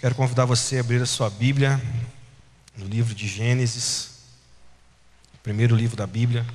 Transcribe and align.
Quero 0.00 0.14
convidar 0.14 0.46
você 0.46 0.78
a 0.78 0.80
abrir 0.80 1.02
a 1.02 1.04
sua 1.04 1.28
Bíblia 1.28 1.78
no 2.74 2.86
livro 2.86 3.14
de 3.14 3.28
Gênesis, 3.28 4.12
primeiro 5.42 5.76
livro 5.76 5.94
da 5.94 6.06
Bíblia. 6.06 6.46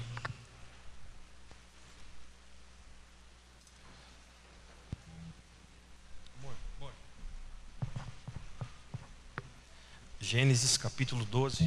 Gênesis 10.19 10.75
capítulo 10.75 11.23
12. 11.25 11.65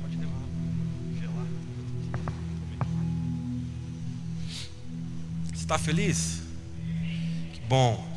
Pode 0.00 0.16
levar, 0.16 0.40
gelar. 1.20 1.46
Está 5.52 5.76
feliz? 5.76 6.40
Que 7.52 7.60
bom. 7.68 8.15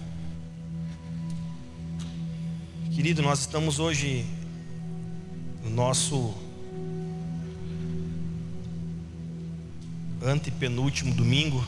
Querido, 2.99 3.21
nós 3.21 3.39
estamos 3.39 3.80
hoje 3.80 4.26
no 5.63 5.70
nosso 5.70 6.35
antepenúltimo 10.21 11.16
domingo 11.16 11.66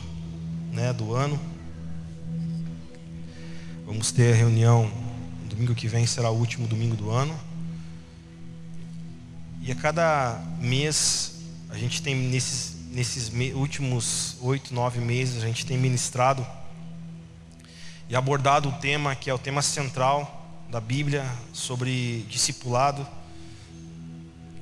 né, 0.74 0.92
do 0.92 1.14
ano. 1.14 1.40
Vamos 3.86 4.12
ter 4.12 4.34
a 4.34 4.36
reunião 4.36 4.92
Domingo 5.48 5.74
que 5.74 5.88
vem 5.88 6.06
será 6.06 6.28
o 6.28 6.36
último 6.36 6.68
domingo 6.68 6.96
do 6.96 7.10
ano. 7.10 7.34
E 9.62 9.72
a 9.72 9.74
cada 9.74 10.38
mês, 10.60 11.40
a 11.70 11.78
gente 11.78 12.02
tem 12.02 12.14
nesses, 12.14 12.76
nesses 12.90 13.32
últimos 13.54 14.36
oito, 14.42 14.74
nove 14.74 15.00
meses, 15.00 15.42
a 15.42 15.46
gente 15.46 15.64
tem 15.64 15.78
ministrado 15.78 16.46
e 18.06 18.14
abordado 18.14 18.68
o 18.68 18.72
tema 18.72 19.16
que 19.16 19.30
é 19.30 19.34
o 19.34 19.38
tema 19.38 19.62
central 19.62 20.41
da 20.72 20.80
Bíblia 20.80 21.30
sobre 21.52 22.24
discipulado. 22.30 23.06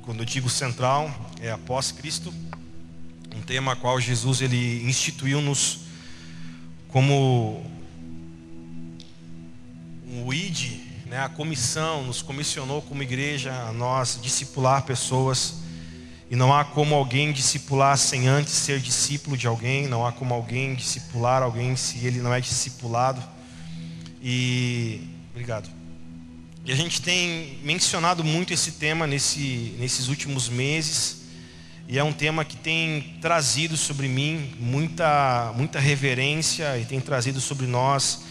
Quando 0.02 0.18
eu 0.18 0.24
digo 0.24 0.50
central, 0.50 1.08
é 1.40 1.52
após 1.52 1.92
Cristo, 1.92 2.34
um 3.32 3.40
tema 3.40 3.76
qual 3.76 4.00
Jesus 4.00 4.40
ele 4.40 4.82
instituiu-nos 4.82 5.82
como 6.88 7.64
o 10.24 10.34
ID, 10.34 10.80
né, 11.06 11.20
a 11.20 11.28
comissão 11.28 12.02
nos 12.02 12.22
comissionou 12.22 12.82
como 12.82 13.04
igreja 13.04 13.52
a 13.68 13.72
nós 13.72 14.18
discipular 14.20 14.82
pessoas. 14.82 15.60
E 16.28 16.34
não 16.34 16.52
há 16.52 16.64
como 16.64 16.92
alguém 16.92 17.32
discipular 17.32 17.96
sem 17.96 18.26
antes 18.26 18.54
ser 18.54 18.80
discípulo 18.80 19.36
de 19.36 19.46
alguém, 19.46 19.86
não 19.86 20.04
há 20.04 20.10
como 20.10 20.34
alguém 20.34 20.74
discipular 20.74 21.40
alguém 21.40 21.76
se 21.76 22.04
ele 22.04 22.18
não 22.18 22.34
é 22.34 22.40
discipulado. 22.40 23.22
E 24.20 25.08
obrigado. 25.30 25.79
E 26.62 26.72
a 26.72 26.76
gente 26.76 27.00
tem 27.00 27.58
mencionado 27.62 28.22
muito 28.22 28.52
esse 28.52 28.72
tema 28.72 29.06
nesse, 29.06 29.74
nesses 29.78 30.08
últimos 30.08 30.48
meses. 30.48 31.22
E 31.88 31.98
é 31.98 32.04
um 32.04 32.12
tema 32.12 32.44
que 32.44 32.56
tem 32.56 33.16
trazido 33.20 33.78
sobre 33.78 34.06
mim 34.08 34.52
muita, 34.60 35.52
muita 35.56 35.80
reverência 35.80 36.78
e 36.78 36.84
tem 36.84 37.00
trazido 37.00 37.40
sobre 37.40 37.66
nós 37.66 38.24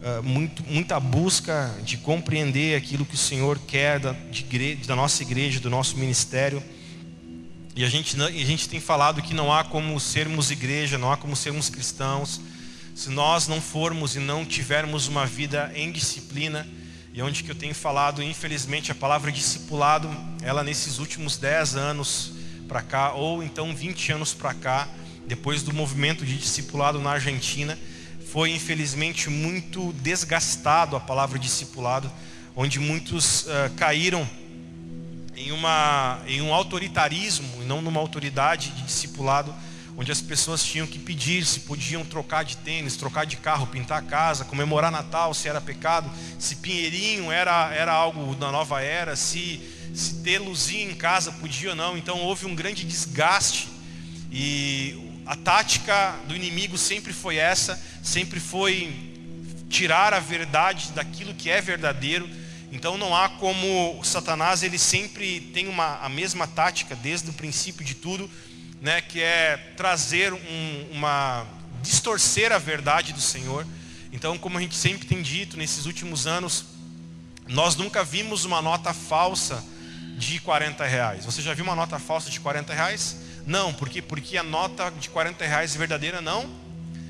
uh, 0.00 0.22
muito, 0.22 0.62
muita 0.62 1.00
busca 1.00 1.74
de 1.82 1.96
compreender 1.96 2.76
aquilo 2.76 3.04
que 3.04 3.16
o 3.16 3.18
Senhor 3.18 3.58
quer 3.58 3.98
da, 3.98 4.14
igreja, 4.32 4.86
da 4.86 4.94
nossa 4.94 5.22
igreja, 5.22 5.58
do 5.58 5.68
nosso 5.68 5.96
ministério. 5.96 6.62
E 7.74 7.84
a 7.84 7.88
gente, 7.88 8.18
a 8.22 8.30
gente 8.30 8.68
tem 8.68 8.78
falado 8.78 9.20
que 9.20 9.34
não 9.34 9.52
há 9.52 9.64
como 9.64 9.98
sermos 9.98 10.52
igreja, 10.52 10.96
não 10.96 11.12
há 11.12 11.16
como 11.16 11.34
sermos 11.34 11.68
cristãos, 11.68 12.40
se 12.94 13.10
nós 13.10 13.48
não 13.48 13.60
formos 13.60 14.14
e 14.14 14.20
não 14.20 14.46
tivermos 14.46 15.08
uma 15.08 15.26
vida 15.26 15.70
em 15.74 15.90
disciplina, 15.90 16.66
e 17.16 17.22
onde 17.22 17.42
que 17.42 17.50
eu 17.50 17.54
tenho 17.54 17.74
falado, 17.74 18.22
infelizmente, 18.22 18.92
a 18.92 18.94
palavra 18.94 19.32
discipulado, 19.32 20.14
ela 20.42 20.62
nesses 20.62 20.98
últimos 20.98 21.38
10 21.38 21.74
anos 21.74 22.32
para 22.68 22.82
cá, 22.82 23.14
ou 23.14 23.42
então 23.42 23.74
20 23.74 24.12
anos 24.12 24.34
para 24.34 24.52
cá, 24.52 24.86
depois 25.26 25.62
do 25.62 25.72
movimento 25.72 26.26
de 26.26 26.36
discipulado 26.36 27.00
na 27.00 27.12
Argentina, 27.12 27.78
foi 28.30 28.50
infelizmente 28.50 29.30
muito 29.30 29.94
desgastado 29.94 30.94
a 30.94 31.00
palavra 31.00 31.38
discipulado, 31.38 32.12
onde 32.54 32.78
muitos 32.78 33.44
uh, 33.44 33.70
caíram 33.76 34.28
em, 35.34 35.52
uma, 35.52 36.20
em 36.26 36.42
um 36.42 36.52
autoritarismo 36.52 37.62
e 37.62 37.64
não 37.64 37.80
numa 37.80 37.98
autoridade 37.98 38.68
de 38.72 38.82
discipulado, 38.82 39.54
onde 39.96 40.12
as 40.12 40.20
pessoas 40.20 40.62
tinham 40.62 40.86
que 40.86 40.98
pedir 40.98 41.44
se 41.46 41.60
podiam 41.60 42.04
trocar 42.04 42.44
de 42.44 42.56
tênis, 42.58 42.96
trocar 42.96 43.24
de 43.24 43.36
carro, 43.36 43.66
pintar 43.66 43.98
a 43.98 44.02
casa, 44.02 44.44
comemorar 44.44 44.92
Natal, 44.92 45.32
se 45.32 45.48
era 45.48 45.60
pecado, 45.60 46.10
se 46.38 46.56
pinheirinho 46.56 47.32
era, 47.32 47.72
era 47.72 47.92
algo 47.92 48.34
da 48.34 48.52
nova 48.52 48.82
era, 48.82 49.16
se, 49.16 49.60
se 49.94 50.22
ter 50.22 50.38
luzinha 50.38 50.90
em 50.90 50.94
casa 50.94 51.32
podia 51.32 51.70
ou 51.70 51.76
não. 51.76 51.96
Então 51.96 52.18
houve 52.20 52.44
um 52.44 52.54
grande 52.54 52.84
desgaste 52.84 53.68
e 54.30 55.22
a 55.24 55.34
tática 55.34 56.14
do 56.28 56.36
inimigo 56.36 56.76
sempre 56.76 57.12
foi 57.12 57.36
essa, 57.36 57.82
sempre 58.02 58.38
foi 58.38 59.14
tirar 59.70 60.12
a 60.12 60.20
verdade 60.20 60.92
daquilo 60.92 61.34
que 61.34 61.48
é 61.48 61.60
verdadeiro. 61.60 62.28
Então 62.70 62.98
não 62.98 63.16
há 63.16 63.28
como 63.28 63.98
Satanás, 64.04 64.62
ele 64.62 64.78
sempre 64.78 65.40
tem 65.40 65.68
uma, 65.68 65.98
a 66.00 66.08
mesma 66.08 66.46
tática 66.46 66.94
desde 66.94 67.30
o 67.30 67.32
princípio 67.32 67.84
de 67.84 67.94
tudo, 67.94 68.30
né, 68.80 69.00
que 69.00 69.20
é 69.20 69.56
trazer 69.76 70.32
um, 70.32 70.88
uma 70.92 71.46
distorcer 71.82 72.52
a 72.52 72.58
verdade 72.58 73.12
do 73.12 73.20
Senhor. 73.20 73.66
Então, 74.12 74.36
como 74.38 74.58
a 74.58 74.60
gente 74.60 74.74
sempre 74.74 75.06
tem 75.06 75.22
dito 75.22 75.56
nesses 75.56 75.86
últimos 75.86 76.26
anos, 76.26 76.64
nós 77.46 77.76
nunca 77.76 78.04
vimos 78.04 78.44
uma 78.44 78.60
nota 78.60 78.92
falsa 78.92 79.64
de 80.16 80.40
40 80.40 80.84
reais. 80.84 81.24
Você 81.24 81.42
já 81.42 81.54
viu 81.54 81.64
uma 81.64 81.74
nota 81.76 81.98
falsa 81.98 82.30
de 82.30 82.40
40 82.40 82.72
reais? 82.72 83.16
Não, 83.46 83.72
porque 83.72 84.02
porque 84.02 84.36
a 84.36 84.42
nota 84.42 84.90
de 84.90 85.08
40 85.10 85.44
reais 85.44 85.74
verdadeira 85.76 86.20
não 86.20 86.50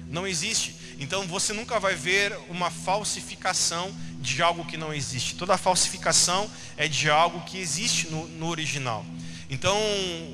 não 0.08 0.26
existe. 0.26 0.74
Então 0.98 1.26
você 1.26 1.52
nunca 1.52 1.78
vai 1.78 1.94
ver 1.94 2.36
uma 2.48 2.70
falsificação 2.70 3.94
de 4.20 4.42
algo 4.42 4.64
que 4.64 4.76
não 4.76 4.92
existe. 4.92 5.34
Toda 5.34 5.56
falsificação 5.58 6.50
é 6.76 6.88
de 6.88 7.10
algo 7.10 7.40
que 7.42 7.58
existe 7.58 8.08
no, 8.08 8.26
no 8.28 8.46
original. 8.48 9.04
Então 9.48 9.78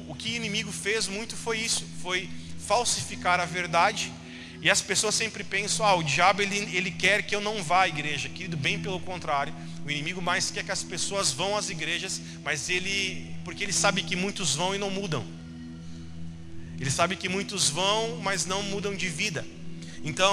o 0.09 0.15
que 0.15 0.31
o 0.31 0.37
inimigo 0.37 0.73
fez 0.73 1.07
muito 1.07 1.37
foi 1.37 1.59
isso, 1.59 1.87
foi 2.03 2.29
falsificar 2.67 3.41
a 3.41 3.45
verdade. 3.45 4.13
E 4.61 4.71
as 4.71 4.81
pessoas 4.81 5.15
sempre 5.17 5.43
pensam, 5.43 5.85
ah, 5.85 5.95
o 5.95 6.05
diabo 6.05 6.41
ele, 6.41 6.57
ele 6.77 6.91
quer 6.91 7.25
que 7.25 7.35
eu 7.35 7.41
não 7.41 7.63
vá 7.63 7.83
à 7.83 7.89
igreja. 7.89 8.29
Querido, 8.29 8.57
bem 8.57 8.79
pelo 8.79 9.01
contrário. 9.01 9.53
O 9.85 9.91
inimigo 9.91 10.23
mais 10.23 10.51
quer 10.51 10.65
que 10.65 10.71
as 10.71 10.85
pessoas 10.85 11.33
vão 11.33 11.57
às 11.57 11.69
igrejas, 11.69 12.21
mas 12.45 12.71
ele, 12.71 13.35
porque 13.45 13.65
ele 13.65 13.73
sabe 13.73 14.03
que 14.03 14.15
muitos 14.15 14.55
vão 14.55 14.73
e 14.73 14.79
não 14.79 14.89
mudam. 14.89 15.25
Ele 16.79 16.91
sabe 16.91 17.17
que 17.17 17.29
muitos 17.29 17.69
vão, 17.69 18.19
mas 18.23 18.47
não 18.47 18.63
mudam 18.63 18.95
de 18.95 19.09
vida. 19.09 19.45
Então, 20.05 20.33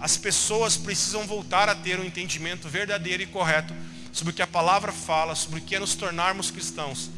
as 0.00 0.16
pessoas 0.18 0.76
precisam 0.76 1.26
voltar 1.26 1.68
a 1.68 1.74
ter 1.74 1.98
um 1.98 2.04
entendimento 2.04 2.68
verdadeiro 2.68 3.22
e 3.22 3.26
correto 3.26 3.74
sobre 4.12 4.32
o 4.32 4.34
que 4.34 4.42
a 4.42 4.46
palavra 4.46 4.92
fala, 4.92 5.34
sobre 5.34 5.60
o 5.60 5.62
que 5.62 5.74
é 5.74 5.78
nos 5.78 5.94
tornarmos 5.94 6.50
cristãos. 6.50 7.10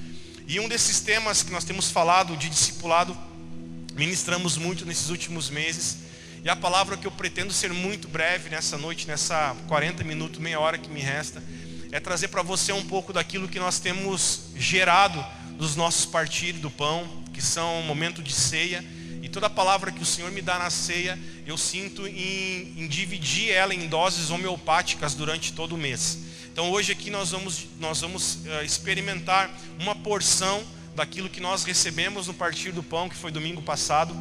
E 0.49 0.61
um 0.61 0.69
desses 0.69 1.01
temas 1.01 1.43
que 1.43 1.51
nós 1.51 1.65
temos 1.65 1.91
falado 1.91 2.37
de 2.37 2.49
discipulado, 2.49 3.17
ministramos 3.97 4.57
muito 4.57 4.87
nesses 4.87 5.11
últimos 5.11 5.51
meses. 5.51 5.97
E 6.45 6.49
a 6.49 6.55
palavra 6.55 6.97
que 6.97 7.05
eu 7.05 7.11
pretendo 7.11 7.53
ser 7.53 7.73
muito 7.73 8.07
breve 8.07 8.49
nessa 8.49 8.79
noite, 8.79 9.09
nessa 9.09 9.57
40 9.67 10.05
minutos, 10.05 10.39
meia 10.39 10.61
hora 10.61 10.79
que 10.79 10.89
me 10.89 11.01
resta, 11.01 11.43
é 11.91 11.99
trazer 11.99 12.29
para 12.29 12.43
você 12.43 12.73
um 12.73 12.85
pouco 12.85 13.13
daquilo 13.13 13.49
que 13.49 13.59
nós 13.59 13.81
temos 13.81 14.51
gerado 14.55 15.25
dos 15.59 15.75
nossos 15.75 16.07
partilhos 16.07 16.61
do 16.61 16.71
pão, 16.71 17.25
que 17.33 17.43
são 17.43 17.81
um 17.81 17.83
momento 17.83 18.23
de 18.23 18.33
ceia. 18.33 18.85
E 19.23 19.29
toda 19.29 19.51
palavra 19.51 19.91
que 19.91 20.03
o 20.03 20.07
Senhor 20.07 20.31
me 20.31 20.41
dá 20.41 20.61
na 20.61 20.71
ceia, 20.71 21.19
eu 21.45 21.59
sinto 21.59 22.07
em, 22.07 22.73
em 22.77 22.87
dividir 22.87 23.51
ela 23.51 23.75
em 23.75 23.89
doses 23.89 24.31
homeopáticas 24.31 25.13
durante 25.13 25.53
todo 25.53 25.75
o 25.75 25.79
mês. 25.79 26.19
Então 26.57 26.71
hoje 26.71 26.91
aqui 26.91 27.11
nós 27.11 27.33
vamos, 27.33 27.67
nós 27.79 28.01
vamos 28.01 28.37
uh, 28.37 28.65
experimentar 28.65 29.51
uma 29.79 29.95
porção 29.95 30.65
daquilo 30.95 31.29
que 31.29 31.39
nós 31.39 31.65
recebemos 31.65 32.29
no 32.29 32.33
partir 32.33 32.73
do 32.73 32.83
pão, 32.83 33.11
que 33.11 33.15
foi 33.15 33.31
domingo 33.31 33.61
passado, 33.61 34.17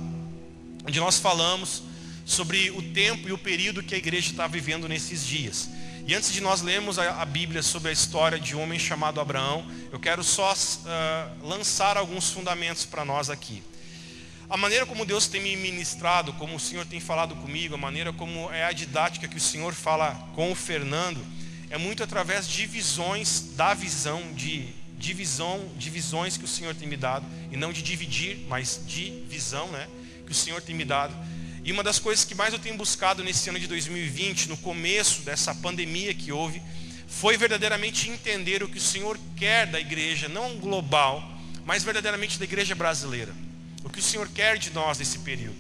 onde 0.85 0.99
nós 0.99 1.17
falamos 1.17 1.81
sobre 2.25 2.71
o 2.71 2.81
tempo 2.91 3.29
e 3.29 3.31
o 3.31 3.37
período 3.37 3.81
que 3.81 3.95
a 3.95 3.97
igreja 3.97 4.31
está 4.31 4.47
vivendo 4.47 4.85
nesses 4.85 5.25
dias. 5.25 5.69
E 6.05 6.13
antes 6.13 6.33
de 6.33 6.41
nós 6.41 6.61
lermos 6.61 6.99
a, 6.99 7.21
a 7.21 7.25
Bíblia 7.25 7.63
sobre 7.63 7.87
a 7.87 7.93
história 7.93 8.38
de 8.38 8.53
um 8.53 8.61
homem 8.61 8.77
chamado 8.77 9.21
Abraão, 9.21 9.65
eu 9.89 9.97
quero 9.97 10.21
só 10.21 10.51
uh, 10.51 11.47
lançar 11.47 11.95
alguns 11.95 12.31
fundamentos 12.31 12.83
para 12.83 13.05
nós 13.05 13.29
aqui. 13.29 13.63
A 14.49 14.57
maneira 14.57 14.85
como 14.85 15.05
Deus 15.05 15.25
tem 15.25 15.39
me 15.39 15.55
ministrado, 15.55 16.33
como 16.33 16.57
o 16.57 16.59
Senhor 16.59 16.85
tem 16.85 16.99
falado 16.99 17.33
comigo, 17.35 17.75
a 17.75 17.77
maneira 17.77 18.11
como 18.11 18.51
é 18.51 18.65
a 18.65 18.73
didática 18.73 19.25
que 19.25 19.38
o 19.38 19.41
Senhor 19.41 19.73
fala 19.73 20.13
com 20.35 20.51
o 20.51 20.55
Fernando, 20.55 21.25
é 21.75 21.77
muito 21.77 22.01
através 22.01 22.48
de 22.48 22.66
visões 22.66 23.51
da 23.57 23.74
visão, 23.74 24.31
de 24.33 24.66
divisão, 24.98 25.69
divisões 25.77 26.38
que 26.38 26.45
o 26.45 26.48
Senhor 26.48 26.74
tem 26.74 26.88
me 26.88 26.95
dado, 26.95 27.25
e 27.51 27.57
não 27.57 27.74
de 27.74 27.81
dividir, 27.81 28.38
mas 28.48 28.80
de 28.88 29.25
visão, 29.27 29.68
né, 29.68 29.86
que 30.25 30.31
o 30.31 30.36
Senhor 30.36 30.62
tem 30.62 30.74
me 30.74 30.86
dado. 30.86 31.13
E 31.66 31.74
uma 31.74 31.83
das 31.83 32.00
coisas 32.00 32.24
que 32.24 32.33
mais 32.33 32.54
eu 32.54 32.60
tenho 32.60 32.77
buscado 32.77 33.25
nesse 33.25 33.50
ano 33.50 33.60
de 33.60 33.68
2020, 33.68 34.48
no 34.48 34.56
começo 34.56 35.24
dessa 35.24 35.54
pandemia 35.54 36.13
que 36.13 36.31
houve, 36.31 36.62
foi 37.10 37.36
verdadeiramente 37.36 38.10
entender 38.10 38.63
o 38.63 38.69
que 38.69 38.77
o 38.77 38.81
Senhor 38.81 39.19
quer 39.36 39.68
da 39.68 39.77
igreja, 39.77 40.30
não 40.30 40.56
global, 40.56 41.30
mas 41.66 41.83
verdadeiramente 41.83 42.39
da 42.39 42.45
igreja 42.45 42.74
brasileira. 42.74 43.33
O 43.83 43.89
que 43.89 44.00
o 44.00 44.04
Senhor 44.04 44.30
quer 44.30 44.57
de 44.57 44.69
nós 44.69 44.98
nesse 44.98 45.19
período. 45.19 45.57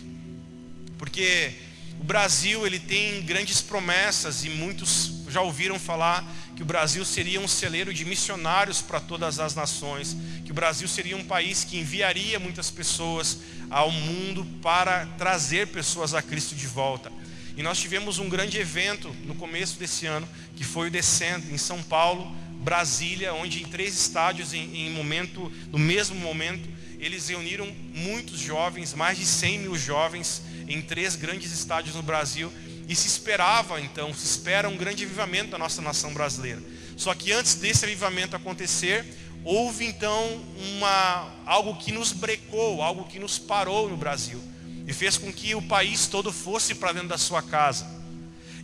Porque 0.97 1.51
o 1.99 2.05
Brasil, 2.05 2.65
ele 2.65 2.79
tem 2.79 3.21
grandes 3.23 3.59
promessas 3.59 4.45
e 4.45 4.49
muitos 4.49 5.14
já 5.35 5.41
ouviram 5.41 5.77
falar 5.77 6.25
que 6.55 6.61
o 6.61 6.65
Brasil 6.65 7.03
seria 7.03 7.41
um 7.41 7.47
celeiro 7.47 7.93
de 7.93 8.05
missionários 8.05 8.81
para 8.81 9.01
todas 9.01 9.37
as 9.37 9.53
nações, 9.53 10.15
que 10.45 10.51
o 10.51 10.53
Brasil 10.53 10.87
seria 10.87 11.17
um 11.17 11.25
país 11.25 11.65
que 11.65 11.77
enviaria 11.77 12.39
muitas 12.39 12.71
pessoas 12.71 13.39
ao 13.69 13.91
mundo 13.91 14.47
para 14.61 15.05
trazer 15.17 15.67
pessoas 15.67 16.13
a 16.13 16.21
Cristo 16.21 16.55
de 16.55 16.67
volta. 16.67 17.11
E 17.57 17.61
nós 17.61 17.77
tivemos 17.77 18.17
um 18.17 18.29
grande 18.29 18.57
evento 18.57 19.13
no 19.25 19.35
começo 19.35 19.77
desse 19.77 20.05
ano, 20.05 20.25
que 20.55 20.63
foi 20.63 20.87
o 20.87 20.91
Descendo, 20.91 21.53
em 21.53 21.57
São 21.57 21.83
Paulo, 21.83 22.33
Brasília, 22.63 23.33
onde 23.33 23.61
em 23.61 23.65
três 23.65 23.93
estádios, 23.93 24.53
em, 24.53 24.87
em 24.87 24.89
momento, 24.89 25.51
no 25.69 25.77
mesmo 25.77 26.15
momento, 26.15 26.69
eles 26.97 27.27
reuniram 27.27 27.69
muitos 27.93 28.39
jovens, 28.39 28.93
mais 28.93 29.17
de 29.17 29.25
100 29.25 29.59
mil 29.59 29.77
jovens, 29.77 30.41
em 30.65 30.81
três 30.81 31.17
grandes 31.17 31.51
estádios 31.51 31.93
no 31.93 32.01
Brasil, 32.01 32.49
e 32.87 32.95
se 32.95 33.07
esperava 33.07 33.79
então, 33.81 34.13
se 34.13 34.25
espera 34.25 34.69
um 34.69 34.77
grande 34.77 35.03
avivamento 35.03 35.51
da 35.51 35.57
nossa 35.57 35.81
nação 35.81 36.13
brasileira. 36.13 36.61
Só 36.95 37.13
que 37.13 37.31
antes 37.31 37.55
desse 37.55 37.85
avivamento 37.85 38.35
acontecer, 38.35 39.05
houve 39.43 39.85
então 39.85 40.41
uma, 40.75 41.31
algo 41.45 41.75
que 41.77 41.91
nos 41.91 42.11
brecou, 42.11 42.81
algo 42.81 43.05
que 43.05 43.19
nos 43.19 43.37
parou 43.37 43.89
no 43.89 43.97
Brasil 43.97 44.41
e 44.87 44.93
fez 44.93 45.17
com 45.17 45.31
que 45.33 45.55
o 45.55 45.61
país 45.61 46.07
todo 46.07 46.31
fosse 46.31 46.75
para 46.75 46.93
dentro 46.93 47.09
da 47.09 47.17
sua 47.17 47.41
casa. 47.41 47.95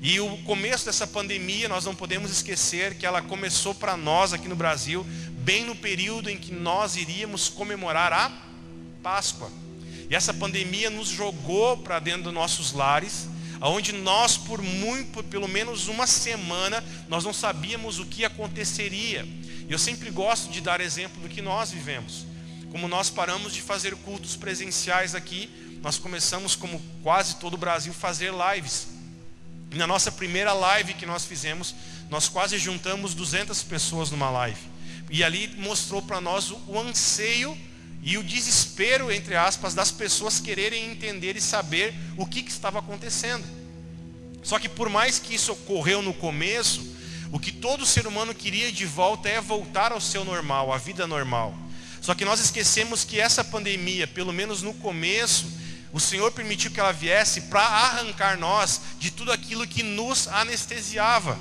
E 0.02 0.20
o 0.20 0.38
começo 0.40 0.86
dessa 0.86 1.06
pandemia, 1.06 1.70
nós 1.70 1.86
não 1.86 1.94
podemos 1.94 2.32
esquecer 2.32 2.96
que 2.96 3.06
ela 3.06 3.22
começou 3.22 3.76
para 3.76 3.96
nós 3.96 4.34
aqui 4.34 4.48
no 4.48 4.56
Brasil, 4.56 5.06
bem 5.44 5.64
no 5.64 5.76
período 5.76 6.30
em 6.30 6.38
que 6.38 6.52
nós 6.52 6.96
iríamos 6.96 7.50
comemorar 7.50 8.12
a 8.12 8.32
Páscoa. 9.04 9.52
E 10.10 10.16
essa 10.16 10.34
pandemia 10.34 10.90
nos 10.90 11.08
jogou 11.08 11.78
para 11.78 12.00
dentro 12.00 12.24
dos 12.24 12.34
nossos 12.34 12.74
lares, 12.74 13.28
onde 13.70 13.92
nós 13.92 14.38
por 14.38 14.62
muito, 14.62 15.12
por 15.12 15.24
pelo 15.24 15.48
menos 15.48 15.88
uma 15.88 16.08
semana, 16.08 16.84
nós 17.08 17.24
não 17.24 17.34
sabíamos 17.34 18.00
o 18.00 18.06
que 18.06 18.26
aconteceria. 18.26 19.28
E 19.68 19.72
eu 19.72 19.78
sempre 19.78 20.10
gosto 20.10 20.52
de 20.52 20.62
dar 20.62 20.82
exemplo 20.82 21.22
do 21.22 21.30
que 21.30 21.42
nós 21.42 21.72
vivemos. 21.72 22.26
Como 22.72 22.88
nós 22.88 23.10
paramos 23.10 23.54
de 23.54 23.62
fazer 23.62 23.96
cultos 23.98 24.36
presenciais 24.36 25.14
aqui, 25.14 25.50
nós 25.82 25.98
começamos, 25.98 26.56
como 26.56 26.82
quase 27.04 27.36
todo 27.36 27.54
o 27.56 27.58
Brasil, 27.58 27.94
fazer 27.94 28.32
lives. 28.32 28.88
E 29.72 29.76
na 29.76 29.88
nossa 29.88 30.12
primeira 30.12 30.54
live 30.54 30.94
que 30.94 31.06
nós 31.06 31.26
fizemos, 31.26 31.76
nós 32.10 32.28
quase 32.28 32.58
juntamos 32.58 33.14
200 33.14 33.64
pessoas 33.64 34.12
numa 34.12 34.30
live. 34.30 34.60
E 35.10 35.24
ali 35.24 35.48
mostrou 35.58 36.02
para 36.02 36.22
nós 36.22 36.52
o 36.52 36.80
anseio 36.80 37.58
e 38.02 38.18
o 38.18 38.24
desespero, 38.24 39.12
entre 39.12 39.36
aspas, 39.36 39.74
das 39.74 39.92
pessoas 39.92 40.40
quererem 40.40 40.92
entender 40.92 41.36
e 41.36 41.42
saber 41.42 41.94
o 42.18 42.26
que, 42.26 42.42
que 42.42 42.52
estava 42.52 42.80
acontecendo. 42.80 43.46
Só 44.42 44.58
que 44.58 44.68
por 44.68 44.90
mais 44.90 45.20
que 45.20 45.36
isso 45.36 45.52
ocorreu 45.52 46.02
no 46.02 46.14
começo, 46.14 46.96
o 47.32 47.40
que 47.40 47.52
todo 47.52 47.86
ser 47.86 48.08
humano 48.08 48.34
queria 48.34 48.72
de 48.72 48.86
volta 48.86 49.30
é 49.30 49.40
voltar 49.40 49.92
ao 49.92 50.02
seu 50.02 50.26
normal, 50.26 50.74
à 50.74 50.78
vida 50.78 51.06
normal. 51.06 51.54
Só 52.02 52.16
que 52.16 52.26
nós 52.26 52.40
esquecemos 52.40 53.04
que 53.04 53.20
essa 53.20 53.44
pandemia, 53.44 54.08
pelo 54.08 54.34
menos 54.34 54.64
no 54.64 54.74
começo, 54.74 55.46
o 55.94 56.00
Senhor 56.00 56.32
permitiu 56.32 56.72
que 56.72 56.80
ela 56.80 56.92
viesse 56.92 57.42
para 57.42 57.62
arrancar 57.62 58.38
nós 58.40 58.82
de 59.00 59.12
tudo 59.12 59.32
aquilo 59.32 59.68
que 59.68 59.84
nos 59.84 60.28
anestesiava. 60.28 61.38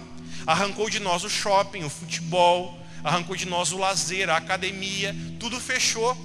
Arrancou 0.47 0.91
de 0.91 1.01
nós 1.01 1.25
o 1.25 1.31
shopping, 1.31 1.85
o 1.85 1.91
futebol, 1.91 2.79
arrancou 3.03 3.35
de 3.35 3.47
nós 3.47 3.73
o 3.73 3.79
lazer, 3.79 4.29
a 4.29 4.37
academia, 4.37 5.17
tudo 5.39 5.59
fechou. 5.59 6.17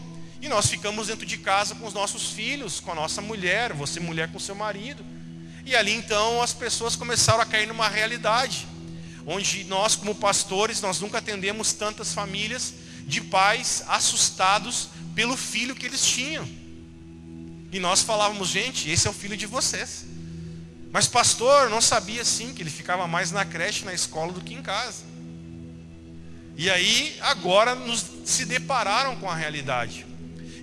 E 0.46 0.48
nós 0.48 0.68
ficamos 0.68 1.08
dentro 1.08 1.26
de 1.26 1.40
casa 1.40 1.74
com 1.74 1.88
os 1.88 1.94
nossos 1.96 2.30
filhos, 2.30 2.80
com 2.80 2.92
a 2.92 2.96
nossa 2.96 3.20
mulher, 3.20 3.74
você 3.74 4.00
mulher 4.00 4.32
com 4.32 4.38
seu 4.38 4.54
marido. 4.54 5.04
E 5.66 5.76
ali 5.76 5.92
então 5.92 6.40
as 6.40 6.54
pessoas 6.54 6.96
começaram 6.96 7.42
a 7.42 7.46
cair 7.48 7.66
numa 7.66 7.90
realidade, 7.90 8.68
onde 9.26 9.64
nós 9.64 9.96
como 9.96 10.14
pastores, 10.14 10.82
nós 10.82 11.00
nunca 11.00 11.18
atendemos 11.18 11.74
tantas 11.74 12.14
famílias 12.14 12.76
de 13.08 13.22
pais 13.22 13.84
assustados 13.88 14.90
pelo 15.16 15.36
filho 15.36 15.76
que 15.76 15.88
eles 15.88 16.06
tinham. 16.06 16.48
E 17.72 17.80
nós 17.80 18.04
falávamos, 18.04 18.48
gente, 18.50 18.88
esse 18.88 19.08
é 19.08 19.10
o 19.10 19.14
filho 19.14 19.36
de 19.36 19.48
vocês. 19.48 20.06
Mas 20.92 21.08
pastor, 21.08 21.72
não 21.72 21.82
sabia 21.82 22.24
sim 22.24 22.54
que 22.54 22.62
ele 22.62 22.70
ficava 22.70 23.08
mais 23.08 23.32
na 23.32 23.44
creche, 23.44 23.84
na 23.84 23.96
escola 23.96 24.32
do 24.32 24.42
que 24.42 24.54
em 24.54 24.62
casa. 24.62 25.06
E 26.56 26.70
aí 26.70 27.18
agora 27.22 27.74
nos 27.74 28.06
se 28.26 28.46
depararam 28.46 29.16
com 29.16 29.28
a 29.28 29.34
realidade. 29.34 30.14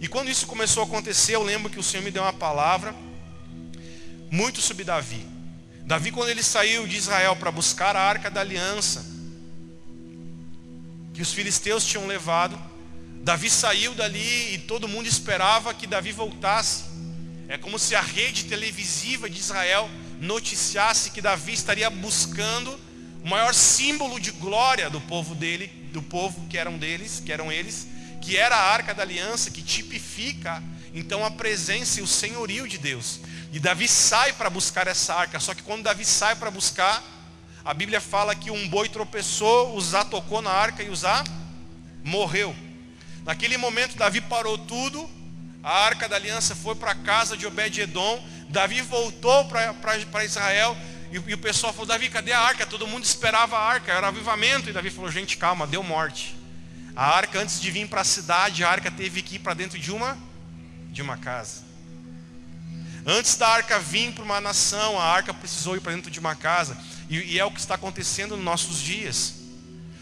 E 0.02 0.08
quando 0.08 0.28
isso 0.28 0.49
começou 0.49 0.82
a 0.82 0.87
acontecer, 0.87 1.37
eu 1.37 1.44
lembro 1.44 1.70
que 1.70 1.78
o 1.78 1.82
Senhor 1.82 2.02
me 2.02 2.10
deu 2.10 2.25
uma 2.25 2.32
palavra 2.32 2.93
muito 4.28 4.60
sobre 4.60 4.82
Davi. 4.82 5.25
Davi, 5.87 6.10
quando 6.10 6.28
ele 6.28 6.43
saiu 6.43 6.88
de 6.88 6.96
Israel 6.96 7.37
para 7.37 7.52
buscar 7.52 7.94
a 7.94 8.00
arca 8.00 8.28
da 8.28 8.40
aliança, 8.40 9.06
que 11.14 11.22
os 11.22 11.32
filisteus 11.32 11.87
tinham 11.87 12.08
levado, 12.08 12.60
Davi 13.22 13.49
saiu 13.49 13.94
dali 13.94 14.54
e 14.54 14.58
todo 14.58 14.88
mundo 14.88 15.06
esperava 15.06 15.72
que 15.72 15.87
Davi 15.87 16.10
voltasse. 16.10 16.82
É 17.46 17.56
como 17.56 17.78
se 17.78 17.94
a 17.94 18.00
rede 18.00 18.46
televisiva 18.46 19.31
de 19.31 19.38
Israel 19.38 19.88
noticiasse 20.19 21.12
que 21.12 21.22
Davi 21.22 21.52
estaria 21.52 21.88
buscando 21.88 22.76
o 23.25 23.28
maior 23.28 23.54
símbolo 23.54 24.19
de 24.19 24.32
glória 24.32 24.90
do 24.90 25.00
povo 25.00 25.32
dele, 25.32 25.69
do 25.93 26.02
povo 26.02 26.44
que 26.49 26.58
eram 26.58 26.76
deles, 26.76 27.22
que 27.25 27.31
eram 27.32 27.52
eles, 27.52 27.87
que 28.23 28.39
era 28.39 28.57
a 28.57 28.73
arca 28.73 28.95
da 28.95 29.03
aliança, 29.03 29.51
que 29.51 29.61
tipifica 29.61 30.63
então 30.95 31.25
a 31.25 31.31
presença 31.31 32.01
e 32.01 32.03
o 32.03 32.07
senhorio 32.07 32.67
de 32.69 32.79
Deus. 32.79 33.21
E 33.53 33.59
Davi 33.59 33.89
sai 33.89 34.33
para 34.33 34.49
buscar 34.49 34.87
essa 34.87 35.15
arca, 35.15 35.39
só 35.41 35.53
que 35.53 35.63
quando 35.63 35.83
Davi 35.83 36.05
sai 36.05 36.37
para 36.37 36.51
buscar, 36.51 37.03
a 37.65 37.75
Bíblia 37.75 38.01
fala 38.01 38.35
que 38.35 38.51
um 38.51 38.69
boi 38.69 38.89
tropeçou, 38.89 39.77
Uzá 39.77 40.05
tocou 40.05 40.41
na 40.41 40.51
arca 40.51 40.83
e 40.83 40.89
Uzá 40.89 41.23
morreu. 42.03 42.55
Naquele 43.25 43.57
momento 43.57 43.97
Davi 43.97 44.21
parou 44.21 44.57
tudo, 44.57 45.11
a 45.63 45.85
arca 45.85 46.09
da 46.09 46.17
aliança 46.17 46.55
foi 46.55 46.75
para 46.77 46.93
a 46.93 46.95
casa 46.95 47.37
de 47.37 47.47
Obed-edom, 47.47 48.25
Davi 48.49 48.81
voltou 48.83 49.47
para 49.47 50.25
Israel 50.25 50.77
e, 51.11 51.17
e, 51.17 51.35
o 51.35 51.39
pessoal 51.39 51.73
falou, 51.73 51.87
Davi, 51.87 52.09
cadê 52.09 52.33
a 52.33 52.41
arca? 52.41 52.64
Todo 52.64 52.87
mundo 52.87 53.05
esperava 53.05 53.59
a 53.59 53.61
arca, 53.61 53.93
era 53.93 54.09
avivamento. 54.09 54.71
E 54.71 54.73
Davi 54.73 54.88
falou, 54.88 55.11
gente, 55.11 55.37
calma, 55.37 55.67
deu 55.67 55.83
morte. 55.83 56.35
A 56.94 57.06
arca, 57.06 57.40
antes 57.40 57.61
de 57.61 57.70
vir 57.70 57.88
para 57.88 58.02
a 58.02 58.04
cidade, 58.04 58.64
a 58.64 58.68
arca 58.68 58.90
teve 58.90 59.22
que 59.22 59.37
ir 59.37 59.38
para 59.38 59.54
dentro 59.54 59.78
de 59.78 59.90
uma, 59.90 60.18
de 60.90 61.00
uma 61.00 61.16
casa. 61.16 61.62
Antes 63.04 63.34
da 63.37 63.49
arca 63.49 63.78
vir 63.80 64.12
para 64.12 64.22
uma 64.22 64.40
nação, 64.40 64.99
a 64.99 65.04
arca 65.04 65.32
precisou 65.32 65.76
ir 65.76 65.80
para 65.80 65.92
dentro 65.92 66.11
de 66.11 66.20
uma 66.20 66.37
casa. 66.37 66.76
E, 67.08 67.16
e 67.34 67.38
é 67.38 67.44
o 67.44 67.50
que 67.50 67.61
está 67.61 67.75
acontecendo 67.75 68.37
nos 68.37 68.44
nossos 68.44 68.80
dias. 68.80 69.34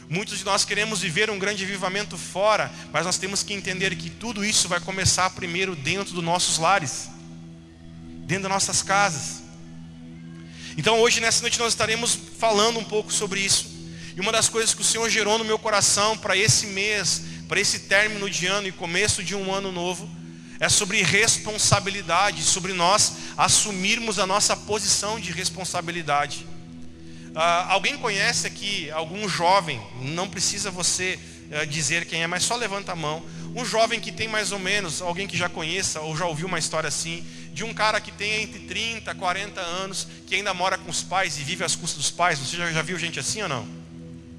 Muitos 0.09 0.39
de 0.39 0.45
nós 0.45 0.65
queremos 0.65 1.01
viver 1.01 1.31
um 1.31 1.39
grande 1.39 1.63
avivamento 1.63 2.19
fora, 2.19 2.71
mas 2.93 3.07
nós 3.07 3.17
temos 3.17 3.45
que 3.45 3.55
entender 3.55 3.95
que 3.95 4.11
tudo 4.11 4.45
isso 4.45 4.69
vai 4.69 4.81
começar 4.81 5.31
primeiro 5.31 5.77
dentro 5.77 6.15
dos 6.15 6.25
nossos 6.25 6.59
lares, 6.59 7.09
dentro 8.27 8.43
das 8.43 8.53
nossas 8.53 8.83
casas. 8.83 9.41
Então 10.77 10.99
hoje, 10.99 11.21
nessa 11.21 11.41
noite, 11.43 11.61
nós 11.61 11.73
estaremos 11.73 12.19
falando 12.39 12.81
um 12.81 12.85
pouco 12.85 13.13
sobre 13.13 13.41
isso. 13.41 13.70
E 14.17 14.21
uma 14.21 14.33
das 14.33 14.49
coisas 14.49 14.75
que 14.75 14.83
o 14.83 14.85
Senhor 14.85 15.09
gerou 15.09 15.39
no 15.39 15.45
meu 15.45 15.59
coração 15.59 16.17
para 16.17 16.37
esse 16.37 16.67
mês, 16.67 17.23
para 17.49 17.61
esse 17.61 17.81
término 17.81 18.29
de 18.29 18.47
ano 18.47 18.69
e 18.69 18.73
começo 18.73 19.23
de 19.23 19.35
um 19.35 19.53
ano 19.53 19.71
novo, 19.71 20.09
é 20.61 20.69
sobre 20.69 21.03
responsabilidade, 21.03 22.43
sobre 22.43 22.75
nós 22.75 23.15
assumirmos 23.37 24.19
a 24.19 24.27
nossa 24.27 24.55
posição 24.55 25.19
de 25.19 25.33
responsabilidade. 25.33 26.47
Ah, 27.35 27.73
alguém 27.73 27.97
conhece 27.97 28.47
aqui 28.47 28.91
algum 28.91 29.27
jovem, 29.29 29.81
não 30.03 30.29
precisa 30.29 30.71
você 30.71 31.19
ah, 31.53 31.65
dizer 31.65 32.05
quem 32.05 32.23
é, 32.23 32.27
mas 32.27 32.43
só 32.43 32.57
levanta 32.57 32.93
a 32.93 32.97
mão. 32.97 33.25
Um 33.57 33.65
jovem 33.65 33.99
que 33.99 34.13
tem 34.13 34.29
mais 34.29 34.53
ou 34.53 34.59
menos, 34.59 35.01
alguém 35.01 35.27
que 35.27 35.37
já 35.37 35.49
conheça 35.49 36.01
ou 36.01 36.17
já 36.17 36.27
ouviu 36.27 36.47
uma 36.47 36.59
história 36.59 36.89
assim, 36.89 37.25
de 37.55 37.65
um 37.65 37.73
cara 37.73 38.01
que 38.01 38.13
tem 38.13 38.43
entre 38.43 38.61
30 38.61 39.11
e 39.11 39.15
40 39.15 39.61
anos, 39.61 40.07
que 40.27 40.35
ainda 40.35 40.53
mora 40.53 40.77
com 40.77 40.91
os 40.91 41.03
pais 41.03 41.39
e 41.39 41.43
vive 41.43 41.65
às 41.65 41.75
custas 41.75 41.99
dos 41.99 42.11
pais. 42.11 42.39
Você 42.39 42.57
já, 42.57 42.71
já 42.71 42.83
viu 42.83 42.99
gente 42.99 43.19
assim 43.19 43.43
ou 43.43 43.49
não? 43.49 43.80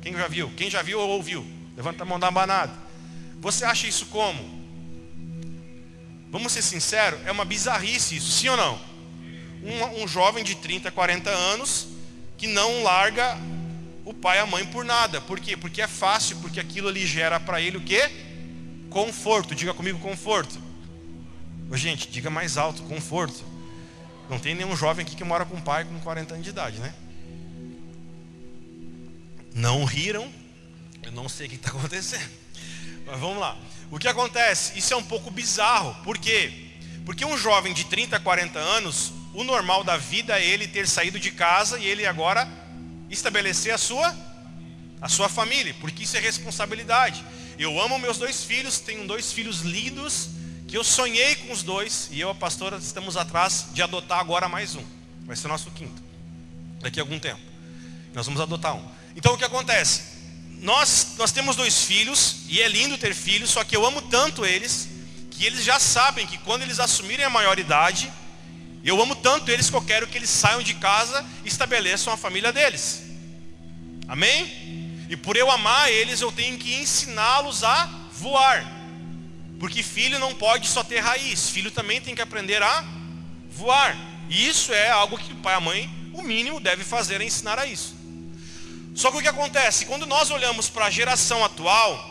Quem 0.02 0.14
já 0.14 0.28
viu? 0.28 0.52
Quem 0.58 0.70
já 0.70 0.82
viu 0.82 1.00
ou 1.00 1.10
ouviu? 1.10 1.46
Levanta 1.76 2.04
a 2.04 2.06
mão 2.06 2.20
da 2.20 2.30
banada. 2.32 2.74
Você 3.40 3.66
acha 3.66 3.88
isso 3.88 4.08
como? 4.08 4.62
Vamos 6.32 6.54
ser 6.54 6.62
sinceros, 6.62 7.20
é 7.26 7.32
uma 7.32 7.44
bizarrice 7.44 8.16
isso, 8.16 8.32
sim 8.32 8.48
ou 8.48 8.56
não? 8.56 8.80
Um, 9.64 10.04
um 10.04 10.08
jovem 10.08 10.44
de 10.44 10.56
30, 10.56 10.90
40 10.90 11.30
anos 11.30 11.88
que 12.38 12.48
não 12.48 12.84
larga 12.84 13.38
o 14.06 14.14
pai 14.14 14.38
e 14.38 14.40
a 14.40 14.46
mãe 14.46 14.66
por 14.66 14.84
nada. 14.84 15.22
Por 15.22 15.40
quê? 15.40 15.56
Porque 15.56 15.82
é 15.82 15.88
fácil, 15.88 16.38
porque 16.38 16.60
aquilo 16.60 16.88
ali 16.88 17.06
gera 17.06 17.40
para 17.40 17.62
ele 17.62 17.78
o 17.78 17.82
quê? 17.82 18.10
Conforto. 18.90 19.54
Diga 19.54 19.74
comigo 19.74 20.00
conforto. 20.00 20.60
Ô, 21.70 21.78
gente, 21.78 22.10
diga 22.10 22.30
mais 22.30 22.58
alto, 22.58 22.82
conforto. 22.84 23.44
Não 24.30 24.40
tem 24.40 24.56
nenhum 24.56 24.76
jovem 24.76 25.06
aqui 25.06 25.16
que 25.16 25.24
mora 25.24 25.46
com 25.46 25.58
um 25.58 25.62
pai 25.62 25.84
com 25.84 26.00
40 26.00 26.34
anos 26.34 26.44
de 26.44 26.50
idade, 26.50 26.80
né? 26.80 26.94
Não 29.54 29.84
riram. 29.84 30.32
Eu 31.04 31.12
não 31.12 31.28
sei 31.28 31.48
o 31.48 31.50
que 31.50 31.56
está 31.56 31.70
acontecendo. 31.70 32.30
Mas 33.06 33.20
vamos 33.20 33.40
lá. 33.40 33.58
O 33.90 34.00
que 34.00 34.08
acontece? 34.08 34.78
Isso 34.78 34.94
é 34.94 34.98
um 34.98 35.04
pouco 35.04 35.30
bizarro. 35.30 35.96
Por 36.04 36.18
quê? 36.18 36.70
Porque 37.06 37.26
um 37.26 37.38
jovem 37.38 37.74
de 37.74 37.86
30, 37.86 38.20
40 38.20 38.60
anos, 38.60 39.12
o 39.34 39.44
normal 39.44 39.84
da 39.84 39.98
vida 39.98 40.40
é 40.40 40.46
ele 40.46 40.68
ter 40.68 40.88
saído 40.88 41.20
de 41.20 41.32
casa 41.32 41.80
e 41.80 41.86
ele 41.86 42.06
agora 42.06 42.48
estabelecer 43.10 43.74
a 43.74 43.78
sua 43.78 44.16
a 45.02 45.10
sua 45.10 45.28
família, 45.28 45.76
porque 45.82 46.04
isso 46.04 46.16
é 46.16 46.20
responsabilidade. 46.20 47.26
Eu 47.58 47.82
amo 47.82 47.98
meus 47.98 48.20
dois 48.20 48.44
filhos, 48.44 48.80
tenho 48.80 49.08
dois 49.08 49.34
filhos 49.34 49.62
lindos, 49.62 50.30
que 50.68 50.78
eu 50.78 50.84
sonhei 50.84 51.36
com 51.38 51.52
os 51.52 51.64
dois, 51.64 52.08
e 52.12 52.20
eu 52.22 52.30
a 52.30 52.36
pastora 52.36 52.78
estamos 52.78 53.18
atrás 53.18 53.66
de 53.74 53.82
adotar 53.82 54.20
agora 54.20 54.48
mais 54.48 54.76
um. 54.76 54.84
Vai 55.26 55.36
ser 55.36 55.48
nosso 55.48 55.72
quinto. 55.72 56.02
Daqui 56.82 57.00
a 57.00 57.04
algum 57.04 57.18
tempo. 57.18 57.42
Nós 58.14 58.28
vamos 58.28 58.40
adotar 58.40 58.76
um. 58.76 59.01
Então 59.16 59.34
o 59.34 59.38
que 59.38 59.46
acontece? 59.46 60.12
Nós, 60.62 61.16
nós 61.18 61.32
temos 61.32 61.56
dois 61.56 61.84
filhos, 61.84 62.38
e 62.48 62.62
é 62.62 62.68
lindo 62.68 62.98
ter 62.98 63.16
filhos, 63.16 63.50
só 63.50 63.64
que 63.64 63.76
eu 63.76 63.86
amo 63.86 64.02
tanto 64.04 64.46
eles, 64.46 64.88
que 65.32 65.46
eles 65.46 65.64
já 65.64 65.80
sabem 65.80 66.28
que 66.28 66.38
quando 66.38 66.62
eles 66.62 66.80
assumirem 66.80 67.26
a 67.26 67.30
maioridade, 67.30 68.12
eu 68.84 69.02
amo 69.02 69.16
tanto 69.16 69.50
eles 69.50 69.70
que 69.70 69.76
eu 69.76 69.82
quero 69.82 70.08
que 70.08 70.18
eles 70.18 70.30
saiam 70.30 70.62
de 70.62 70.76
casa 70.76 71.26
e 71.44 71.48
estabeleçam 71.48 72.14
a 72.14 72.18
família 72.18 72.52
deles. 72.52 73.04
Amém? 74.08 75.08
E 75.10 75.18
por 75.18 75.36
eu 75.36 75.50
amar 75.50 75.92
eles, 75.92 76.22
eu 76.22 76.32
tenho 76.32 76.58
que 76.58 76.76
ensiná-los 76.76 77.64
a 77.64 77.86
voar. 78.14 78.66
Porque 79.60 79.84
filho 79.84 80.20
não 80.20 80.34
pode 80.34 80.68
só 80.68 80.84
ter 80.84 81.00
raiz, 81.00 81.50
filho 81.50 81.70
também 81.70 82.02
tem 82.02 82.16
que 82.16 82.22
aprender 82.22 82.62
a 82.64 82.84
voar. 83.50 83.96
E 84.30 84.48
isso 84.48 84.74
é 84.74 84.90
algo 84.90 85.18
que 85.18 85.34
o 85.34 85.38
pai 85.38 85.54
e 85.54 85.58
a 85.58 85.60
mãe, 85.60 86.12
o 86.14 86.22
mínimo, 86.22 86.60
deve 86.60 86.84
fazer 86.84 87.22
é 87.22 87.24
ensinar 87.24 87.60
a 87.60 87.66
isso. 87.66 88.01
Só 88.94 89.10
que 89.10 89.18
o 89.18 89.22
que 89.22 89.28
acontece? 89.28 89.86
Quando 89.86 90.06
nós 90.06 90.32
olhamos 90.32 90.70
para 90.70 90.86
a 90.86 90.90
geração 90.90 91.44
atual, 91.46 92.10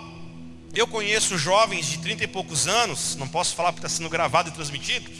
eu 0.74 0.86
conheço 0.86 1.36
jovens 1.36 1.86
de 1.86 1.98
30 1.98 2.24
e 2.24 2.26
poucos 2.26 2.66
anos, 2.66 3.16
não 3.16 3.28
posso 3.28 3.54
falar 3.54 3.72
porque 3.72 3.86
está 3.86 3.96
sendo 3.96 4.08
gravado 4.08 4.48
e 4.48 4.52
transmitido, 4.52 5.10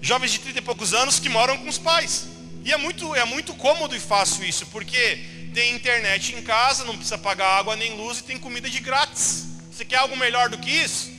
jovens 0.00 0.32
de 0.32 0.40
30 0.40 0.58
e 0.58 0.62
poucos 0.62 0.92
anos 0.92 1.20
que 1.20 1.28
moram 1.28 1.56
com 1.58 1.68
os 1.68 1.78
pais. 1.78 2.26
E 2.64 2.72
é 2.72 2.76
muito, 2.76 3.14
é 3.14 3.24
muito 3.24 3.54
cômodo 3.54 3.94
e 3.94 4.00
fácil 4.00 4.44
isso, 4.44 4.66
porque 4.66 5.24
tem 5.54 5.74
internet 5.74 6.34
em 6.34 6.42
casa, 6.42 6.84
não 6.84 6.94
precisa 6.94 7.18
pagar 7.18 7.58
água 7.58 7.76
nem 7.76 7.96
luz 7.96 8.18
e 8.18 8.24
tem 8.24 8.38
comida 8.38 8.68
de 8.68 8.80
grátis. 8.80 9.46
Você 9.70 9.84
quer 9.84 9.96
algo 9.96 10.16
melhor 10.16 10.48
do 10.48 10.58
que 10.58 10.70
isso? 10.70 11.10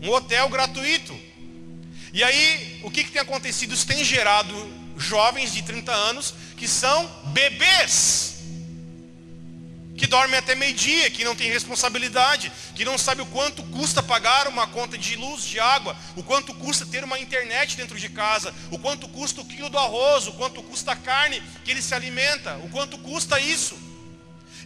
Um 0.00 0.10
hotel 0.10 0.48
gratuito. 0.48 1.18
E 2.12 2.22
aí, 2.22 2.80
o 2.82 2.90
que, 2.90 3.04
que 3.04 3.10
tem 3.10 3.20
acontecido? 3.20 3.74
Isso 3.74 3.86
tem 3.86 4.04
gerado 4.04 4.54
jovens 4.96 5.52
de 5.52 5.62
30 5.62 5.92
anos 5.92 6.34
que 6.56 6.68
são 6.68 7.06
bebês 7.32 8.31
que 10.02 10.08
dorme 10.08 10.36
até 10.36 10.56
meio-dia, 10.56 11.08
que 11.10 11.22
não 11.22 11.36
tem 11.36 11.48
responsabilidade, 11.48 12.50
que 12.74 12.84
não 12.84 12.98
sabe 12.98 13.22
o 13.22 13.26
quanto 13.26 13.62
custa 13.62 14.02
pagar 14.02 14.48
uma 14.48 14.66
conta 14.66 14.98
de 14.98 15.14
luz, 15.14 15.44
de 15.44 15.60
água, 15.60 15.96
o 16.16 16.24
quanto 16.24 16.52
custa 16.54 16.84
ter 16.84 17.04
uma 17.04 17.20
internet 17.20 17.76
dentro 17.76 17.96
de 17.96 18.08
casa, 18.08 18.52
o 18.72 18.80
quanto 18.80 19.08
custa 19.08 19.40
o 19.40 19.44
quilo 19.44 19.70
do 19.70 19.78
arroz, 19.78 20.26
o 20.26 20.32
quanto 20.32 20.60
custa 20.60 20.90
a 20.90 20.96
carne 20.96 21.40
que 21.64 21.70
ele 21.70 21.80
se 21.80 21.94
alimenta, 21.94 22.56
o 22.64 22.68
quanto 22.68 22.98
custa 22.98 23.38
isso. 23.38 23.78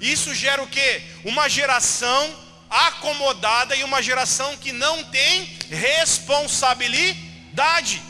Isso 0.01 0.35
gera 0.35 0.63
o 0.63 0.67
que? 0.67 1.03
Uma 1.23 1.51
geração 1.51 2.35
acomodada 2.71 3.77
e 3.77 3.85
uma 3.85 4.03
geração 4.03 4.57
que 4.57 4.73
não 4.73 5.05
tem 5.05 5.55
responsabilidade. 5.69 8.03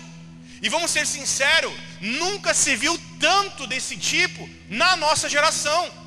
E 0.62 0.68
vamos 0.68 0.92
ser 0.92 1.04
sinceros, 1.04 1.75
nunca 2.00 2.54
se 2.54 2.76
viu 2.76 2.97
tanto 3.18 3.66
desse 3.66 3.97
tipo 3.97 4.49
na 4.68 4.97
nossa 4.97 5.28
geração. 5.28 6.05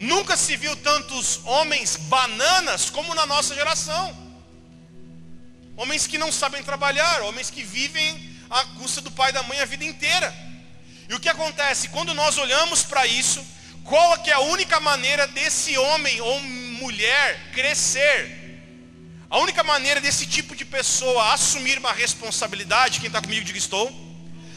Nunca 0.00 0.34
se 0.34 0.56
viu 0.56 0.74
tantos 0.76 1.40
homens 1.44 1.96
bananas 1.96 2.88
como 2.88 3.14
na 3.14 3.26
nossa 3.26 3.54
geração. 3.54 4.16
Homens 5.76 6.06
que 6.06 6.16
não 6.16 6.32
sabem 6.32 6.62
trabalhar, 6.62 7.20
homens 7.20 7.50
que 7.50 7.62
vivem 7.62 8.34
à 8.48 8.64
custa 8.78 9.02
do 9.02 9.10
pai 9.10 9.28
e 9.28 9.34
da 9.34 9.42
mãe 9.42 9.60
a 9.60 9.66
vida 9.66 9.84
inteira. 9.84 10.34
E 11.06 11.12
o 11.12 11.20
que 11.20 11.28
acontece? 11.28 11.88
Quando 11.88 12.14
nós 12.14 12.38
olhamos 12.38 12.82
para 12.82 13.06
isso, 13.06 13.46
qual 13.84 14.14
é 14.14 14.18
que 14.18 14.30
é 14.30 14.34
a 14.34 14.40
única 14.40 14.80
maneira 14.80 15.26
desse 15.26 15.76
homem 15.76 16.18
ou 16.22 16.40
mulher 16.40 17.50
crescer? 17.52 18.18
A 19.28 19.38
única 19.38 19.62
maneira 19.62 20.00
desse 20.00 20.26
tipo 20.26 20.56
de 20.56 20.64
pessoa 20.64 21.34
assumir 21.34 21.78
uma 21.78 21.92
responsabilidade, 21.92 23.00
quem 23.00 23.08
está 23.08 23.20
comigo 23.20 23.44
diga 23.44 23.58
estou 23.58 24.09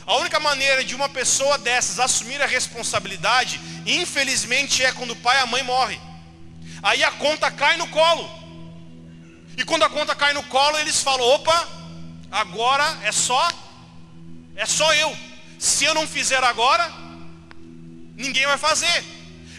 a 0.05 0.17
única 0.17 0.39
maneira 0.39 0.83
de 0.83 0.95
uma 0.95 1.07
pessoa 1.07 1.57
dessas 1.57 2.00
assumir 2.00 2.41
a 2.41 2.45
responsabilidade, 2.45 3.60
infelizmente, 3.86 4.83
é 4.83 4.91
quando 4.91 5.12
o 5.12 5.15
pai 5.15 5.38
e 5.38 5.41
a 5.41 5.45
mãe 5.45 5.63
morrem. 5.63 6.01
Aí 6.81 7.03
a 7.03 7.12
conta 7.12 7.50
cai 7.50 7.77
no 7.77 7.88
colo. 7.88 8.29
E 9.57 9.63
quando 9.63 9.83
a 9.83 9.89
conta 9.89 10.13
cai 10.13 10.33
no 10.33 10.43
colo, 10.43 10.77
eles 10.79 11.01
falam: 11.01 11.25
opa, 11.25 11.67
agora 12.29 13.00
é 13.03 13.12
só, 13.12 13.48
é 14.55 14.65
só 14.65 14.93
eu. 14.93 15.15
Se 15.57 15.86
eu 15.86 15.93
não 15.93 16.05
fizer 16.05 16.43
agora, 16.43 16.91
ninguém 18.17 18.45
vai 18.45 18.57
fazer. 18.57 19.03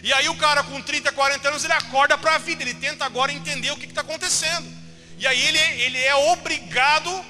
E 0.03 0.13
aí 0.13 0.29
o 0.29 0.35
cara 0.35 0.61
com 0.61 0.79
30, 0.79 1.11
40 1.11 1.49
anos, 1.49 1.63
ele 1.63 1.73
acorda 1.73 2.15
para 2.15 2.35
a 2.35 2.37
vida, 2.37 2.61
ele 2.61 2.75
tenta 2.75 3.03
agora 3.03 3.31
entender 3.31 3.71
o 3.71 3.77
que 3.77 3.87
está 3.87 4.01
acontecendo. 4.01 4.71
E 5.17 5.25
aí 5.25 5.41
ele, 5.47 5.57
ele 5.57 5.97
é 5.97 6.13
obrigado 6.15 7.25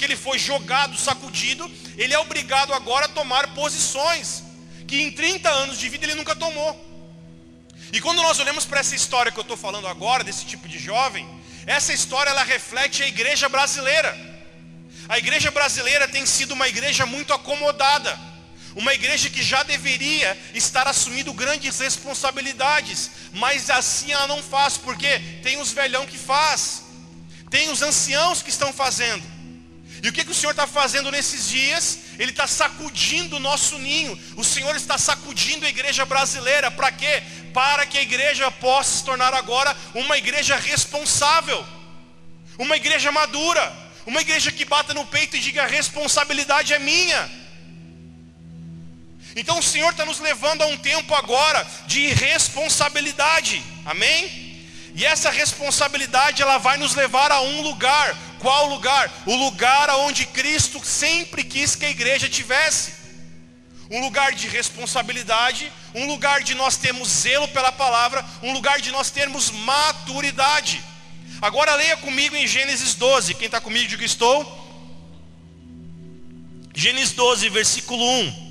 porque 0.00 0.14
ele 0.14 0.16
foi 0.16 0.38
jogado, 0.38 0.96
sacudido, 0.96 1.70
ele 1.98 2.14
é 2.14 2.18
obrigado 2.18 2.72
agora 2.72 3.04
a 3.04 3.08
tomar 3.08 3.48
posições 3.48 4.42
que 4.88 5.02
em 5.02 5.12
30 5.12 5.50
anos 5.50 5.78
de 5.78 5.90
vida 5.90 6.06
ele 6.06 6.14
nunca 6.14 6.34
tomou. 6.34 6.72
E 7.92 8.00
quando 8.00 8.22
nós 8.22 8.38
olhamos 8.38 8.64
para 8.64 8.80
essa 8.80 8.94
história 8.94 9.30
que 9.30 9.38
eu 9.38 9.42
estou 9.42 9.58
falando 9.58 9.86
agora, 9.86 10.24
desse 10.24 10.46
tipo 10.46 10.66
de 10.66 10.78
jovem, 10.78 11.28
essa 11.66 11.92
história 11.92 12.30
ela 12.30 12.42
reflete 12.42 13.02
a 13.02 13.08
igreja 13.08 13.46
brasileira. 13.46 14.16
A 15.06 15.18
igreja 15.18 15.50
brasileira 15.50 16.08
tem 16.08 16.24
sido 16.24 16.52
uma 16.52 16.66
igreja 16.66 17.04
muito 17.04 17.34
acomodada, 17.34 18.18
uma 18.74 18.94
igreja 18.94 19.28
que 19.28 19.42
já 19.42 19.62
deveria 19.62 20.34
estar 20.54 20.88
assumindo 20.88 21.34
grandes 21.34 21.78
responsabilidades, 21.78 23.10
mas 23.34 23.68
assim 23.68 24.12
ela 24.12 24.26
não 24.26 24.42
faz, 24.42 24.78
porque 24.78 25.18
tem 25.42 25.60
os 25.60 25.72
velhão 25.72 26.06
que 26.06 26.16
faz, 26.16 26.84
tem 27.50 27.68
os 27.68 27.82
anciãos 27.82 28.40
que 28.40 28.48
estão 28.48 28.72
fazendo. 28.72 29.29
E 30.02 30.08
o 30.08 30.12
que, 30.12 30.24
que 30.24 30.30
o 30.30 30.34
Senhor 30.34 30.52
está 30.52 30.66
fazendo 30.66 31.10
nesses 31.10 31.48
dias? 31.48 31.98
Ele 32.18 32.30
está 32.30 32.46
sacudindo 32.46 33.36
o 33.36 33.40
nosso 33.40 33.78
ninho. 33.78 34.18
O 34.36 34.44
Senhor 34.44 34.74
está 34.74 34.96
sacudindo 34.96 35.66
a 35.66 35.68
igreja 35.68 36.06
brasileira. 36.06 36.70
Para 36.70 36.90
quê? 36.90 37.22
Para 37.52 37.84
que 37.84 37.98
a 37.98 38.02
igreja 38.02 38.50
possa 38.50 38.98
se 38.98 39.04
tornar 39.04 39.34
agora 39.34 39.76
uma 39.94 40.16
igreja 40.16 40.56
responsável, 40.56 41.64
uma 42.58 42.76
igreja 42.76 43.12
madura, 43.12 43.72
uma 44.06 44.22
igreja 44.22 44.50
que 44.50 44.64
bata 44.64 44.94
no 44.94 45.04
peito 45.06 45.36
e 45.36 45.40
diga: 45.40 45.64
a 45.64 45.66
responsabilidade 45.66 46.72
é 46.72 46.78
minha. 46.78 47.40
Então 49.36 49.58
o 49.58 49.62
Senhor 49.62 49.90
está 49.90 50.04
nos 50.04 50.18
levando 50.18 50.62
a 50.62 50.66
um 50.66 50.76
tempo 50.76 51.14
agora 51.14 51.66
de 51.86 52.08
responsabilidade. 52.14 53.62
Amém? 53.84 54.40
E 54.94 55.04
essa 55.04 55.30
responsabilidade 55.30 56.42
ela 56.42 56.58
vai 56.58 56.76
nos 56.76 56.94
levar 56.94 57.30
a 57.30 57.40
um 57.40 57.60
lugar. 57.60 58.16
Qual 58.40 58.66
lugar? 58.68 59.12
O 59.26 59.36
lugar 59.36 59.90
onde 59.90 60.24
Cristo 60.26 60.80
sempre 60.84 61.44
quis 61.44 61.76
que 61.76 61.84
a 61.84 61.90
igreja 61.90 62.28
tivesse. 62.28 62.92
Um 63.90 64.00
lugar 64.00 64.32
de 64.32 64.48
responsabilidade, 64.48 65.70
um 65.94 66.06
lugar 66.06 66.42
de 66.42 66.54
nós 66.54 66.76
termos 66.76 67.08
zelo 67.08 67.48
pela 67.48 67.70
palavra, 67.70 68.24
um 68.42 68.52
lugar 68.52 68.80
de 68.80 68.90
nós 68.90 69.10
termos 69.10 69.50
maturidade. 69.50 70.82
Agora 71.42 71.74
leia 71.74 71.96
comigo 71.96 72.34
em 72.34 72.46
Gênesis 72.46 72.94
12. 72.94 73.34
Quem 73.34 73.46
está 73.46 73.60
comigo, 73.60 73.88
diga 73.88 74.04
estou. 74.04 74.58
Gênesis 76.74 77.12
12, 77.12 77.48
versículo 77.48 78.04
1. 78.04 78.50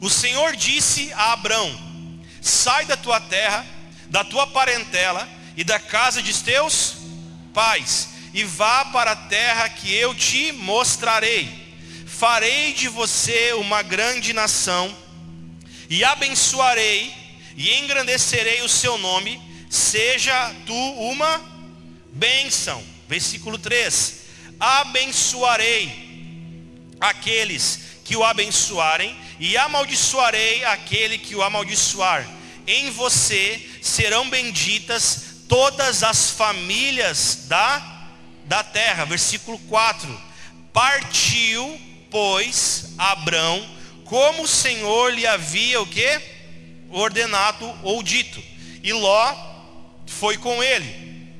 O 0.00 0.08
Senhor 0.08 0.56
disse 0.56 1.12
a 1.12 1.32
Abrão: 1.32 1.70
Sai 2.40 2.86
da 2.86 2.96
tua 2.96 3.20
terra, 3.20 3.66
da 4.08 4.24
tua 4.24 4.46
parentela 4.46 5.28
e 5.56 5.64
da 5.64 5.78
casa 5.78 6.22
de 6.22 6.32
teus 6.34 6.96
pais, 7.52 8.08
e 8.32 8.44
vá 8.44 8.84
para 8.86 9.12
a 9.12 9.16
terra 9.16 9.68
que 9.68 9.94
eu 9.94 10.14
te 10.14 10.52
mostrarei. 10.52 11.48
Farei 12.06 12.72
de 12.72 12.88
você 12.88 13.52
uma 13.54 13.82
grande 13.82 14.32
nação, 14.32 14.96
e 15.90 16.04
abençoarei 16.04 17.12
e 17.56 17.78
engrandecerei 17.78 18.62
o 18.62 18.68
seu 18.68 18.96
nome, 18.96 19.40
seja 19.68 20.54
tu 20.66 20.74
uma 20.74 21.40
bênção. 22.12 22.82
Versículo 23.08 23.58
3: 23.58 24.22
Abençoarei 24.58 26.10
aqueles 27.00 27.80
que 28.04 28.16
o 28.16 28.24
abençoarem, 28.24 29.16
e 29.38 29.56
amaldiçoarei 29.56 30.64
aquele 30.64 31.18
que 31.18 31.34
o 31.34 31.42
amaldiçoar. 31.42 32.28
Em 32.66 32.90
você 32.90 33.68
serão 33.82 34.30
benditas 34.30 35.24
todas 35.48 36.02
as 36.02 36.30
famílias 36.30 37.46
da, 37.48 38.01
da 38.52 38.62
terra. 38.62 39.06
Versículo 39.06 39.58
4: 39.60 40.20
Partiu, 40.74 41.80
pois, 42.10 42.92
Abrão, 42.98 43.66
como 44.04 44.42
o 44.42 44.48
Senhor 44.48 45.10
lhe 45.14 45.26
havia 45.26 45.80
o 45.80 45.86
que? 45.86 46.20
ordenado 46.90 47.66
ou 47.82 48.02
dito. 48.02 48.42
E 48.82 48.92
Ló 48.92 49.34
foi 50.06 50.36
com 50.36 50.62
ele. 50.62 51.32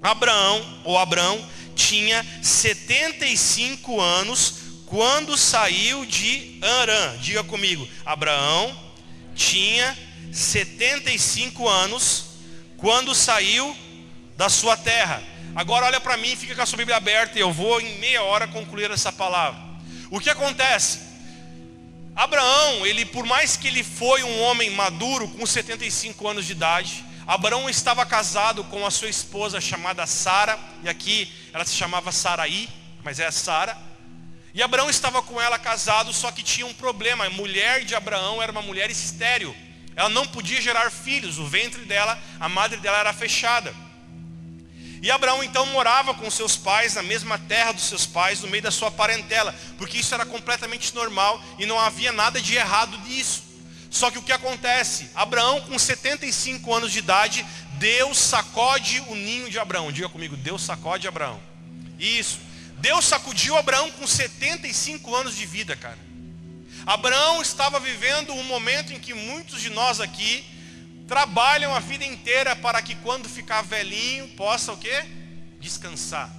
Abraão, 0.00 0.82
ou 0.84 0.96
Abraão, 0.96 1.44
tinha 1.74 2.24
75 2.40 4.00
anos 4.00 4.54
quando 4.86 5.36
saiu 5.36 6.06
de 6.06 6.60
Arã. 6.62 7.18
Diga 7.18 7.42
comigo, 7.42 7.88
Abraão 8.06 8.78
tinha 9.34 9.98
75 10.32 11.68
anos 11.68 12.26
quando 12.76 13.12
saiu 13.12 13.76
da 14.36 14.48
sua 14.48 14.76
terra. 14.76 15.29
Agora 15.54 15.86
olha 15.86 16.00
para 16.00 16.16
mim, 16.16 16.36
fica 16.36 16.54
com 16.54 16.62
a 16.62 16.66
sua 16.66 16.78
Bíblia 16.78 16.96
aberta 16.96 17.38
e 17.38 17.42
eu 17.42 17.52
vou 17.52 17.80
em 17.80 17.98
meia 17.98 18.22
hora 18.22 18.46
concluir 18.46 18.90
essa 18.90 19.12
palavra. 19.12 19.60
O 20.10 20.20
que 20.20 20.30
acontece? 20.30 21.00
Abraão, 22.14 22.86
ele 22.86 23.04
por 23.04 23.24
mais 23.24 23.56
que 23.56 23.68
ele 23.68 23.82
foi 23.82 24.22
um 24.22 24.40
homem 24.42 24.70
maduro 24.70 25.28
com 25.28 25.44
75 25.44 26.28
anos 26.28 26.46
de 26.46 26.52
idade, 26.52 27.04
Abraão 27.26 27.68
estava 27.70 28.04
casado 28.04 28.64
com 28.64 28.84
a 28.84 28.90
sua 28.90 29.08
esposa 29.08 29.60
chamada 29.60 30.06
Sara, 30.06 30.58
e 30.82 30.88
aqui 30.88 31.32
ela 31.52 31.64
se 31.64 31.76
chamava 31.76 32.10
Saraí, 32.10 32.68
mas 33.04 33.20
é 33.20 33.30
Sara. 33.30 33.76
E 34.52 34.62
Abraão 34.62 34.90
estava 34.90 35.22
com 35.22 35.40
ela 35.40 35.58
casado, 35.58 36.12
só 36.12 36.32
que 36.32 36.42
tinha 36.42 36.66
um 36.66 36.74
problema. 36.74 37.26
A 37.26 37.30
mulher 37.30 37.84
de 37.84 37.94
Abraão 37.94 38.42
era 38.42 38.50
uma 38.50 38.62
mulher 38.62 38.90
estéril. 38.90 39.54
Ela 39.94 40.08
não 40.08 40.26
podia 40.26 40.60
gerar 40.60 40.90
filhos, 40.90 41.38
o 41.38 41.46
ventre 41.46 41.84
dela, 41.84 42.18
a 42.40 42.48
madre 42.48 42.78
dela 42.78 42.98
era 42.98 43.12
fechada. 43.12 43.72
E 45.02 45.10
Abraão 45.10 45.42
então 45.42 45.64
morava 45.66 46.12
com 46.12 46.30
seus 46.30 46.56
pais 46.56 46.94
na 46.94 47.02
mesma 47.02 47.38
terra 47.38 47.72
dos 47.72 47.84
seus 47.84 48.04
pais, 48.04 48.40
no 48.40 48.48
meio 48.48 48.62
da 48.62 48.70
sua 48.70 48.90
parentela, 48.90 49.54
porque 49.78 49.98
isso 49.98 50.14
era 50.14 50.26
completamente 50.26 50.94
normal 50.94 51.42
e 51.58 51.64
não 51.64 51.78
havia 51.78 52.12
nada 52.12 52.40
de 52.40 52.54
errado 52.54 52.98
nisso. 52.98 53.44
Só 53.90 54.10
que 54.10 54.18
o 54.18 54.22
que 54.22 54.32
acontece? 54.32 55.10
Abraão, 55.14 55.62
com 55.62 55.78
75 55.78 56.72
anos 56.72 56.92
de 56.92 56.98
idade, 56.98 57.44
Deus 57.78 58.18
sacode 58.18 59.00
o 59.08 59.14
ninho 59.14 59.50
de 59.50 59.58
Abraão. 59.58 59.90
Diga 59.90 60.08
comigo, 60.08 60.36
Deus 60.36 60.62
sacode 60.62 61.08
Abraão. 61.08 61.40
Isso. 61.98 62.38
Deus 62.76 63.04
sacudiu 63.06 63.56
Abraão 63.56 63.90
com 63.90 64.06
75 64.06 65.14
anos 65.14 65.34
de 65.34 65.44
vida, 65.44 65.74
cara. 65.74 65.98
Abraão 66.86 67.42
estava 67.42 67.80
vivendo 67.80 68.32
um 68.32 68.44
momento 68.44 68.92
em 68.92 68.98
que 68.98 69.12
muitos 69.12 69.60
de 69.60 69.70
nós 69.70 70.00
aqui 70.00 70.44
trabalham 71.10 71.74
a 71.74 71.80
vida 71.80 72.04
inteira 72.04 72.54
para 72.54 72.80
que 72.80 72.94
quando 72.94 73.28
ficar 73.28 73.62
velhinho 73.62 74.28
possa 74.36 74.72
o 74.72 74.76
quê? 74.76 75.04
Descansar. 75.58 76.32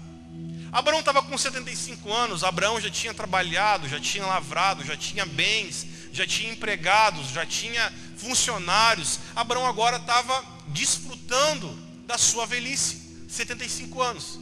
Abraão 0.71 1.01
estava 1.01 1.21
com 1.21 1.37
75 1.37 2.09
anos, 2.13 2.41
Abraão 2.41 2.79
já 2.79 2.89
tinha 2.89 3.13
trabalhado, 3.13 3.89
já 3.89 3.99
tinha 3.99 4.25
lavrado, 4.25 4.85
já 4.85 4.95
tinha 4.95 5.25
bens, 5.25 5.85
já 6.13 6.25
tinha 6.25 6.53
empregados, 6.53 7.31
já 7.31 7.45
tinha 7.45 7.91
funcionários. 8.15 9.19
Abraão 9.35 9.65
agora 9.65 9.97
estava 9.97 10.41
desfrutando 10.69 11.77
da 12.07 12.17
sua 12.17 12.45
velhice, 12.45 13.25
75 13.27 14.01
anos. 14.01 14.39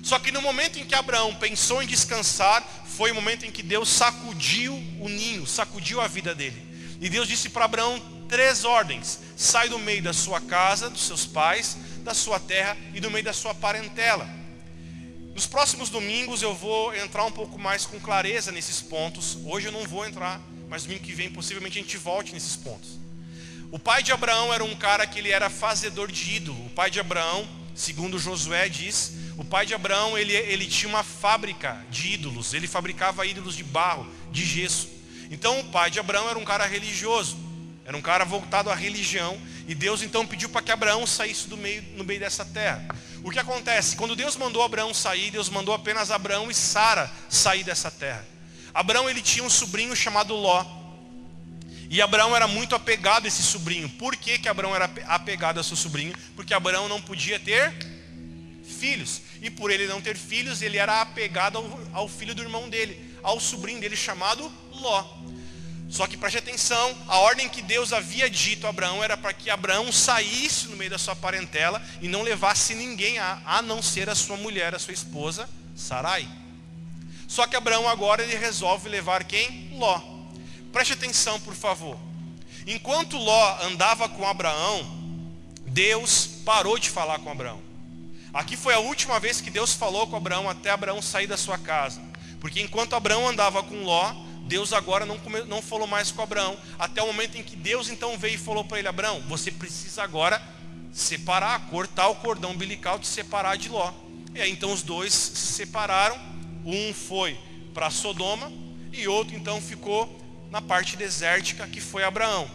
Só 0.00 0.20
que 0.20 0.30
no 0.30 0.40
momento 0.40 0.78
em 0.78 0.86
que 0.86 0.94
Abraão 0.94 1.34
pensou 1.34 1.82
em 1.82 1.88
descansar, 1.88 2.64
foi 2.86 3.10
o 3.10 3.16
momento 3.16 3.44
em 3.44 3.50
que 3.50 3.64
Deus 3.64 3.88
sacudiu 3.88 4.74
o 5.00 5.08
ninho, 5.08 5.44
sacudiu 5.44 6.00
a 6.00 6.06
vida 6.06 6.36
dele. 6.36 6.70
E 7.00 7.10
Deus 7.10 7.26
disse 7.26 7.48
para 7.48 7.64
Abraão 7.64 8.21
três 8.32 8.64
ordens: 8.64 9.20
sai 9.36 9.68
do 9.68 9.78
meio 9.78 10.02
da 10.02 10.14
sua 10.14 10.40
casa, 10.40 10.88
dos 10.88 11.06
seus 11.06 11.26
pais, 11.26 11.76
da 12.02 12.14
sua 12.14 12.40
terra 12.40 12.74
e 12.94 12.98
do 12.98 13.10
meio 13.10 13.22
da 13.22 13.32
sua 13.34 13.54
parentela. 13.54 14.26
Nos 15.34 15.46
próximos 15.46 15.90
domingos 15.90 16.40
eu 16.40 16.54
vou 16.54 16.94
entrar 16.96 17.26
um 17.26 17.30
pouco 17.30 17.58
mais 17.58 17.84
com 17.84 18.00
clareza 18.00 18.50
nesses 18.50 18.80
pontos. 18.80 19.36
Hoje 19.44 19.66
eu 19.68 19.72
não 19.72 19.86
vou 19.86 20.06
entrar, 20.06 20.40
mas 20.66 20.84
domingo 20.84 21.04
que 21.04 21.12
vem 21.12 21.30
possivelmente 21.30 21.78
a 21.78 21.82
gente 21.82 21.98
volte 21.98 22.32
nesses 22.32 22.56
pontos. 22.56 22.98
O 23.70 23.78
pai 23.78 24.02
de 24.02 24.12
Abraão 24.12 24.52
era 24.52 24.64
um 24.64 24.74
cara 24.74 25.06
que 25.06 25.18
ele 25.18 25.30
era 25.30 25.50
fazedor 25.50 26.10
de 26.10 26.36
ídolo. 26.36 26.66
O 26.66 26.70
pai 26.70 26.90
de 26.90 27.00
Abraão, 27.00 27.46
segundo 27.74 28.18
Josué 28.18 28.66
diz, 28.68 29.12
o 29.36 29.44
pai 29.44 29.66
de 29.66 29.74
Abraão, 29.74 30.16
ele, 30.16 30.34
ele 30.34 30.66
tinha 30.66 30.88
uma 30.88 31.02
fábrica 31.02 31.84
de 31.90 32.12
ídolos. 32.14 32.54
Ele 32.54 32.66
fabricava 32.66 33.26
ídolos 33.26 33.56
de 33.56 33.64
barro, 33.64 34.06
de 34.30 34.44
gesso. 34.44 34.88
Então 35.30 35.60
o 35.60 35.64
pai 35.64 35.90
de 35.90 36.00
Abraão 36.00 36.28
era 36.28 36.38
um 36.38 36.44
cara 36.44 36.66
religioso. 36.66 37.41
Era 37.84 37.96
um 37.96 38.02
cara 38.02 38.24
voltado 38.24 38.70
à 38.70 38.74
religião. 38.74 39.40
E 39.66 39.74
Deus 39.74 40.02
então 40.02 40.26
pediu 40.26 40.48
para 40.48 40.62
que 40.62 40.70
Abraão 40.70 41.06
saísse 41.06 41.48
do 41.48 41.56
meio, 41.56 41.82
no 41.96 42.04
meio 42.04 42.20
dessa 42.20 42.44
terra. 42.44 42.84
O 43.24 43.30
que 43.30 43.38
acontece? 43.38 43.96
Quando 43.96 44.16
Deus 44.16 44.36
mandou 44.36 44.62
Abraão 44.62 44.92
sair, 44.92 45.30
Deus 45.30 45.48
mandou 45.48 45.74
apenas 45.74 46.10
Abraão 46.10 46.50
e 46.50 46.54
Sara 46.54 47.10
sair 47.28 47.64
dessa 47.64 47.90
terra. 47.90 48.24
Abraão 48.74 49.08
ele 49.08 49.22
tinha 49.22 49.44
um 49.44 49.50
sobrinho 49.50 49.94
chamado 49.94 50.34
Ló. 50.34 50.64
E 51.90 52.00
Abraão 52.00 52.34
era 52.34 52.48
muito 52.48 52.74
apegado 52.74 53.26
a 53.26 53.28
esse 53.28 53.42
sobrinho. 53.42 53.88
Por 53.88 54.16
que, 54.16 54.38
que 54.38 54.48
Abraão 54.48 54.74
era 54.74 54.90
apegado 55.06 55.60
a 55.60 55.62
seu 55.62 55.76
sobrinho? 55.76 56.14
Porque 56.34 56.54
Abraão 56.54 56.88
não 56.88 57.02
podia 57.02 57.38
ter 57.38 57.70
filhos. 58.64 59.20
E 59.42 59.50
por 59.50 59.70
ele 59.70 59.86
não 59.86 60.00
ter 60.00 60.16
filhos, 60.16 60.62
ele 60.62 60.78
era 60.78 61.02
apegado 61.02 61.58
ao, 61.58 61.80
ao 61.92 62.08
filho 62.08 62.34
do 62.34 62.42
irmão 62.42 62.68
dele, 62.68 63.18
ao 63.22 63.38
sobrinho 63.38 63.78
dele 63.78 63.96
chamado 63.96 64.50
Ló. 64.72 65.04
Só 65.92 66.06
que 66.06 66.16
preste 66.16 66.38
atenção, 66.38 66.96
a 67.06 67.18
ordem 67.18 67.50
que 67.50 67.60
Deus 67.60 67.92
havia 67.92 68.30
dito 68.30 68.66
a 68.66 68.70
Abraão 68.70 69.04
era 69.04 69.14
para 69.14 69.34
que 69.34 69.50
Abraão 69.50 69.92
saísse 69.92 70.68
no 70.68 70.76
meio 70.76 70.90
da 70.90 70.96
sua 70.96 71.14
parentela 71.14 71.82
e 72.00 72.08
não 72.08 72.22
levasse 72.22 72.74
ninguém 72.74 73.18
a, 73.18 73.42
a 73.44 73.60
não 73.60 73.82
ser 73.82 74.08
a 74.08 74.14
sua 74.14 74.38
mulher, 74.38 74.74
a 74.74 74.78
sua 74.78 74.94
esposa, 74.94 75.46
Sarai. 75.76 76.26
Só 77.28 77.46
que 77.46 77.54
Abraão 77.54 77.86
agora 77.86 78.22
ele 78.22 78.34
resolve 78.38 78.88
levar 78.88 79.24
quem? 79.24 79.68
Ló. 79.74 80.00
Preste 80.72 80.94
atenção, 80.94 81.38
por 81.40 81.54
favor. 81.54 81.98
Enquanto 82.66 83.18
Ló 83.18 83.58
andava 83.62 84.08
com 84.08 84.26
Abraão, 84.26 84.86
Deus 85.66 86.26
parou 86.42 86.78
de 86.78 86.88
falar 86.88 87.18
com 87.18 87.30
Abraão. 87.30 87.60
Aqui 88.32 88.56
foi 88.56 88.72
a 88.72 88.78
última 88.78 89.20
vez 89.20 89.42
que 89.42 89.50
Deus 89.50 89.74
falou 89.74 90.06
com 90.06 90.16
Abraão 90.16 90.48
até 90.48 90.70
Abraão 90.70 91.02
sair 91.02 91.26
da 91.26 91.36
sua 91.36 91.58
casa. 91.58 92.00
Porque 92.40 92.62
enquanto 92.62 92.96
Abraão 92.96 93.28
andava 93.28 93.62
com 93.62 93.84
Ló, 93.84 94.31
Deus 94.52 94.74
agora 94.74 95.06
não, 95.06 95.18
não 95.48 95.62
falou 95.62 95.86
mais 95.86 96.10
com 96.10 96.20
Abraão. 96.20 96.58
Até 96.78 97.02
o 97.02 97.06
momento 97.06 97.38
em 97.38 97.42
que 97.42 97.56
Deus 97.56 97.88
então 97.88 98.18
veio 98.18 98.34
e 98.34 98.38
falou 98.38 98.62
para 98.62 98.78
ele: 98.78 98.86
Abraão, 98.86 99.22
você 99.22 99.50
precisa 99.50 100.02
agora 100.02 100.42
separar, 100.92 101.68
cortar 101.70 102.08
o 102.08 102.16
cordão 102.16 102.50
umbilical, 102.50 102.98
de 102.98 103.06
separar 103.06 103.56
de 103.56 103.70
Ló. 103.70 103.90
E 104.34 104.42
aí 104.42 104.52
então 104.52 104.70
os 104.70 104.82
dois 104.82 105.14
se 105.14 105.54
separaram. 105.54 106.20
Um 106.66 106.92
foi 106.92 107.38
para 107.72 107.88
Sodoma 107.88 108.52
e 108.92 109.08
outro 109.08 109.34
então 109.34 109.58
ficou 109.58 110.20
na 110.50 110.60
parte 110.60 110.98
desértica 110.98 111.66
que 111.66 111.80
foi 111.80 112.04
Abraão. 112.04 112.46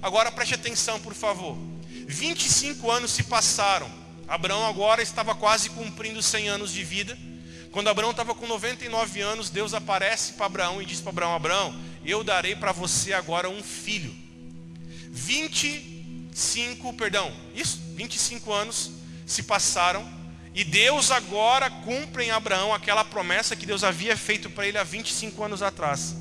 Agora 0.00 0.30
preste 0.30 0.54
atenção, 0.54 1.00
por 1.00 1.12
favor. 1.12 1.58
25 2.06 2.88
anos 2.88 3.10
se 3.10 3.24
passaram 3.24 3.90
Abraão 4.32 4.66
agora 4.66 5.02
estava 5.02 5.34
quase 5.34 5.68
cumprindo 5.68 6.22
100 6.22 6.48
anos 6.48 6.72
de 6.72 6.82
vida. 6.82 7.18
Quando 7.72 7.88
Abraão 7.88 8.10
estava 8.10 8.34
com 8.34 8.46
99 8.46 9.20
anos, 9.22 9.48
Deus 9.48 9.72
aparece 9.72 10.34
para 10.34 10.46
Abraão 10.46 10.82
e 10.82 10.84
diz 10.84 11.00
para 11.00 11.10
Abraão: 11.10 11.34
Abraão, 11.34 11.80
eu 12.04 12.22
darei 12.22 12.54
para 12.54 12.70
você 12.70 13.14
agora 13.14 13.48
um 13.48 13.62
filho. 13.62 14.14
25, 15.10 16.92
perdão, 16.92 17.32
isso, 17.54 17.80
25 17.96 18.52
anos 18.52 18.90
se 19.26 19.42
passaram 19.42 20.06
e 20.54 20.64
Deus 20.64 21.10
agora 21.10 21.70
cumpre 21.70 22.24
em 22.24 22.30
Abraão 22.30 22.74
aquela 22.74 23.04
promessa 23.04 23.56
que 23.56 23.64
Deus 23.64 23.82
havia 23.82 24.16
feito 24.16 24.50
para 24.50 24.66
ele 24.66 24.76
há 24.76 24.84
25 24.84 25.42
anos 25.42 25.62
atrás. 25.62 26.14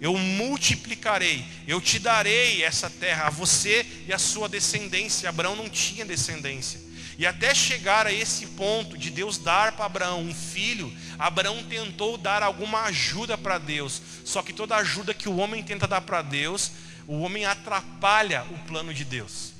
Eu 0.00 0.16
multiplicarei, 0.16 1.44
eu 1.68 1.80
te 1.80 1.98
darei 1.98 2.62
essa 2.64 2.88
terra 2.88 3.26
a 3.26 3.30
você 3.30 3.86
e 4.06 4.12
a 4.12 4.18
sua 4.18 4.48
descendência. 4.48 5.28
Abraão 5.28 5.54
não 5.54 5.68
tinha 5.68 6.04
descendência. 6.04 6.80
E 7.18 7.26
até 7.26 7.54
chegar 7.54 8.06
a 8.06 8.12
esse 8.12 8.46
ponto 8.48 8.98
de 8.98 9.10
Deus 9.10 9.38
dar 9.38 9.72
para 9.72 9.84
Abraão 9.84 10.22
um 10.22 10.34
filho, 10.34 10.92
Abraão 11.18 11.62
tentou 11.62 12.18
dar 12.18 12.42
alguma 12.42 12.82
ajuda 12.82 13.38
para 13.38 13.58
Deus. 13.58 14.02
Só 14.24 14.42
que 14.42 14.52
toda 14.52 14.76
ajuda 14.76 15.14
que 15.14 15.28
o 15.28 15.36
homem 15.36 15.62
tenta 15.62 15.86
dar 15.86 16.00
para 16.00 16.22
Deus, 16.22 16.72
o 17.06 17.20
homem 17.20 17.44
atrapalha 17.44 18.44
o 18.50 18.58
plano 18.66 18.92
de 18.92 19.04
Deus. 19.04 19.52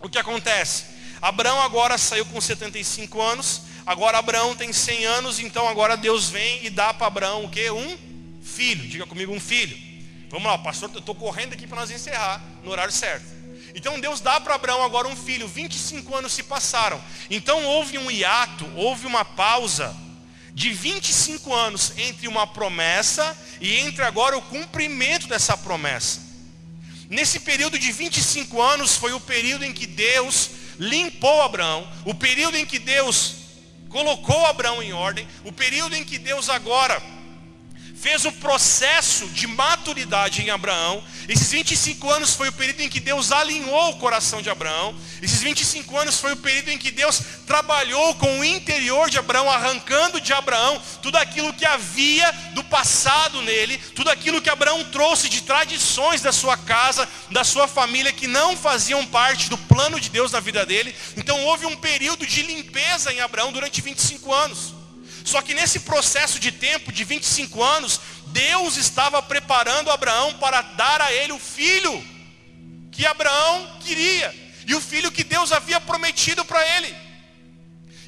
O 0.00 0.08
que 0.08 0.18
acontece? 0.18 0.84
Abraão 1.20 1.60
agora 1.62 1.98
saiu 1.98 2.26
com 2.26 2.40
75 2.40 3.20
anos, 3.20 3.62
agora 3.86 4.18
Abraão 4.18 4.54
tem 4.54 4.72
100 4.72 5.04
anos, 5.06 5.38
então 5.38 5.68
agora 5.68 5.96
Deus 5.96 6.28
vem 6.28 6.64
e 6.64 6.70
dá 6.70 6.92
para 6.92 7.06
Abraão 7.06 7.44
o 7.44 7.50
que? 7.50 7.70
Um 7.70 7.98
filho. 8.42 8.86
Diga 8.88 9.06
comigo, 9.06 9.32
um 9.32 9.40
filho. 9.40 9.76
Vamos 10.30 10.46
lá, 10.46 10.58
pastor, 10.58 10.90
eu 10.92 10.98
estou 10.98 11.14
correndo 11.14 11.52
aqui 11.52 11.66
para 11.66 11.80
nós 11.80 11.90
encerrar 11.90 12.42
no 12.62 12.70
horário 12.70 12.92
certo. 12.92 13.24
Então 13.74 13.98
Deus 13.98 14.20
dá 14.20 14.40
para 14.40 14.54
Abraão 14.54 14.84
agora 14.84 15.08
um 15.08 15.16
filho, 15.16 15.48
25 15.48 16.14
anos 16.14 16.32
se 16.32 16.44
passaram. 16.44 17.02
Então 17.28 17.64
houve 17.64 17.98
um 17.98 18.10
hiato, 18.10 18.64
houve 18.76 19.04
uma 19.06 19.24
pausa 19.24 19.94
de 20.52 20.72
25 20.72 21.52
anos 21.52 21.92
entre 21.98 22.28
uma 22.28 22.46
promessa 22.46 23.36
e 23.60 23.74
entre 23.74 24.04
agora 24.04 24.38
o 24.38 24.42
cumprimento 24.42 25.26
dessa 25.26 25.56
promessa. 25.56 26.22
Nesse 27.10 27.40
período 27.40 27.76
de 27.76 27.90
25 27.90 28.62
anos 28.62 28.94
foi 28.96 29.12
o 29.12 29.20
período 29.20 29.64
em 29.64 29.72
que 29.72 29.86
Deus 29.86 30.50
limpou 30.78 31.42
Abraão, 31.42 31.86
o 32.04 32.14
período 32.14 32.56
em 32.56 32.64
que 32.64 32.78
Deus 32.78 33.34
colocou 33.88 34.46
Abraão 34.46 34.82
em 34.82 34.92
ordem, 34.92 35.26
o 35.44 35.52
período 35.52 35.96
em 35.96 36.04
que 36.04 36.18
Deus 36.18 36.48
agora 36.48 37.02
fez 37.94 38.24
o 38.24 38.32
processo 38.32 39.26
de 39.28 39.46
maturidade 39.46 40.42
em 40.42 40.50
Abraão. 40.50 41.02
Esses 41.28 41.50
25 41.50 42.10
anos 42.10 42.34
foi 42.34 42.48
o 42.48 42.52
período 42.52 42.80
em 42.80 42.88
que 42.88 43.00
Deus 43.00 43.32
alinhou 43.32 43.90
o 43.90 43.96
coração 43.96 44.42
de 44.42 44.50
Abraão. 44.50 44.94
Esses 45.22 45.40
25 45.40 45.96
anos 45.96 46.18
foi 46.18 46.32
o 46.32 46.36
período 46.36 46.70
em 46.70 46.78
que 46.78 46.90
Deus 46.90 47.22
trabalhou 47.46 48.14
com 48.16 48.40
o 48.40 48.44
interior 48.44 49.08
de 49.08 49.18
Abraão, 49.18 49.48
arrancando 49.48 50.20
de 50.20 50.32
Abraão 50.32 50.82
tudo 51.00 51.16
aquilo 51.16 51.52
que 51.54 51.64
havia 51.64 52.30
do 52.52 52.64
passado 52.64 53.40
nele, 53.42 53.78
tudo 53.94 54.10
aquilo 54.10 54.42
que 54.42 54.50
Abraão 54.50 54.84
trouxe 54.84 55.28
de 55.28 55.42
tradições 55.42 56.20
da 56.20 56.32
sua 56.32 56.56
casa, 56.56 57.08
da 57.30 57.44
sua 57.44 57.66
família, 57.66 58.12
que 58.12 58.26
não 58.26 58.56
faziam 58.56 59.06
parte 59.06 59.48
do 59.48 59.56
plano 59.56 59.98
de 59.98 60.10
Deus 60.10 60.32
na 60.32 60.40
vida 60.40 60.66
dele. 60.66 60.94
Então 61.16 61.42
houve 61.44 61.64
um 61.64 61.76
período 61.76 62.26
de 62.26 62.42
limpeza 62.42 63.12
em 63.12 63.20
Abraão 63.20 63.52
durante 63.52 63.80
25 63.80 64.32
anos. 64.32 64.83
Só 65.24 65.40
que 65.40 65.54
nesse 65.54 65.80
processo 65.80 66.38
de 66.38 66.52
tempo 66.52 66.92
de 66.92 67.02
25 67.02 67.62
anos, 67.62 67.98
Deus 68.26 68.76
estava 68.76 69.22
preparando 69.22 69.90
Abraão 69.90 70.34
para 70.34 70.60
dar 70.60 71.00
a 71.00 71.10
ele 71.12 71.32
o 71.32 71.38
filho 71.38 71.92
que 72.92 73.06
Abraão 73.06 73.78
queria 73.80 74.32
e 74.66 74.74
o 74.74 74.80
filho 74.80 75.10
que 75.10 75.24
Deus 75.24 75.50
havia 75.50 75.80
prometido 75.80 76.44
para 76.44 76.62
ele. 76.76 76.94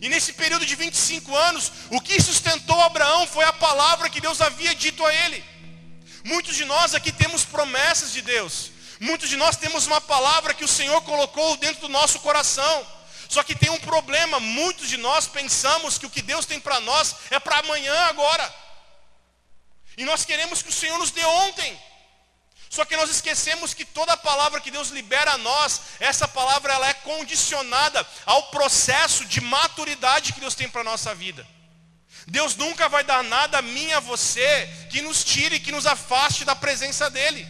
E 0.03 0.11
nesse 0.11 0.35
período 0.35 0.67
de 0.67 0.75
25 0.75 1.35
anos, 1.35 1.73
o 1.91 2.01
que 2.03 2.21
sustentou 2.21 2.79
Abraão 2.83 3.27
foi 3.27 3.45
a 3.47 3.53
palavra 3.53 4.11
que 4.11 4.21
Deus 4.21 4.43
havia 4.43 4.75
dito 4.75 5.05
a 5.05 5.15
ele. 5.15 5.43
Muitos 6.23 6.55
de 6.55 6.67
nós 6.67 6.95
aqui 6.95 7.11
temos 7.11 7.45
promessas 7.45 8.13
de 8.13 8.21
Deus. 8.21 8.73
Muitos 9.01 9.29
de 9.29 9.37
nós 9.37 9.57
temos 9.57 9.87
uma 9.87 10.01
palavra 10.01 10.53
que 10.53 10.65
o 10.65 10.69
Senhor 10.69 11.01
colocou 11.03 11.57
dentro 11.57 11.83
do 11.83 11.89
nosso 11.89 12.19
coração. 12.21 12.87
Só 13.29 13.43
que 13.43 13.55
tem 13.55 13.71
um 13.71 13.81
problema, 13.81 14.39
muitos 14.39 14.89
de 14.89 14.97
nós 14.97 15.27
pensamos 15.27 15.99
que 15.99 16.07
o 16.07 16.11
que 16.11 16.23
Deus 16.23 16.47
tem 16.47 16.61
para 16.61 16.81
nós 16.81 17.17
é 17.31 17.39
para 17.39 17.59
amanhã 17.59 17.95
agora. 18.05 18.55
E 19.97 20.05
nós 20.05 20.25
queremos 20.25 20.62
que 20.62 20.69
o 20.69 20.73
Senhor 20.73 20.99
nos 20.99 21.11
dê 21.11 21.25
ontem. 21.25 21.81
Só 22.69 22.85
que 22.85 22.97
nós 22.97 23.11
esquecemos 23.11 23.73
que 23.73 23.85
toda 23.85 24.17
palavra 24.17 24.61
que 24.61 24.71
Deus 24.71 24.89
libera 24.89 25.33
a 25.33 25.39
nós, 25.39 25.81
essa 25.99 26.27
palavra 26.29 26.73
ela 26.73 26.89
é 26.89 26.95
condicionada 26.95 28.07
ao 28.25 28.51
processo 28.51 29.25
de 29.25 29.41
maturidade 29.41 30.33
que 30.33 30.41
Deus 30.41 30.55
tem 30.55 30.69
para 30.69 30.83
a 30.83 30.85
nossa 30.85 31.15
vida. 31.15 31.47
Deus 32.27 32.57
nunca 32.57 32.89
vai 32.89 33.05
dar 33.05 33.23
nada 33.23 33.59
a 33.59 33.62
mim 33.62 33.93
a 33.93 34.01
você 34.01 34.69
que 34.91 35.01
nos 35.01 35.25
tire, 35.25 35.61
que 35.61 35.71
nos 35.71 35.87
afaste 35.87 36.45
da 36.45 36.57
presença 36.57 37.09
dEle. 37.09 37.47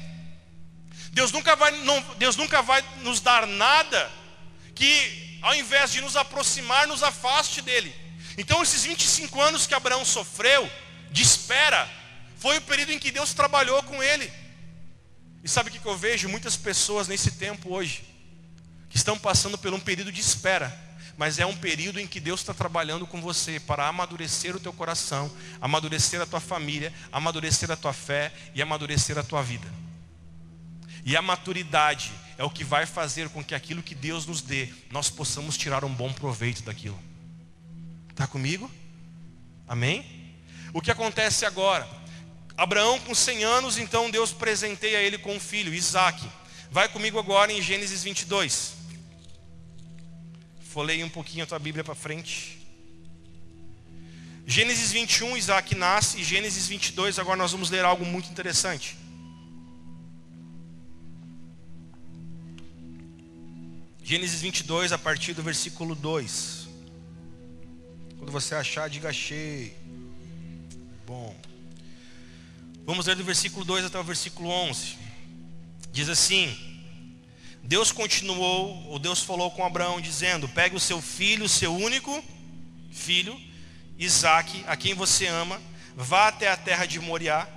Deus 1.12 1.32
nunca 1.32 1.56
vai, 1.56 1.70
não, 1.70 2.00
Deus 2.16 2.36
nunca 2.36 2.60
vai 2.60 2.84
nos 2.98 3.20
dar 3.20 3.46
nada 3.46 4.12
que 4.74 5.35
ao 5.46 5.54
invés 5.54 5.92
de 5.92 6.00
nos 6.00 6.16
aproximar, 6.16 6.88
nos 6.88 7.04
afaste 7.04 7.62
dele. 7.62 7.94
Então, 8.36 8.60
esses 8.64 8.82
25 8.82 9.40
anos 9.40 9.64
que 9.64 9.74
Abraão 9.74 10.04
sofreu, 10.04 10.68
de 11.12 11.22
espera, 11.22 11.88
foi 12.36 12.58
o 12.58 12.62
período 12.62 12.90
em 12.90 12.98
que 12.98 13.12
Deus 13.12 13.32
trabalhou 13.32 13.80
com 13.84 14.02
ele. 14.02 14.28
E 15.44 15.48
sabe 15.48 15.70
o 15.70 15.72
que 15.72 15.86
eu 15.86 15.96
vejo? 15.96 16.28
Muitas 16.28 16.56
pessoas 16.56 17.06
nesse 17.06 17.30
tempo 17.30 17.72
hoje, 17.72 18.02
que 18.90 18.96
estão 18.96 19.16
passando 19.16 19.56
por 19.56 19.72
um 19.72 19.78
período 19.78 20.10
de 20.10 20.20
espera, 20.20 20.76
mas 21.16 21.38
é 21.38 21.46
um 21.46 21.54
período 21.54 22.00
em 22.00 22.08
que 22.08 22.18
Deus 22.18 22.40
está 22.40 22.52
trabalhando 22.52 23.06
com 23.06 23.22
você 23.22 23.60
para 23.60 23.86
amadurecer 23.86 24.56
o 24.56 24.60
teu 24.60 24.72
coração, 24.72 25.30
amadurecer 25.60 26.20
a 26.20 26.26
tua 26.26 26.40
família, 26.40 26.92
amadurecer 27.12 27.70
a 27.70 27.76
tua 27.76 27.92
fé 27.92 28.32
e 28.52 28.60
amadurecer 28.60 29.16
a 29.16 29.22
tua 29.22 29.44
vida. 29.44 29.72
E 31.04 31.16
a 31.16 31.22
maturidade 31.22 32.10
é 32.38 32.44
o 32.44 32.50
que 32.50 32.64
vai 32.64 32.86
fazer 32.86 33.28
com 33.30 33.42
que 33.42 33.54
aquilo 33.54 33.82
que 33.82 33.94
Deus 33.94 34.26
nos 34.26 34.42
dê, 34.42 34.68
nós 34.90 35.08
possamos 35.08 35.56
tirar 35.56 35.84
um 35.84 35.92
bom 35.92 36.12
proveito 36.12 36.62
daquilo. 36.62 36.98
Está 38.10 38.26
comigo? 38.26 38.70
Amém? 39.66 40.04
O 40.72 40.80
que 40.80 40.90
acontece 40.90 41.44
agora? 41.44 41.88
Abraão 42.56 42.98
com 43.00 43.14
100 43.14 43.44
anos, 43.44 43.78
então 43.78 44.10
Deus 44.10 44.32
presenteia 44.32 44.98
ele 44.98 45.18
com 45.18 45.34
um 45.34 45.40
filho, 45.40 45.74
Isaac. 45.74 46.26
Vai 46.70 46.88
comigo 46.88 47.18
agora 47.18 47.52
em 47.52 47.62
Gênesis 47.62 48.02
22. 48.02 48.74
Folei 50.60 51.02
um 51.02 51.08
pouquinho 51.08 51.44
a 51.44 51.46
tua 51.46 51.58
Bíblia 51.58 51.84
para 51.84 51.94
frente. 51.94 52.58
Gênesis 54.46 54.92
21, 54.92 55.36
Isaac 55.36 55.74
nasce, 55.74 56.20
e 56.20 56.24
Gênesis 56.24 56.68
22, 56.68 57.18
agora 57.18 57.36
nós 57.36 57.52
vamos 57.52 57.68
ler 57.68 57.84
algo 57.84 58.04
muito 58.04 58.30
interessante. 58.30 58.96
Gênesis 64.08 64.40
22, 64.40 64.92
a 64.92 64.98
partir 64.98 65.32
do 65.32 65.42
versículo 65.42 65.92
2. 65.96 66.68
Quando 68.16 68.30
você 68.30 68.54
achar, 68.54 68.88
diga 68.88 69.08
achei. 69.08 69.76
Bom. 71.04 71.36
Vamos 72.84 73.06
ler 73.06 73.16
do 73.16 73.24
versículo 73.24 73.64
2 73.64 73.86
até 73.86 73.98
o 73.98 74.04
versículo 74.04 74.48
11. 74.48 74.96
Diz 75.90 76.08
assim: 76.08 76.56
Deus 77.64 77.90
continuou, 77.90 78.86
ou 78.86 79.00
Deus 79.00 79.24
falou 79.24 79.50
com 79.50 79.66
Abraão, 79.66 80.00
dizendo: 80.00 80.48
Pegue 80.50 80.76
o 80.76 80.80
seu 80.80 81.02
filho, 81.02 81.46
o 81.46 81.48
seu 81.48 81.74
único 81.74 82.22
filho, 82.92 83.36
Isaque, 83.98 84.62
a 84.68 84.76
quem 84.76 84.94
você 84.94 85.26
ama, 85.26 85.60
vá 85.96 86.28
até 86.28 86.48
a 86.48 86.56
terra 86.56 86.86
de 86.86 87.00
Moriá, 87.00 87.48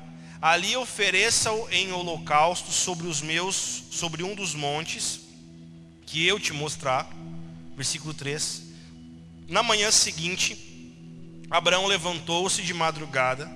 ali 0.42 0.76
ofereça-o 0.76 1.70
em 1.70 1.92
holocausto 1.92 2.72
sobre 2.72 3.06
os 3.06 3.22
meus, 3.22 3.84
sobre 3.92 4.24
um 4.24 4.34
dos 4.34 4.56
montes 4.56 5.19
que 6.10 6.26
eu 6.26 6.40
te 6.40 6.52
mostrar. 6.52 7.08
Versículo 7.76 8.14
3. 8.14 8.64
Na 9.48 9.62
manhã 9.62 9.92
seguinte, 9.92 10.58
Abraão 11.50 11.86
levantou-se 11.86 12.64
de 12.64 12.74
madrugada 12.74 13.50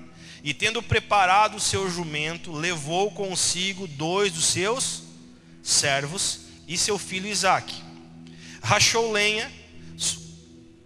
e, 0.43 0.53
tendo 0.53 0.81
preparado 0.81 1.57
o 1.57 1.59
seu 1.59 1.89
jumento, 1.89 2.51
levou 2.51 3.11
consigo 3.11 3.87
dois 3.87 4.31
dos 4.31 4.45
seus 4.45 5.03
servos 5.63 6.41
e 6.67 6.77
seu 6.77 6.99
filho 6.99 7.27
Isaque. 7.27 7.75
Rachou 8.61 9.11
lenha 9.11 9.51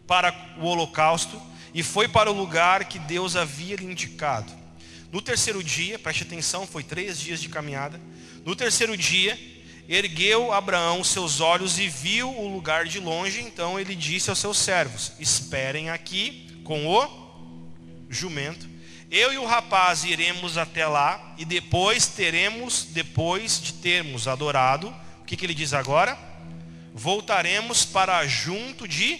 para 0.07 0.33
o 0.59 0.65
holocausto 0.65 1.39
e 1.73 1.83
foi 1.83 2.07
para 2.07 2.31
o 2.31 2.33
lugar 2.33 2.85
que 2.85 2.97
Deus 2.97 3.35
havia 3.35 3.75
lhe 3.75 3.85
indicado. 3.85 4.51
No 5.11 5.21
terceiro 5.21 5.61
dia, 5.61 5.99
preste 5.99 6.23
atenção, 6.23 6.65
foi 6.65 6.83
três 6.83 7.19
dias 7.19 7.41
de 7.41 7.49
caminhada. 7.49 7.99
No 8.45 8.55
terceiro 8.55 8.95
dia, 8.95 9.37
Ergueu 9.89 10.51
Abraão 10.51 11.01
seus 11.01 11.39
olhos 11.39 11.79
e 11.79 11.87
viu 11.87 12.29
o 12.29 12.51
lugar 12.51 12.85
de 12.85 12.99
longe, 12.99 13.39
então 13.39 13.79
ele 13.79 13.95
disse 13.95 14.29
aos 14.29 14.39
seus 14.39 14.57
servos: 14.57 15.13
Esperem 15.17 15.89
aqui 15.89 16.61
com 16.65 16.85
o 16.87 18.07
jumento. 18.09 18.67
Eu 19.09 19.31
e 19.31 19.37
o 19.37 19.45
rapaz 19.45 20.03
iremos 20.03 20.57
até 20.57 20.85
lá 20.85 21.33
e 21.37 21.45
depois 21.45 22.07
teremos, 22.07 22.83
depois 22.83 23.61
de 23.61 23.73
termos 23.75 24.27
adorado, 24.27 24.93
o 25.21 25.25
que, 25.25 25.37
que 25.37 25.45
ele 25.45 25.53
diz 25.53 25.73
agora? 25.73 26.17
Voltaremos 26.93 27.85
para 27.85 28.27
junto 28.27 28.85
de 28.85 29.17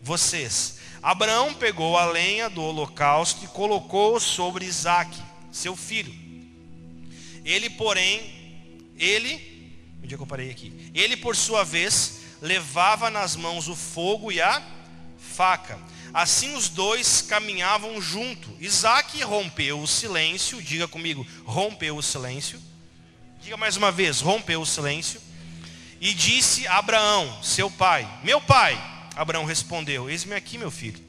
vocês. 0.00 0.78
Abraão 1.02 1.52
pegou 1.54 1.98
a 1.98 2.04
lenha 2.04 2.48
do 2.48 2.62
holocausto 2.62 3.44
e 3.44 3.48
colocou 3.48 4.20
sobre 4.20 4.64
Isaque, 4.64 5.20
seu 5.50 5.74
filho. 5.74 6.14
Ele, 7.44 7.68
porém, 7.70 8.32
ele 8.96 9.55
Onde 10.06 10.14
é 10.14 10.16
que 10.16 10.22
eu 10.22 10.26
parei 10.26 10.52
aqui? 10.52 10.72
Ele, 10.94 11.16
por 11.16 11.34
sua 11.34 11.64
vez, 11.64 12.20
levava 12.40 13.10
nas 13.10 13.34
mãos 13.34 13.66
o 13.66 13.74
fogo 13.74 14.30
e 14.30 14.40
a 14.40 14.62
faca. 15.18 15.80
Assim 16.14 16.54
os 16.54 16.68
dois 16.68 17.22
caminhavam 17.22 18.00
junto. 18.00 18.48
Isaac 18.60 19.20
rompeu 19.24 19.80
o 19.80 19.86
silêncio. 19.88 20.62
Diga 20.62 20.86
comigo, 20.86 21.26
rompeu 21.44 21.96
o 21.96 22.02
silêncio. 22.04 22.62
Diga 23.42 23.56
mais 23.56 23.76
uma 23.76 23.90
vez, 23.90 24.20
rompeu 24.20 24.60
o 24.60 24.66
silêncio. 24.66 25.20
E 26.00 26.14
disse 26.14 26.68
a 26.68 26.78
Abraão, 26.78 27.42
seu 27.42 27.68
pai: 27.68 28.08
Meu 28.22 28.40
pai. 28.40 28.80
Abraão 29.16 29.44
respondeu: 29.44 30.08
Eis-me 30.08 30.36
aqui, 30.36 30.56
meu 30.56 30.70
filho. 30.70 31.04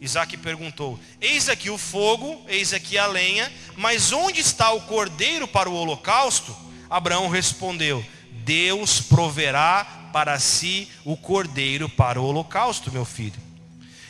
Isaac 0.00 0.36
perguntou: 0.38 0.98
Eis 1.20 1.48
aqui 1.48 1.70
o 1.70 1.78
fogo, 1.78 2.44
eis 2.48 2.72
aqui 2.72 2.98
a 2.98 3.06
lenha, 3.06 3.52
mas 3.76 4.10
onde 4.10 4.40
está 4.40 4.72
o 4.72 4.82
cordeiro 4.82 5.46
para 5.46 5.70
o 5.70 5.74
holocausto? 5.74 6.56
Abraão 6.90 7.28
respondeu: 7.28 8.04
Deus 8.44 9.00
proverá 9.00 10.10
para 10.12 10.38
si 10.38 10.88
o 11.04 11.16
cordeiro 11.16 11.88
para 11.88 12.20
o 12.20 12.24
holocausto, 12.24 12.92
meu 12.92 13.04
filho. 13.04 13.40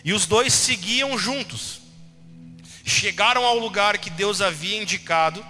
E 0.05 0.13
os 0.13 0.27
dois 0.27 0.53
seguiam 0.53 1.17
juntos. 1.17 1.81
Chegaram 2.85 3.45
ao 3.45 3.59
lugar 3.59 3.99
que 3.99 4.11
Deus 4.11 4.41
havia 4.41 4.83
indicado. 4.83 5.45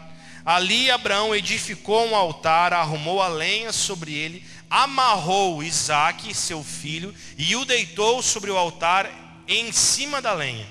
Ali 0.45 0.91
Abraão 0.91 1.35
edificou 1.35 2.09
um 2.09 2.17
altar, 2.17 2.73
arrumou 2.73 3.23
a 3.23 3.29
lenha 3.29 3.73
sobre 3.73 4.13
ele, 4.13 4.45
amarrou 4.69 5.63
Isaque, 5.63 6.35
seu 6.35 6.65
filho, 6.65 7.15
e 7.39 7.55
o 7.55 7.65
deitou 7.65 8.21
sobre 8.21 8.51
o 8.51 8.57
altar 8.57 9.11
em 9.47 9.71
cima 9.73 10.21
da 10.21 10.33
lenha. 10.33 10.67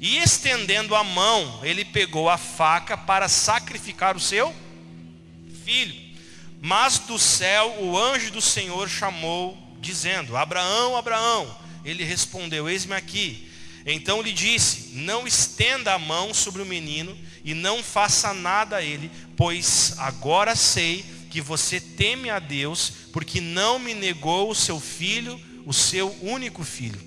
E 0.00 0.18
estendendo 0.18 0.94
a 0.94 1.02
mão, 1.02 1.60
ele 1.62 1.84
pegou 1.84 2.28
a 2.28 2.36
faca 2.36 2.96
para 2.96 3.28
sacrificar 3.28 4.16
o 4.16 4.20
seu 4.20 4.54
filho. 5.64 6.07
Mas 6.60 6.98
do 6.98 7.18
céu 7.18 7.76
o 7.80 7.96
anjo 7.96 8.30
do 8.32 8.40
Senhor 8.40 8.88
chamou, 8.88 9.56
dizendo: 9.80 10.36
Abraão, 10.36 10.96
Abraão. 10.96 11.56
Ele 11.84 12.04
respondeu: 12.04 12.68
Eis-me 12.68 12.94
aqui. 12.94 13.48
Então 13.86 14.20
lhe 14.20 14.32
disse: 14.32 14.90
Não 14.94 15.26
estenda 15.26 15.94
a 15.94 15.98
mão 15.98 16.34
sobre 16.34 16.60
o 16.60 16.66
menino 16.66 17.16
e 17.44 17.54
não 17.54 17.82
faça 17.82 18.34
nada 18.34 18.76
a 18.76 18.82
ele, 18.82 19.10
pois 19.36 19.94
agora 19.98 20.54
sei 20.56 21.04
que 21.30 21.40
você 21.40 21.80
teme 21.80 22.30
a 22.30 22.38
Deus, 22.38 22.92
porque 23.12 23.40
não 23.40 23.78
me 23.78 23.94
negou 23.94 24.50
o 24.50 24.54
seu 24.54 24.80
filho, 24.80 25.40
o 25.64 25.72
seu 25.72 26.14
único 26.22 26.64
filho. 26.64 27.00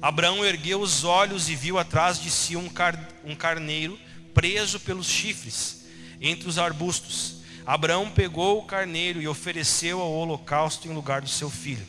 Abraão 0.00 0.44
ergueu 0.44 0.80
os 0.80 1.04
olhos 1.04 1.48
e 1.48 1.56
viu 1.56 1.78
atrás 1.78 2.20
de 2.20 2.30
si 2.30 2.56
um, 2.56 2.68
car 2.68 3.08
um 3.24 3.34
carneiro 3.34 3.98
preso 4.32 4.78
pelos 4.78 5.06
chifres 5.08 5.84
entre 6.20 6.48
os 6.48 6.58
arbustos. 6.58 7.37
Abraão 7.68 8.08
pegou 8.08 8.58
o 8.58 8.62
carneiro 8.62 9.20
e 9.20 9.28
ofereceu 9.28 10.00
ao 10.00 10.10
holocausto 10.10 10.88
em 10.88 10.94
lugar 10.94 11.20
do 11.20 11.28
seu 11.28 11.50
filho. 11.50 11.86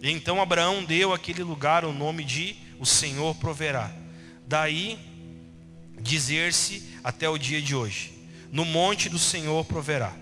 E 0.00 0.10
então 0.10 0.40
Abraão 0.40 0.82
deu 0.82 1.12
àquele 1.12 1.42
lugar 1.42 1.84
o 1.84 1.92
nome 1.92 2.24
de 2.24 2.56
O 2.80 2.86
Senhor 2.86 3.34
proverá. 3.34 3.92
Daí 4.46 4.98
dizer-se 6.00 6.82
até 7.04 7.28
o 7.28 7.36
dia 7.36 7.60
de 7.60 7.76
hoje: 7.76 8.10
No 8.50 8.64
monte 8.64 9.10
do 9.10 9.18
Senhor 9.18 9.66
proverá. 9.66 10.16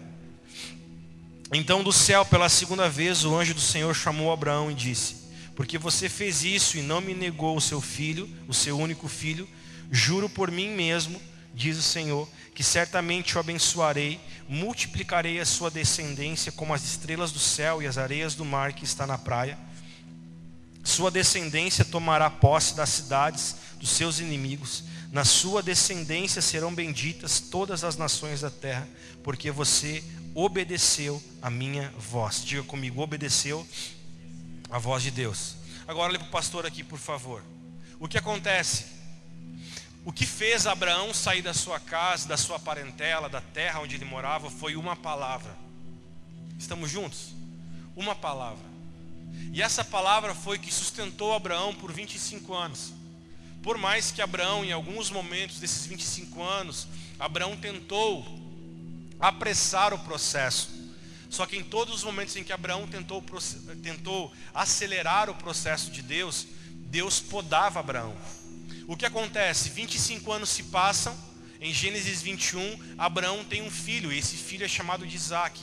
Então 1.53 1.85
do 1.85 1.93
céu 1.93 2.25
pela 2.25 2.49
segunda 2.49 2.89
vez 2.89 3.25
o 3.25 3.33
anjo 3.33 3.55
do 3.55 3.61
Senhor 3.61 3.95
chamou 3.95 4.33
Abraão 4.33 4.73
e 4.73 4.75
disse: 4.75 5.29
Porque 5.55 5.79
você 5.79 6.09
fez 6.09 6.43
isso 6.43 6.79
e 6.79 6.83
não 6.83 7.01
me 7.01 7.15
negou 7.15 7.57
o 7.57 7.61
seu 7.61 7.81
filho, 7.81 8.29
o 8.49 8.53
seu 8.53 8.77
único 8.77 9.07
filho, 9.07 9.49
juro 9.89 10.29
por 10.29 10.51
mim 10.51 10.71
mesmo, 10.71 11.23
diz 11.57 11.79
o 11.79 11.83
Senhor, 11.83 12.29
que 12.55 12.63
certamente 12.63 13.37
o 13.37 13.41
abençoarei, 13.41 14.21
multiplicarei 14.47 15.41
a 15.41 15.47
sua 15.47 15.71
descendência 15.71 16.53
como 16.53 16.75
as 16.75 16.85
estrelas 16.85 17.33
do 17.33 17.39
céu 17.39 17.83
e 17.83 17.87
as 17.87 17.97
areias 17.97 18.35
do 18.35 18.45
mar 18.45 18.75
que 18.75 18.85
está 18.85 19.07
na 19.07 19.17
praia. 19.17 19.59
Sua 20.85 21.11
descendência 21.11 21.85
tomará 21.85 22.29
posse 22.29 22.77
das 22.77 22.91
cidades 22.91 23.57
dos 23.81 23.89
seus 23.89 24.21
inimigos. 24.21 24.85
Na 25.11 25.25
sua 25.25 25.63
descendência 25.63 26.43
serão 26.43 26.75
benditas 26.75 27.41
todas 27.41 27.83
as 27.83 27.97
nações 27.97 28.43
da 28.43 28.51
terra, 28.51 28.87
porque 29.25 29.51
você 29.51 30.05
obedeceu 30.35 31.23
a 31.41 31.49
minha 31.49 31.91
voz. 31.99 32.45
Diga 32.45 32.63
comigo, 32.65 33.01
obedeceu 33.01 33.67
a 34.71 34.79
voz 34.79 35.03
de 35.03 35.11
Deus. 35.11 35.57
Agora 35.89 36.11
olhe 36.11 36.19
para 36.19 36.29
o 36.29 36.31
pastor 36.31 36.67
aqui, 36.67 36.85
por 36.85 36.99
favor. 36.99 37.43
O 37.99 38.07
que 38.07 38.19
acontece? 38.19 38.96
O 40.07 40.13
que 40.13 40.25
fez 40.25 40.69
Abraão 40.69 41.13
sair 41.13 41.43
da 41.43 41.53
sua 41.53 41.81
casa, 41.81 42.29
da 42.29 42.37
sua 42.37 42.61
parentela, 42.61 43.29
da 43.29 43.41
terra 43.41 43.81
onde 43.81 43.97
ele 43.97 44.05
morava, 44.05 44.49
foi 44.49 44.77
uma 44.77 44.95
palavra. 44.95 45.53
Estamos 46.57 46.89
juntos? 46.89 47.35
Uma 47.97 48.15
palavra. 48.15 48.65
E 49.53 49.61
essa 49.61 49.85
palavra 49.85 50.33
foi 50.33 50.61
que 50.61 50.73
sustentou 50.73 51.35
Abraão 51.35 51.75
por 51.75 51.93
25 51.93 52.55
anos. 52.55 52.93
Por 53.65 53.77
mais 53.79 54.13
que 54.13 54.23
Abraão, 54.23 54.65
em 54.65 54.71
alguns 54.71 55.11
momentos 55.11 55.59
desses 55.59 55.85
25 55.87 56.41
anos, 56.41 56.87
Abraão 57.19 57.57
tentou 57.57 58.25
apressar 59.19 59.93
o 59.93 59.99
processo. 59.99 60.71
Só 61.29 61.47
que 61.47 61.57
em 61.57 61.65
todos 61.65 61.93
os 61.97 62.05
momentos 62.05 62.37
em 62.37 62.45
que 62.45 62.53
Abraão 62.53 62.87
tentou, 62.87 63.25
tentou 63.83 64.33
acelerar 64.55 65.29
o 65.29 65.35
processo 65.35 65.91
de 65.91 66.01
Deus, 66.01 66.47
Deus 66.93 67.19
podava 67.19 67.81
Abraão. 67.81 68.15
O 68.87 68.97
que 68.97 69.05
acontece? 69.05 69.69
25 69.71 70.31
anos 70.33 70.51
se 70.51 70.63
passam, 70.65 71.17
em 71.61 71.73
Gênesis 71.73 72.23
21, 72.23 72.79
Abraão 72.97 73.45
tem 73.45 73.63
um 73.63 73.71
filho, 73.71 74.13
e 74.13 74.19
esse 74.19 74.37
filho 74.37 74.65
é 74.65 74.69
chamado 74.69 75.05
de 75.05 75.17
Isaac. 75.17 75.61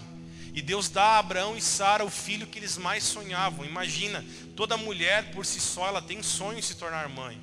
E 0.53 0.61
Deus 0.61 0.89
dá 0.89 1.03
a 1.03 1.19
Abraão 1.19 1.55
e 1.55 1.61
Sara 1.61 2.03
o 2.03 2.09
filho 2.09 2.45
que 2.45 2.59
eles 2.59 2.77
mais 2.77 3.03
sonhavam. 3.03 3.65
Imagina, 3.65 4.23
toda 4.55 4.75
mulher 4.75 5.31
por 5.31 5.45
si 5.45 5.59
só, 5.59 5.87
ela 5.87 6.01
tem 6.01 6.21
sonho 6.21 6.59
em 6.59 6.61
se 6.61 6.75
tornar 6.75 7.07
mãe. 7.07 7.39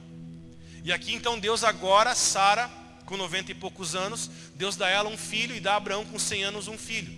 E 0.85 0.93
aqui 0.93 1.14
então 1.14 1.38
Deus 1.38 1.64
agora, 1.64 2.14
Sara, 2.14 2.71
com 3.07 3.16
90 3.16 3.53
e 3.53 3.55
poucos 3.55 3.95
anos, 3.95 4.31
Deus 4.55 4.77
dá 4.77 4.87
a 4.87 4.90
ela 4.90 5.09
um 5.09 5.16
filho 5.16 5.57
e 5.57 5.61
dá 5.61 5.73
a 5.73 5.77
Abraão 5.77 6.05
com 6.05 6.19
100 6.19 6.45
anos 6.45 6.69
um 6.69 6.77
filho. 6.77 7.12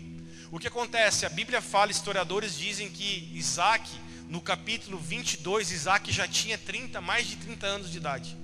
O 0.51 0.59
que 0.59 0.68
acontece? 0.68 1.27
A 1.27 1.29
Bíblia 1.29 1.61
fala, 1.61 1.90
historiadores 1.90 2.57
dizem 2.57 2.88
que 2.88 3.31
Isaac, 3.35 3.90
no 4.29 4.40
capítulo 4.40 4.98
22, 4.98 5.72
Isaac 5.72 6.12
já 6.12 6.29
tinha 6.29 6.57
30, 6.57 7.01
mais 7.01 7.27
de 7.27 7.37
30 7.37 7.66
anos 7.66 7.90
de 7.90 7.98
idade. 7.98 8.41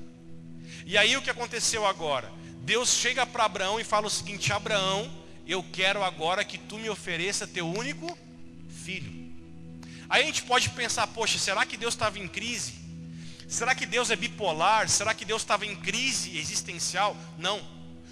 E 0.88 0.96
aí 0.96 1.18
o 1.18 1.20
que 1.20 1.28
aconteceu 1.28 1.84
agora? 1.84 2.32
Deus 2.62 2.88
chega 2.88 3.26
para 3.26 3.44
Abraão 3.44 3.78
e 3.78 3.84
fala 3.84 4.06
o 4.06 4.10
seguinte: 4.10 4.54
Abraão, 4.54 5.12
eu 5.46 5.62
quero 5.62 6.02
agora 6.02 6.42
que 6.42 6.56
tu 6.56 6.78
me 6.78 6.88
ofereça 6.88 7.46
teu 7.46 7.68
único 7.68 8.16
filho. 8.82 9.12
Aí 10.08 10.22
a 10.22 10.26
gente 10.26 10.44
pode 10.44 10.70
pensar, 10.70 11.06
poxa, 11.08 11.38
será 11.38 11.66
que 11.66 11.76
Deus 11.76 11.92
estava 11.92 12.18
em 12.18 12.26
crise? 12.26 12.72
Será 13.46 13.74
que 13.74 13.84
Deus 13.84 14.10
é 14.10 14.16
bipolar? 14.16 14.88
Será 14.88 15.12
que 15.12 15.26
Deus 15.26 15.42
estava 15.42 15.66
em 15.66 15.76
crise 15.76 16.38
existencial? 16.38 17.14
Não. 17.36 17.60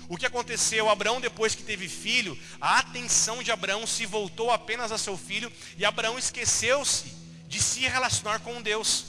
O 0.06 0.18
que 0.18 0.26
aconteceu? 0.26 0.90
Abraão, 0.90 1.18
depois 1.18 1.54
que 1.54 1.62
teve 1.62 1.88
filho, 1.88 2.38
a 2.60 2.80
atenção 2.80 3.42
de 3.42 3.50
Abraão 3.50 3.86
se 3.86 4.04
voltou 4.04 4.50
apenas 4.50 4.92
a 4.92 4.98
seu 4.98 5.16
filho 5.16 5.50
e 5.78 5.84
Abraão 5.86 6.18
esqueceu-se 6.18 7.06
de 7.48 7.58
se 7.58 7.80
relacionar 7.80 8.40
com 8.40 8.60
Deus. 8.60 9.06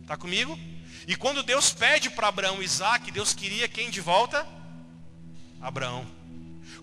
Está 0.00 0.16
comigo? 0.16 0.58
E 1.06 1.16
quando 1.16 1.42
Deus 1.42 1.72
pede 1.72 2.10
para 2.10 2.28
Abraão 2.28 2.62
Isaac, 2.62 3.10
Deus 3.10 3.34
queria 3.34 3.68
quem 3.68 3.90
de 3.90 4.00
volta? 4.00 4.46
Abraão. 5.60 6.06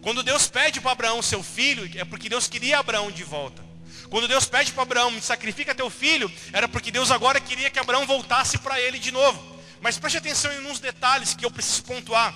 Quando 0.02 0.24
Deus 0.24 0.48
pede 0.48 0.80
para 0.80 0.92
Abraão 0.92 1.22
seu 1.22 1.44
filho, 1.44 1.90
é 1.98 2.06
porque 2.06 2.30
Deus 2.30 2.48
queria 2.48 2.80
Abraão 2.80 3.12
de 3.12 3.24
volta. 3.24 3.64
Quando 4.10 4.28
Deus 4.28 4.46
pede 4.46 4.72
para 4.72 4.84
Abraão, 4.84 5.12
me 5.12 5.22
sacrifica 5.22 5.76
teu 5.76 5.90
filho, 5.90 6.32
era 6.52 6.68
porque 6.68 6.92
Deus 6.92 7.12
agora 7.12 7.40
queria 7.40 7.70
que 7.70 7.80
Abraão 7.80 8.08
voltasse 8.08 8.58
para 8.58 8.80
ele 8.80 8.98
de 8.98 9.12
novo. 9.12 9.60
Mas 9.82 9.98
preste 9.98 10.18
atenção 10.18 10.52
em 10.54 10.66
uns 10.68 10.80
detalhes 10.80 11.34
que 11.34 11.46
eu 11.46 11.52
preciso 11.52 11.84
pontuar. 11.84 12.34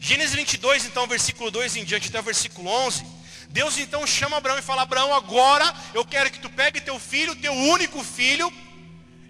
Gênesis 0.00 0.34
22, 0.34 0.84
então, 0.84 1.06
versículo 1.06 1.50
2 1.50 1.76
em 1.76 1.84
diante 1.84 2.08
até 2.08 2.20
o 2.20 2.22
versículo 2.22 2.68
11. 2.68 3.04
Deus 3.48 3.78
então 3.78 4.06
chama 4.06 4.36
Abraão 4.36 4.58
e 4.58 4.62
fala: 4.62 4.82
Abraão, 4.82 5.14
agora 5.14 5.72
eu 5.94 6.04
quero 6.04 6.30
que 6.30 6.40
tu 6.40 6.50
pegue 6.50 6.80
teu 6.80 6.98
filho, 6.98 7.34
teu 7.36 7.52
único 7.52 8.02
filho, 8.02 8.52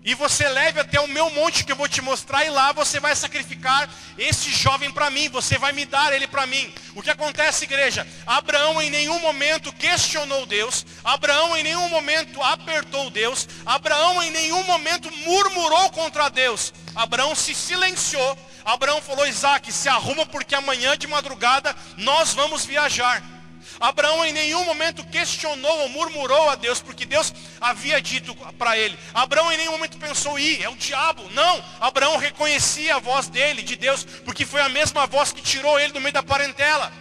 e 0.06 0.14
você 0.14 0.48
leve 0.48 0.78
até 0.78 1.00
o 1.00 1.08
meu 1.08 1.28
monte 1.30 1.64
que 1.64 1.72
eu 1.72 1.76
vou 1.76 1.88
te 1.88 2.00
mostrar 2.00 2.44
e 2.44 2.48
lá 2.48 2.70
você 2.70 3.00
vai 3.00 3.16
sacrificar 3.16 3.90
esse 4.16 4.52
jovem 4.52 4.88
para 4.88 5.10
mim, 5.10 5.28
você 5.28 5.58
vai 5.58 5.72
me 5.72 5.84
dar 5.84 6.12
ele 6.12 6.28
para 6.28 6.46
mim. 6.46 6.72
O 6.94 7.02
que 7.02 7.10
acontece, 7.10 7.64
igreja? 7.64 8.06
Abraão 8.24 8.80
em 8.80 8.88
nenhum 8.88 9.18
momento 9.18 9.72
questionou 9.72 10.46
Deus, 10.46 10.86
Abraão 11.02 11.56
em 11.56 11.64
nenhum 11.64 11.88
momento 11.88 12.40
apertou 12.40 13.10
Deus, 13.10 13.48
Abraão 13.66 14.22
em 14.22 14.30
nenhum 14.30 14.62
momento 14.62 15.10
murmurou 15.24 15.90
contra 15.90 16.28
Deus. 16.28 16.72
Abraão 16.94 17.34
se 17.34 17.52
silenciou. 17.52 18.38
Abraão 18.64 19.02
falou: 19.02 19.26
Isaac, 19.26 19.72
se 19.72 19.88
arruma 19.88 20.24
porque 20.24 20.54
amanhã 20.54 20.96
de 20.96 21.08
madrugada 21.08 21.74
nós 21.96 22.32
vamos 22.32 22.64
viajar. 22.64 23.35
Abraão 23.80 24.24
em 24.24 24.32
nenhum 24.32 24.64
momento 24.64 25.04
questionou 25.04 25.80
ou 25.80 25.88
murmurou 25.88 26.48
a 26.50 26.54
Deus, 26.54 26.80
porque 26.80 27.04
Deus 27.04 27.32
havia 27.60 28.00
dito 28.00 28.34
para 28.58 28.76
ele. 28.78 28.98
Abraão 29.12 29.52
em 29.52 29.56
nenhum 29.56 29.72
momento 29.72 29.98
pensou, 29.98 30.38
ih, 30.38 30.62
é 30.62 30.68
o 30.68 30.76
diabo. 30.76 31.28
Não, 31.30 31.64
Abraão 31.80 32.16
reconhecia 32.16 32.96
a 32.96 32.98
voz 32.98 33.28
dele, 33.28 33.62
de 33.62 33.76
Deus, 33.76 34.04
porque 34.24 34.46
foi 34.46 34.60
a 34.60 34.68
mesma 34.68 35.06
voz 35.06 35.32
que 35.32 35.42
tirou 35.42 35.78
ele 35.78 35.92
do 35.92 36.00
meio 36.00 36.12
da 36.12 36.22
parentela. 36.22 36.92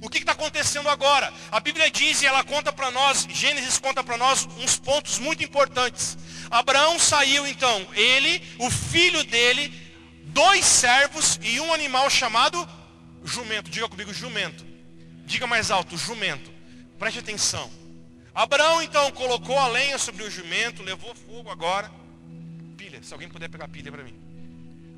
O 0.00 0.08
que 0.08 0.18
está 0.18 0.32
acontecendo 0.32 0.88
agora? 0.88 1.32
A 1.50 1.58
Bíblia 1.58 1.90
diz 1.90 2.22
e 2.22 2.26
ela 2.26 2.44
conta 2.44 2.72
para 2.72 2.90
nós, 2.90 3.26
Gênesis 3.28 3.78
conta 3.78 4.04
para 4.04 4.16
nós 4.16 4.48
uns 4.58 4.78
pontos 4.78 5.18
muito 5.18 5.42
importantes. 5.42 6.16
Abraão 6.50 6.98
saiu 6.98 7.46
então, 7.46 7.86
ele, 7.94 8.42
o 8.58 8.70
filho 8.70 9.24
dele, 9.24 9.72
dois 10.26 10.64
servos 10.64 11.38
e 11.42 11.60
um 11.60 11.74
animal 11.74 12.08
chamado 12.08 12.68
jumento. 13.24 13.70
Diga 13.70 13.88
comigo, 13.88 14.14
jumento. 14.14 14.67
Diga 15.28 15.46
mais 15.46 15.70
alto, 15.70 15.94
jumento. 15.98 16.50
Preste 16.98 17.18
atenção. 17.18 17.70
Abraão 18.34 18.80
então 18.80 19.12
colocou 19.12 19.58
a 19.58 19.68
lenha 19.68 19.98
sobre 19.98 20.24
o 20.24 20.30
jumento, 20.30 20.82
levou 20.82 21.14
fogo 21.14 21.50
agora. 21.50 21.92
Pilha, 22.78 23.02
se 23.02 23.12
alguém 23.12 23.28
puder 23.28 23.50
pegar 23.50 23.68
pilha 23.68 23.92
para 23.92 24.02
mim. 24.02 24.14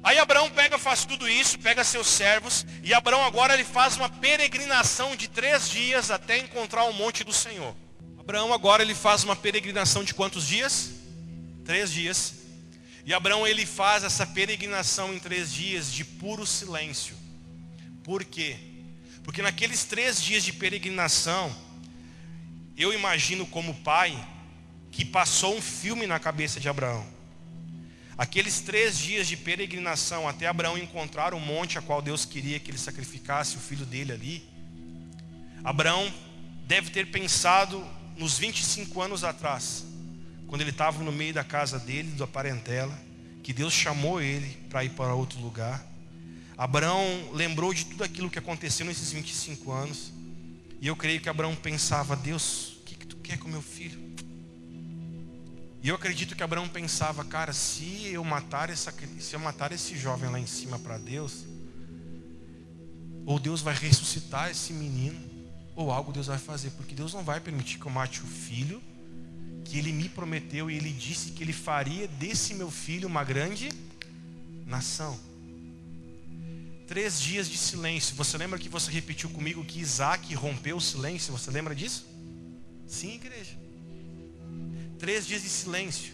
Aí 0.05 0.19
Abraão 0.19 0.49
pega, 0.49 0.79
faz 0.79 1.05
tudo 1.05 1.29
isso, 1.29 1.59
pega 1.59 1.83
seus 1.83 2.07
servos, 2.07 2.65
e 2.85 2.95
Abraão 2.95 3.25
agora 3.25 3.55
ele 3.55 3.65
faz 3.65 3.97
uma 3.97 4.09
peregrinação 4.09 5.17
de 5.17 5.27
três 5.27 5.69
dias 5.69 6.13
até 6.13 6.39
encontrar 6.39 6.85
o 6.85 6.93
monte 6.93 7.25
do 7.25 7.33
Senhor. 7.33 7.75
Abraão 8.17 8.53
agora 8.53 8.85
ele 8.85 8.95
faz 8.95 9.25
uma 9.25 9.35
peregrinação 9.35 10.05
de 10.05 10.15
quantos 10.15 10.47
dias? 10.47 10.93
Três 11.65 11.91
dias. 11.91 12.35
E 13.05 13.13
Abraão 13.13 13.49
ele 13.49 13.67
faz 13.67 14.05
essa 14.05 14.25
peregrinação 14.25 15.13
em 15.13 15.19
três 15.19 15.53
dias 15.53 15.93
de 15.93 16.05
puro 16.05 16.47
silêncio. 16.47 17.17
Por 18.05 18.25
quê? 18.25 18.70
Porque 19.23 19.43
naqueles 19.43 19.85
três 19.85 20.23
dias 20.23 20.43
de 20.43 20.53
peregrinação, 20.53 21.55
eu 22.77 22.93
imagino 22.93 23.47
como 23.47 23.75
pai 23.75 24.17
que 24.91 25.05
passou 25.05 25.57
um 25.57 25.63
filme 25.63 26.07
na 26.07 26.19
cabeça 26.19 26.59
de 26.59 26.69
Abraão. 26.69 27.07
Aqueles 28.17 28.61
três 28.61 28.99
dias 28.99 29.27
de 29.27 29.37
peregrinação 29.37 30.29
até 30.29 30.47
Abraão 30.47 30.77
encontrar 30.77 31.33
o 31.33 31.41
monte 31.41 31.79
a 31.79 31.83
qual 31.83 32.03
Deus 32.03 32.25
queria 32.25 32.61
que 32.61 32.71
ele 32.71 32.79
sacrificasse 32.79 33.57
o 33.57 33.61
filho 33.61 33.87
dele 33.87 34.13
ali. 34.13 34.49
Abraão 35.65 36.13
deve 36.67 36.91
ter 36.91 37.11
pensado 37.11 37.83
nos 38.17 38.39
25 38.39 39.01
anos 39.01 39.25
atrás, 39.25 39.87
quando 40.47 40.61
ele 40.61 40.71
estava 40.71 41.03
no 41.03 41.11
meio 41.11 41.33
da 41.33 41.43
casa 41.43 41.79
dele, 41.79 42.11
da 42.11 42.27
parentela, 42.27 42.97
que 43.43 43.53
Deus 43.53 43.73
chamou 43.73 44.21
ele 44.21 44.55
para 44.69 44.85
ir 44.85 44.91
para 44.91 45.15
outro 45.15 45.41
lugar. 45.41 45.83
Abraão 46.61 47.31
lembrou 47.33 47.73
de 47.73 47.87
tudo 47.87 48.05
aquilo 48.05 48.29
que 48.29 48.39
aconteceu 48.39 48.85
nesses 48.85 49.13
25 49.13 49.73
anos. 49.73 50.13
E 50.79 50.89
eu 50.89 50.95
creio 50.95 51.19
que 51.19 51.27
Abraão 51.31 51.57
pensava: 51.57 52.15
Deus, 52.15 52.75
o 52.75 52.85
que, 52.85 52.97
que 52.97 53.07
tu 53.07 53.17
quer 53.17 53.39
com 53.39 53.49
meu 53.49 53.63
filho? 53.63 53.99
E 55.83 55.89
eu 55.89 55.95
acredito 55.95 56.37
que 56.37 56.43
Abraão 56.43 56.69
pensava: 56.69 57.25
Cara, 57.25 57.55
se 57.55 58.09
eu 58.13 58.23
matar, 58.23 58.69
essa, 58.69 58.93
se 59.19 59.35
eu 59.35 59.41
matar 59.41 59.73
esse 59.73 59.97
jovem 59.97 60.29
lá 60.29 60.39
em 60.39 60.47
cima 60.47 60.79
para 60.79 60.99
Deus, 60.99 61.47
ou 63.25 63.39
Deus 63.39 63.63
vai 63.63 63.75
ressuscitar 63.75 64.51
esse 64.51 64.75
menino, 64.75 65.19
ou 65.75 65.91
algo 65.91 66.13
Deus 66.13 66.27
vai 66.27 66.37
fazer, 66.37 66.73
porque 66.73 66.95
Deus 66.95 67.15
não 67.15 67.25
vai 67.25 67.41
permitir 67.41 67.79
que 67.79 67.87
eu 67.87 67.91
mate 67.91 68.21
o 68.21 68.27
filho 68.27 68.83
que 69.65 69.79
ele 69.79 69.93
me 69.93 70.11
prometeu 70.11 70.71
e 70.71 70.77
ele 70.77 70.93
disse 70.93 71.31
que 71.31 71.43
ele 71.43 71.55
faria 71.55 72.07
desse 72.07 72.53
meu 72.53 72.71
filho 72.71 73.09
uma 73.09 73.25
grande 73.25 73.71
nação. 74.67 75.30
Três 76.91 77.21
dias 77.21 77.49
de 77.49 77.57
silêncio. 77.57 78.17
Você 78.17 78.37
lembra 78.37 78.59
que 78.59 78.69
você 78.69 78.91
repetiu 78.91 79.31
comigo 79.31 79.65
que 79.65 79.79
Isaac 79.79 80.35
rompeu 80.35 80.77
o 80.77 80.81
silêncio? 80.81 81.33
Você 81.33 81.49
lembra 81.49 81.73
disso? 81.73 82.05
Sim, 82.85 83.15
igreja. 83.15 83.57
Três 84.99 85.25
dias 85.25 85.41
de 85.41 85.49
silêncio. 85.49 86.13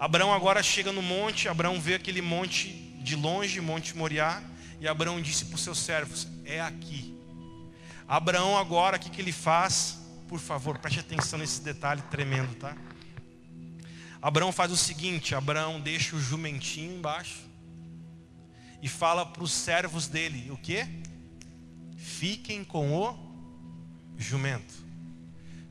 Abraão 0.00 0.34
agora 0.34 0.64
chega 0.64 0.90
no 0.90 1.00
monte. 1.00 1.48
Abraão 1.48 1.80
vê 1.80 1.94
aquele 1.94 2.20
monte 2.20 2.70
de 3.04 3.14
longe, 3.14 3.60
Monte 3.60 3.96
Moriá. 3.96 4.42
E 4.80 4.88
Abraão 4.88 5.22
disse 5.22 5.44
para 5.44 5.54
os 5.54 5.60
seus 5.60 5.78
servos: 5.78 6.26
É 6.44 6.60
aqui. 6.60 7.16
Abraão 8.08 8.58
agora, 8.58 8.96
o 8.96 9.00
que, 9.00 9.10
que 9.10 9.20
ele 9.20 9.30
faz? 9.30 9.96
Por 10.26 10.40
favor, 10.40 10.76
preste 10.78 10.98
atenção 10.98 11.38
nesse 11.38 11.60
detalhe 11.60 12.02
tremendo, 12.10 12.52
tá? 12.56 12.76
Abraão 14.20 14.50
faz 14.50 14.72
o 14.72 14.76
seguinte: 14.76 15.36
Abraão 15.36 15.80
deixa 15.80 16.16
o 16.16 16.20
jumentinho 16.20 16.96
embaixo 16.96 17.51
e 18.82 18.88
fala 18.88 19.24
para 19.24 19.44
os 19.44 19.52
servos 19.52 20.08
dele: 20.08 20.50
o 20.50 20.56
que? 20.56 20.84
Fiquem 21.96 22.64
com 22.64 22.92
o 22.92 23.16
jumento, 24.18 24.74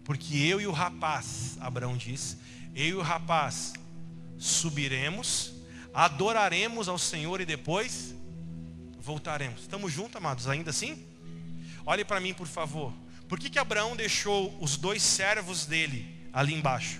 porque 0.03 0.37
eu 0.37 0.59
e 0.59 0.65
o 0.65 0.71
rapaz, 0.71 1.57
Abraão 1.59 1.95
diz, 1.97 2.37
eu 2.73 2.85
e 2.85 2.93
o 2.93 3.01
rapaz 3.01 3.73
subiremos, 4.37 5.53
adoraremos 5.93 6.87
ao 6.87 6.97
Senhor 6.97 7.41
e 7.41 7.45
depois 7.45 8.15
voltaremos. 8.99 9.61
Estamos 9.61 9.91
juntos, 9.91 10.15
amados, 10.15 10.47
ainda 10.47 10.69
assim? 10.69 11.05
Olhe 11.85 12.05
para 12.05 12.19
mim, 12.19 12.33
por 12.33 12.47
favor. 12.47 12.93
Por 13.27 13.39
que, 13.39 13.49
que 13.49 13.59
Abraão 13.59 13.95
deixou 13.95 14.55
os 14.59 14.77
dois 14.77 15.01
servos 15.01 15.65
dele 15.65 16.27
ali 16.33 16.53
embaixo? 16.53 16.99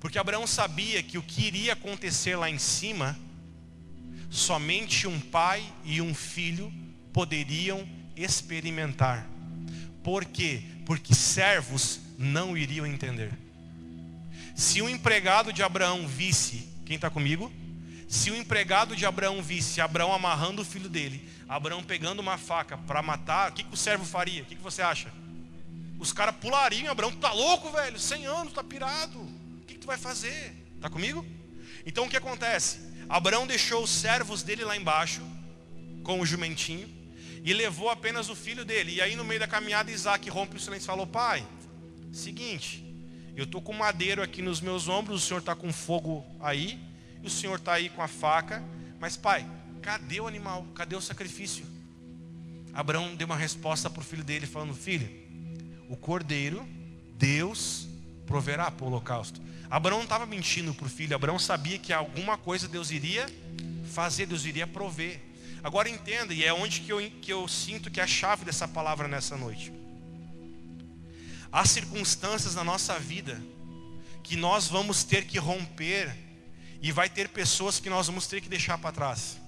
Porque 0.00 0.18
Abraão 0.18 0.46
sabia 0.46 1.02
que 1.02 1.16
o 1.16 1.22
que 1.22 1.46
iria 1.46 1.72
acontecer 1.72 2.36
lá 2.36 2.50
em 2.50 2.58
cima, 2.58 3.18
somente 4.34 5.06
um 5.06 5.20
pai 5.20 5.64
e 5.84 6.02
um 6.02 6.12
filho 6.12 6.72
poderiam 7.12 7.88
experimentar. 8.16 9.24
Por 10.02 10.24
quê? 10.24 10.60
Porque 10.84 11.14
servos 11.14 12.00
não 12.18 12.58
iriam 12.58 12.84
entender. 12.84 13.32
Se 14.56 14.82
o 14.82 14.88
empregado 14.88 15.52
de 15.52 15.62
Abraão 15.62 16.08
visse, 16.08 16.68
quem 16.84 16.96
está 16.96 17.08
comigo? 17.08 17.50
Se 18.08 18.32
o 18.32 18.36
empregado 18.36 18.96
de 18.96 19.06
Abraão 19.06 19.40
visse 19.40 19.80
Abraão 19.80 20.12
amarrando 20.12 20.62
o 20.62 20.64
filho 20.64 20.88
dele, 20.88 21.28
Abraão 21.48 21.84
pegando 21.84 22.18
uma 22.18 22.36
faca 22.36 22.76
para 22.76 23.00
matar, 23.00 23.52
o 23.52 23.54
que, 23.54 23.62
que 23.62 23.72
o 23.72 23.76
servo 23.76 24.04
faria? 24.04 24.42
O 24.42 24.46
que, 24.46 24.56
que 24.56 24.62
você 24.62 24.82
acha? 24.82 25.12
Os 25.96 26.12
caras 26.12 26.34
pulariam, 26.34 26.90
Abraão, 26.90 27.12
tá 27.12 27.32
louco, 27.32 27.70
velho? 27.70 28.00
100 28.00 28.26
anos, 28.26 28.52
tá 28.52 28.64
pirado. 28.64 29.20
O 29.20 29.64
que, 29.64 29.74
que 29.74 29.80
tu 29.80 29.86
vai 29.86 29.96
fazer? 29.96 30.52
Tá 30.80 30.90
comigo? 30.90 31.24
Então 31.86 32.06
o 32.06 32.10
que 32.10 32.16
acontece? 32.16 32.93
Abraão 33.08 33.46
deixou 33.46 33.82
os 33.82 33.90
servos 33.90 34.42
dele 34.42 34.64
lá 34.64 34.76
embaixo, 34.76 35.22
com 36.02 36.20
o 36.20 36.26
jumentinho, 36.26 36.88
e 37.44 37.52
levou 37.52 37.90
apenas 37.90 38.28
o 38.28 38.34
filho 38.34 38.64
dele. 38.64 38.94
E 38.94 39.00
aí 39.00 39.14
no 39.16 39.24
meio 39.24 39.40
da 39.40 39.46
caminhada, 39.46 39.90
Isaac 39.90 40.28
rompe 40.30 40.56
o 40.56 40.60
silêncio 40.60 40.86
e 40.86 40.86
falou: 40.86 41.06
Pai, 41.06 41.46
seguinte, 42.12 42.84
eu 43.36 43.44
estou 43.44 43.60
com 43.60 43.72
madeiro 43.72 44.22
aqui 44.22 44.40
nos 44.40 44.60
meus 44.60 44.88
ombros, 44.88 45.22
o 45.22 45.26
senhor 45.26 45.40
está 45.40 45.54
com 45.54 45.72
fogo 45.72 46.24
aí, 46.40 46.78
e 47.22 47.26
o 47.26 47.30
senhor 47.30 47.56
está 47.58 47.74
aí 47.74 47.88
com 47.88 48.00
a 48.00 48.08
faca, 48.08 48.62
mas 49.00 49.16
pai, 49.16 49.46
cadê 49.82 50.20
o 50.20 50.26
animal? 50.26 50.66
Cadê 50.74 50.94
o 50.96 51.00
sacrifício? 51.00 51.66
Abraão 52.72 53.14
deu 53.14 53.26
uma 53.26 53.36
resposta 53.36 53.90
para 53.90 54.00
o 54.00 54.04
filho 54.04 54.24
dele, 54.24 54.46
falando: 54.46 54.74
Filho, 54.74 55.08
o 55.88 55.96
cordeiro, 55.96 56.66
Deus 57.16 57.86
proverá 58.26 58.70
para 58.70 58.84
o 58.84 58.88
holocausto. 58.88 59.40
Abraão 59.74 59.98
não 59.98 60.04
estava 60.04 60.24
mentindo 60.24 60.72
para 60.72 60.86
o 60.86 60.88
filho, 60.88 61.16
Abraão 61.16 61.36
sabia 61.36 61.80
que 61.80 61.92
alguma 61.92 62.38
coisa 62.38 62.68
Deus 62.68 62.92
iria 62.92 63.26
fazer, 63.92 64.24
Deus 64.24 64.44
iria 64.44 64.68
prover. 64.68 65.20
Agora 65.64 65.88
entenda, 65.88 66.32
e 66.32 66.44
é 66.44 66.54
onde 66.54 66.80
que 66.82 66.92
eu, 66.92 66.98
que 67.20 67.32
eu 67.32 67.48
sinto 67.48 67.90
que 67.90 67.98
é 67.98 68.04
a 68.04 68.06
chave 68.06 68.44
dessa 68.44 68.68
palavra 68.68 69.08
nessa 69.08 69.36
noite. 69.36 69.72
Há 71.50 71.64
circunstâncias 71.64 72.54
na 72.54 72.62
nossa 72.62 72.96
vida 73.00 73.42
que 74.22 74.36
nós 74.36 74.68
vamos 74.68 75.02
ter 75.02 75.24
que 75.24 75.40
romper, 75.40 76.14
e 76.80 76.92
vai 76.92 77.08
ter 77.08 77.28
pessoas 77.30 77.80
que 77.80 77.90
nós 77.90 78.06
vamos 78.06 78.28
ter 78.28 78.40
que 78.40 78.48
deixar 78.48 78.78
para 78.78 78.92
trás. 78.92 79.38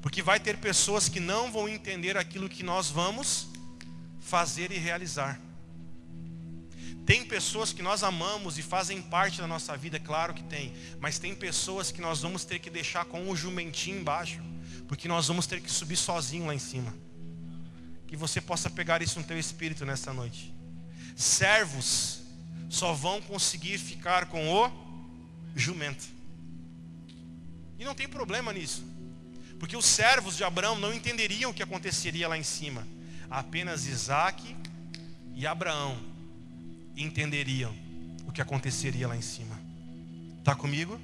Porque 0.00 0.20
vai 0.20 0.40
ter 0.40 0.56
pessoas 0.56 1.08
que 1.08 1.20
não 1.20 1.52
vão 1.52 1.68
entender 1.68 2.16
aquilo 2.16 2.48
que 2.48 2.64
nós 2.64 2.90
vamos 2.90 3.46
fazer 4.20 4.72
e 4.72 4.78
realizar. 4.78 5.40
Tem 7.04 7.24
pessoas 7.24 7.72
que 7.72 7.82
nós 7.82 8.04
amamos 8.04 8.58
e 8.58 8.62
fazem 8.62 9.02
parte 9.02 9.38
da 9.38 9.46
nossa 9.46 9.76
vida, 9.76 9.98
claro 9.98 10.32
que 10.32 10.42
tem. 10.44 10.72
Mas 11.00 11.18
tem 11.18 11.34
pessoas 11.34 11.90
que 11.90 12.00
nós 12.00 12.20
vamos 12.20 12.44
ter 12.44 12.60
que 12.60 12.70
deixar 12.70 13.04
com 13.04 13.28
o 13.28 13.36
jumentinho 13.36 14.00
embaixo. 14.00 14.40
Porque 14.86 15.08
nós 15.08 15.26
vamos 15.26 15.46
ter 15.46 15.60
que 15.60 15.70
subir 15.70 15.96
sozinho 15.96 16.46
lá 16.46 16.54
em 16.54 16.60
cima. 16.60 16.94
Que 18.06 18.16
você 18.16 18.40
possa 18.40 18.70
pegar 18.70 19.02
isso 19.02 19.18
no 19.18 19.24
teu 19.24 19.38
espírito 19.38 19.84
nessa 19.84 20.12
noite. 20.12 20.54
Servos 21.16 22.20
só 22.70 22.92
vão 22.92 23.20
conseguir 23.20 23.78
ficar 23.78 24.26
com 24.26 24.48
o 24.48 24.70
jumento. 25.56 26.04
E 27.78 27.84
não 27.84 27.94
tem 27.94 28.08
problema 28.08 28.52
nisso. 28.52 28.84
Porque 29.58 29.76
os 29.76 29.84
servos 29.84 30.36
de 30.36 30.44
Abraão 30.44 30.78
não 30.78 30.94
entenderiam 30.94 31.50
o 31.50 31.54
que 31.54 31.62
aconteceria 31.62 32.28
lá 32.28 32.38
em 32.38 32.42
cima. 32.44 32.86
Apenas 33.28 33.86
Isaac 33.86 34.56
e 35.34 35.46
Abraão 35.46 36.11
entenderiam 36.96 37.74
o 38.26 38.32
que 38.32 38.40
aconteceria 38.40 39.08
lá 39.08 39.16
em 39.16 39.22
cima. 39.22 39.58
Está 40.38 40.54
comigo? 40.54 41.00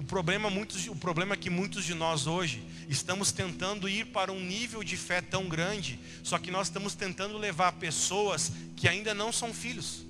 O 0.00 0.02
problema, 0.02 0.48
muitos, 0.48 0.88
o 0.88 0.96
problema 0.96 1.34
é 1.34 1.36
que 1.36 1.50
muitos 1.50 1.84
de 1.84 1.92
nós 1.92 2.26
hoje 2.26 2.64
estamos 2.88 3.32
tentando 3.32 3.88
ir 3.88 4.06
para 4.06 4.32
um 4.32 4.40
nível 4.40 4.82
de 4.82 4.96
fé 4.96 5.20
tão 5.20 5.46
grande, 5.46 6.00
só 6.22 6.38
que 6.38 6.50
nós 6.50 6.68
estamos 6.68 6.94
tentando 6.94 7.36
levar 7.36 7.72
pessoas 7.72 8.50
que 8.74 8.88
ainda 8.88 9.12
não 9.12 9.30
são 9.30 9.52
filhos, 9.52 10.04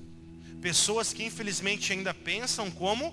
pessoas 0.63 1.13
que 1.13 1.25
infelizmente 1.25 1.93
ainda 1.93 2.15
pensam 2.15 2.71
como 2.71 3.13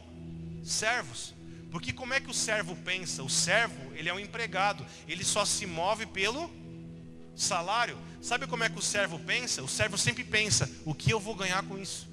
servos. 0.63 1.33
Porque 1.71 1.91
como 1.91 2.13
é 2.13 2.19
que 2.19 2.29
o 2.29 2.33
servo 2.33 2.75
pensa? 2.75 3.23
O 3.23 3.29
servo, 3.29 3.91
ele 3.95 4.07
é 4.07 4.13
um 4.13 4.19
empregado, 4.19 4.85
ele 5.07 5.23
só 5.23 5.45
se 5.45 5.65
move 5.65 6.05
pelo 6.05 6.49
salário. 7.35 7.97
Sabe 8.21 8.47
como 8.47 8.63
é 8.63 8.69
que 8.69 8.77
o 8.79 8.81
servo 8.81 9.19
pensa? 9.19 9.63
O 9.63 9.67
servo 9.67 9.97
sempre 9.97 10.23
pensa: 10.23 10.69
o 10.85 10.93
que 10.93 11.11
eu 11.11 11.19
vou 11.19 11.35
ganhar 11.35 11.63
com 11.63 11.77
isso? 11.77 12.06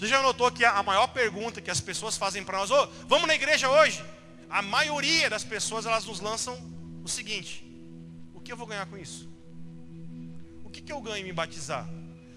Você 0.00 0.06
já 0.06 0.22
notou 0.22 0.50
que 0.50 0.64
a 0.64 0.82
maior 0.82 1.08
pergunta 1.08 1.60
que 1.60 1.70
as 1.70 1.78
pessoas 1.78 2.16
fazem 2.16 2.42
para 2.42 2.56
nós, 2.56 2.70
oh, 2.70 2.86
vamos 3.06 3.28
na 3.28 3.34
igreja 3.34 3.68
hoje? 3.68 4.02
A 4.48 4.62
maioria 4.62 5.28
das 5.28 5.44
pessoas 5.44 5.84
elas 5.84 6.06
nos 6.06 6.20
lançam 6.20 6.56
o 7.04 7.06
seguinte: 7.06 7.62
o 8.32 8.40
que 8.40 8.50
eu 8.50 8.56
vou 8.56 8.66
ganhar 8.66 8.86
com 8.86 8.96
isso? 8.96 9.28
O 10.64 10.70
que, 10.70 10.80
que 10.80 10.90
eu 10.90 11.02
ganho 11.02 11.18
em 11.18 11.24
me 11.24 11.34
batizar? 11.34 11.86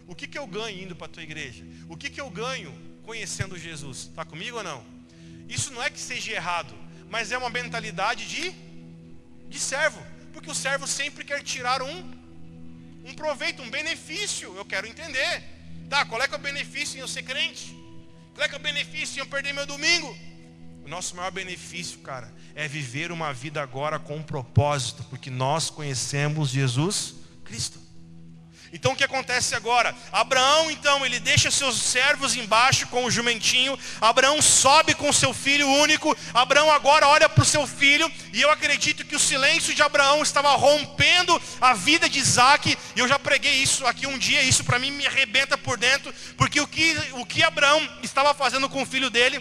O 0.05 0.13
que, 0.13 0.27
que 0.27 0.37
eu 0.37 0.45
ganho 0.45 0.83
indo 0.83 0.93
para 0.93 1.05
a 1.05 1.09
tua 1.09 1.23
igreja? 1.23 1.63
O 1.87 1.95
que, 1.95 2.09
que 2.09 2.19
eu 2.19 2.29
ganho 2.29 2.77
conhecendo 3.03 3.57
Jesus? 3.57 4.09
Está 4.09 4.25
comigo 4.25 4.57
ou 4.57 4.63
não? 4.63 4.83
Isso 5.47 5.71
não 5.71 5.81
é 5.81 5.89
que 5.89 6.01
seja 6.01 6.33
errado, 6.33 6.75
mas 7.09 7.31
é 7.31 7.37
uma 7.37 7.49
mentalidade 7.49 8.27
de, 8.27 8.53
de 9.47 9.57
servo. 9.57 10.05
Porque 10.33 10.51
o 10.51 10.55
servo 10.55 10.85
sempre 10.85 11.23
quer 11.23 11.41
tirar 11.41 11.81
um, 11.81 12.11
um 13.05 13.13
proveito, 13.13 13.63
um 13.63 13.69
benefício. 13.69 14.53
Eu 14.53 14.65
quero 14.65 14.85
entender. 14.85 15.52
Tá, 15.93 16.03
qual 16.05 16.19
é 16.23 16.27
que 16.27 16.33
é 16.33 16.37
o 16.37 16.41
benefício 16.41 16.97
em 16.97 17.01
eu 17.01 17.07
ser 17.07 17.21
crente? 17.21 17.77
Qual 18.33 18.43
é 18.43 18.49
que 18.49 18.55
é 18.55 18.57
o 18.57 18.61
benefício 18.61 19.17
em 19.17 19.19
eu 19.19 19.27
perder 19.27 19.53
meu 19.53 19.67
domingo? 19.67 20.17
O 20.83 20.87
nosso 20.87 21.15
maior 21.15 21.29
benefício, 21.29 21.99
cara, 21.99 22.33
é 22.55 22.67
viver 22.67 23.11
uma 23.11 23.31
vida 23.31 23.61
agora 23.61 23.99
com 23.99 24.15
um 24.15 24.23
propósito, 24.23 25.03
porque 25.03 25.29
nós 25.29 25.69
conhecemos 25.69 26.49
Jesus 26.49 27.13
Cristo. 27.45 27.79
Então 28.73 28.93
o 28.93 28.95
que 28.95 29.03
acontece 29.03 29.53
agora? 29.53 29.95
Abraão, 30.11 30.71
então, 30.71 31.05
ele 31.05 31.19
deixa 31.19 31.51
seus 31.51 31.79
servos 31.79 32.35
embaixo 32.35 32.87
com 32.87 33.05
o 33.05 33.11
jumentinho. 33.11 33.77
Abraão 34.01 34.41
sobe 34.41 34.95
com 34.95 35.13
seu 35.13 35.31
filho 35.31 35.69
único. 35.69 36.17
Abraão 36.33 36.71
agora 36.71 37.07
olha 37.07 37.29
para 37.29 37.43
o 37.43 37.45
seu 37.45 37.67
filho. 37.67 38.11
E 38.33 38.41
eu 38.41 38.49
acredito 38.49 39.05
que 39.05 39.15
o 39.15 39.19
silêncio 39.19 39.75
de 39.75 39.83
Abraão 39.83 40.23
estava 40.23 40.49
rompendo 40.55 41.39
a 41.61 41.75
vida 41.75 42.09
de 42.09 42.17
Isaac. 42.17 42.75
E 42.95 42.99
eu 42.99 43.07
já 43.07 43.19
preguei 43.19 43.53
isso 43.61 43.85
aqui 43.85 44.07
um 44.07 44.17
dia. 44.17 44.41
Isso 44.41 44.63
para 44.63 44.79
mim 44.79 44.89
me 44.89 45.05
arrebenta 45.05 45.55
por 45.55 45.77
dentro. 45.77 46.11
Porque 46.35 46.59
o 46.59 46.65
que, 46.65 46.97
o 47.11 47.23
que 47.27 47.43
Abraão 47.43 47.87
estava 48.01 48.33
fazendo 48.33 48.67
com 48.67 48.81
o 48.81 48.87
filho 48.87 49.11
dele 49.11 49.39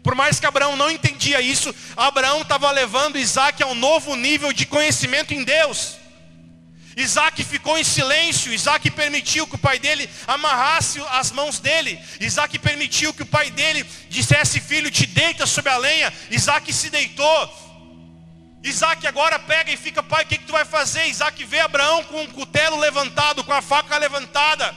Por 0.00 0.14
mais 0.14 0.38
que 0.38 0.46
Abraão 0.46 0.76
não 0.76 0.92
entendia 0.92 1.40
isso, 1.40 1.74
Abraão 1.96 2.42
estava 2.42 2.70
levando 2.70 3.18
Isaac 3.18 3.60
a 3.64 3.66
um 3.66 3.74
novo 3.74 4.14
nível 4.14 4.52
de 4.52 4.64
conhecimento 4.64 5.34
em 5.34 5.42
Deus. 5.42 6.03
Isaac 6.96 7.42
ficou 7.42 7.76
em 7.76 7.84
silêncio, 7.84 8.52
Isaac 8.52 8.88
permitiu 8.90 9.46
que 9.46 9.56
o 9.56 9.58
pai 9.58 9.78
dele 9.78 10.08
amarrasse 10.26 11.00
as 11.10 11.32
mãos 11.32 11.58
dele, 11.58 12.00
Isaac 12.20 12.58
permitiu 12.58 13.12
que 13.12 13.22
o 13.22 13.26
pai 13.26 13.50
dele 13.50 13.84
dissesse, 14.08 14.60
filho, 14.60 14.90
te 14.90 15.06
deita 15.06 15.44
sobre 15.46 15.72
a 15.72 15.76
lenha, 15.76 16.12
Isaac 16.30 16.72
se 16.72 16.90
deitou, 16.90 17.64
Isaac 18.62 19.06
agora 19.06 19.38
pega 19.38 19.70
e 19.70 19.76
fica, 19.76 20.02
pai, 20.02 20.24
o 20.24 20.26
que, 20.26 20.38
que 20.38 20.46
tu 20.46 20.52
vai 20.52 20.64
fazer? 20.64 21.06
Isaac 21.06 21.44
vê 21.44 21.60
Abraão 21.60 22.02
com 22.04 22.22
o 22.22 22.28
cutelo 22.28 22.78
levantado, 22.78 23.44
com 23.44 23.52
a 23.52 23.60
faca 23.60 23.98
levantada. 23.98 24.74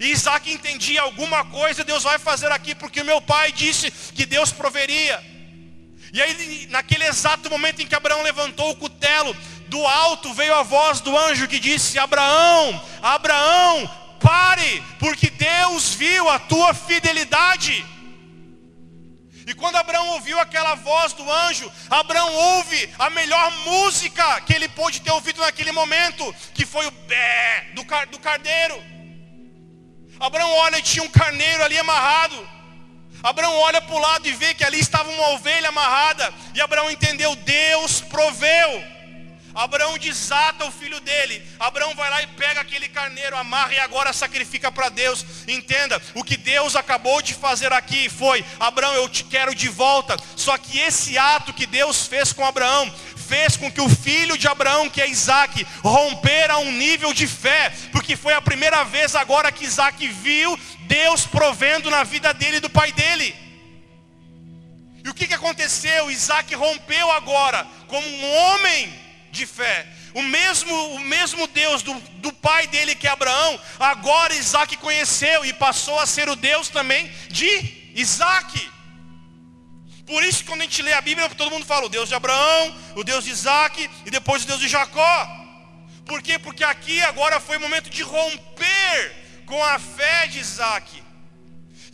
E 0.00 0.10
Isaac 0.10 0.50
entendia 0.50 1.02
alguma 1.02 1.44
coisa 1.44 1.84
Deus 1.84 2.02
vai 2.02 2.18
fazer 2.18 2.50
aqui, 2.50 2.74
porque 2.74 3.02
o 3.02 3.04
meu 3.04 3.20
pai 3.20 3.52
disse 3.52 3.90
que 3.90 4.24
Deus 4.24 4.50
proveria. 4.50 5.22
E 6.14 6.22
aí, 6.22 6.66
naquele 6.70 7.04
exato 7.04 7.50
momento 7.50 7.82
em 7.82 7.86
que 7.86 7.94
Abraão 7.94 8.22
levantou 8.22 8.70
o 8.70 8.76
cutelo, 8.76 9.36
do 9.74 9.84
alto 9.84 10.32
veio 10.32 10.54
a 10.54 10.62
voz 10.62 11.00
do 11.00 11.18
anjo 11.18 11.48
que 11.48 11.58
disse: 11.58 11.98
Abraão, 11.98 12.80
Abraão, 13.02 13.90
pare, 14.20 14.80
porque 15.00 15.28
Deus 15.30 15.94
viu 15.94 16.28
a 16.28 16.38
tua 16.38 16.72
fidelidade. 16.72 17.84
E 19.48 19.52
quando 19.52 19.76
Abraão 19.76 20.10
ouviu 20.10 20.38
aquela 20.38 20.76
voz 20.76 21.12
do 21.12 21.30
anjo, 21.30 21.70
Abraão 21.90 22.32
ouve 22.32 22.88
a 22.98 23.10
melhor 23.10 23.50
música 23.64 24.40
que 24.42 24.54
ele 24.54 24.68
pôde 24.68 25.00
ter 25.00 25.10
ouvido 25.10 25.40
naquele 25.40 25.72
momento, 25.72 26.34
que 26.54 26.64
foi 26.64 26.86
o 26.86 26.92
bé 26.92 27.72
do, 27.74 27.84
car 27.84 28.06
do 28.06 28.18
carneiro. 28.20 28.80
Abraão 30.20 30.50
olha 30.52 30.78
e 30.78 30.82
tinha 30.82 31.04
um 31.04 31.10
carneiro 31.10 31.64
ali 31.64 31.76
amarrado. 31.76 32.48
Abraão 33.24 33.56
olha 33.56 33.82
para 33.82 33.94
o 33.94 33.98
lado 33.98 34.28
e 34.28 34.32
vê 34.32 34.54
que 34.54 34.64
ali 34.64 34.78
estava 34.78 35.10
uma 35.10 35.30
ovelha 35.30 35.70
amarrada. 35.70 36.32
E 36.54 36.60
Abraão 36.60 36.88
entendeu: 36.88 37.34
Deus 37.34 38.00
proveu. 38.00 38.93
Abraão 39.54 39.96
desata 39.96 40.64
o 40.64 40.72
filho 40.72 40.98
dele. 41.00 41.42
Abraão 41.60 41.94
vai 41.94 42.10
lá 42.10 42.22
e 42.22 42.26
pega 42.26 42.60
aquele 42.60 42.88
carneiro, 42.88 43.36
amarra 43.36 43.72
e 43.72 43.78
agora 43.78 44.12
sacrifica 44.12 44.72
para 44.72 44.88
Deus. 44.88 45.24
Entenda, 45.46 46.02
o 46.14 46.24
que 46.24 46.36
Deus 46.36 46.74
acabou 46.74 47.22
de 47.22 47.34
fazer 47.34 47.72
aqui 47.72 48.08
foi: 48.08 48.44
Abraão, 48.58 48.94
eu 48.94 49.08
te 49.08 49.22
quero 49.22 49.54
de 49.54 49.68
volta. 49.68 50.16
Só 50.34 50.58
que 50.58 50.78
esse 50.78 51.16
ato 51.16 51.52
que 51.52 51.66
Deus 51.66 52.06
fez 52.06 52.32
com 52.32 52.44
Abraão 52.44 52.92
fez 53.28 53.56
com 53.56 53.70
que 53.70 53.80
o 53.80 53.88
filho 53.88 54.36
de 54.36 54.46
Abraão, 54.46 54.90
que 54.90 55.00
é 55.00 55.08
Isaac, 55.08 55.66
rompera 55.82 56.58
um 56.58 56.72
nível 56.72 57.14
de 57.14 57.26
fé, 57.26 57.72
porque 57.90 58.16
foi 58.16 58.34
a 58.34 58.42
primeira 58.42 58.84
vez 58.84 59.14
agora 59.14 59.50
que 59.50 59.64
Isaac 59.64 60.06
viu 60.08 60.58
Deus 60.80 61.26
provendo 61.26 61.90
na 61.90 62.04
vida 62.04 62.34
dele 62.34 62.58
e 62.58 62.60
do 62.60 62.68
pai 62.68 62.92
dele. 62.92 63.34
E 65.04 65.08
o 65.08 65.14
que, 65.14 65.26
que 65.26 65.34
aconteceu? 65.34 66.10
Isaac 66.10 66.54
rompeu 66.54 67.10
agora, 67.12 67.66
como 67.86 68.06
um 68.06 68.36
homem 68.36 69.03
de 69.34 69.46
fé. 69.46 69.86
O 70.14 70.22
mesmo, 70.22 70.74
o 70.94 71.00
mesmo 71.00 71.46
Deus 71.48 71.82
do, 71.82 71.92
do 72.24 72.32
pai 72.32 72.66
dele, 72.68 72.94
que 72.94 73.06
é 73.06 73.10
Abraão, 73.10 73.60
agora 73.78 74.34
Isaac 74.34 74.76
conheceu 74.78 75.44
e 75.44 75.52
passou 75.52 75.98
a 75.98 76.06
ser 76.06 76.28
o 76.28 76.36
Deus 76.36 76.68
também 76.68 77.12
de 77.28 77.92
Isaac. 77.94 78.70
Por 80.06 80.22
isso 80.22 80.38
que 80.42 80.48
quando 80.48 80.60
a 80.60 80.64
gente 80.64 80.82
lê 80.82 80.92
a 80.92 81.00
Bíblia, 81.00 81.28
todo 81.30 81.50
mundo 81.50 81.66
fala 81.66 81.86
o 81.86 81.88
Deus 81.88 82.08
de 82.08 82.14
Abraão, 82.14 82.74
o 82.94 83.04
Deus 83.04 83.24
de 83.24 83.30
Isaac 83.30 83.90
e 84.06 84.10
depois 84.10 84.44
o 84.44 84.46
Deus 84.46 84.60
de 84.60 84.68
Jacó. 84.68 85.44
Por 86.06 86.22
quê? 86.22 86.38
Porque 86.38 86.62
aqui 86.62 87.02
agora 87.02 87.40
foi 87.40 87.56
o 87.56 87.60
momento 87.60 87.90
de 87.90 88.02
romper 88.02 89.42
com 89.46 89.62
a 89.62 89.78
fé 89.78 90.26
de 90.26 90.38
Isaac. 90.38 91.03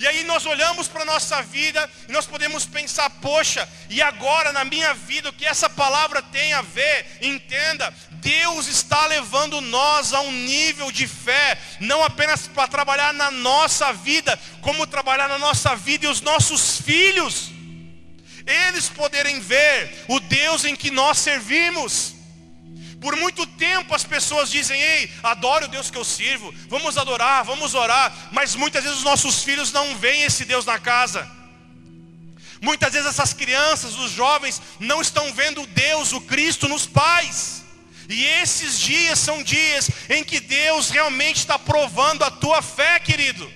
E 0.00 0.06
aí 0.06 0.24
nós 0.24 0.46
olhamos 0.46 0.88
para 0.88 1.02
a 1.02 1.04
nossa 1.04 1.42
vida 1.42 1.88
e 2.08 2.12
nós 2.12 2.24
podemos 2.24 2.64
pensar, 2.64 3.10
poxa, 3.20 3.68
e 3.90 4.00
agora 4.00 4.50
na 4.50 4.64
minha 4.64 4.94
vida 4.94 5.28
o 5.28 5.32
que 5.32 5.44
essa 5.44 5.68
palavra 5.68 6.22
tem 6.22 6.54
a 6.54 6.62
ver? 6.62 7.18
Entenda, 7.20 7.92
Deus 8.12 8.66
está 8.66 9.06
levando 9.06 9.60
nós 9.60 10.14
a 10.14 10.22
um 10.22 10.32
nível 10.32 10.90
de 10.90 11.06
fé, 11.06 11.58
não 11.80 12.02
apenas 12.02 12.48
para 12.48 12.66
trabalhar 12.66 13.12
na 13.12 13.30
nossa 13.30 13.92
vida, 13.92 14.40
como 14.62 14.86
trabalhar 14.86 15.28
na 15.28 15.38
nossa 15.38 15.76
vida 15.76 16.06
e 16.06 16.08
os 16.08 16.22
nossos 16.22 16.80
filhos. 16.80 17.50
Eles 18.46 18.88
poderem 18.88 19.38
ver 19.38 20.06
o 20.08 20.18
Deus 20.18 20.64
em 20.64 20.74
que 20.74 20.90
nós 20.90 21.18
servimos. 21.18 22.14
Por 23.00 23.16
muito 23.16 23.46
tempo 23.46 23.94
as 23.94 24.04
pessoas 24.04 24.50
dizem: 24.50 24.80
Ei, 24.80 25.10
adoro 25.22 25.64
o 25.64 25.68
Deus 25.68 25.90
que 25.90 25.96
eu 25.96 26.04
sirvo, 26.04 26.54
vamos 26.68 26.98
adorar, 26.98 27.42
vamos 27.44 27.74
orar, 27.74 28.28
mas 28.30 28.54
muitas 28.54 28.82
vezes 28.82 28.98
os 28.98 29.04
nossos 29.04 29.42
filhos 29.42 29.72
não 29.72 29.96
veem 29.96 30.22
esse 30.22 30.44
Deus 30.44 30.66
na 30.66 30.78
casa. 30.78 31.28
Muitas 32.60 32.92
vezes 32.92 33.08
essas 33.08 33.32
crianças, 33.32 33.96
os 33.96 34.10
jovens, 34.10 34.60
não 34.78 35.00
estão 35.00 35.32
vendo 35.32 35.66
Deus, 35.68 36.12
o 36.12 36.20
Cristo, 36.20 36.68
nos 36.68 36.86
pais. 36.86 37.64
E 38.06 38.24
esses 38.24 38.78
dias 38.78 39.18
são 39.18 39.42
dias 39.42 39.88
em 40.10 40.22
que 40.22 40.40
Deus 40.40 40.90
realmente 40.90 41.38
está 41.38 41.58
provando 41.58 42.22
a 42.22 42.30
tua 42.30 42.60
fé, 42.60 42.98
querido. 42.98 43.50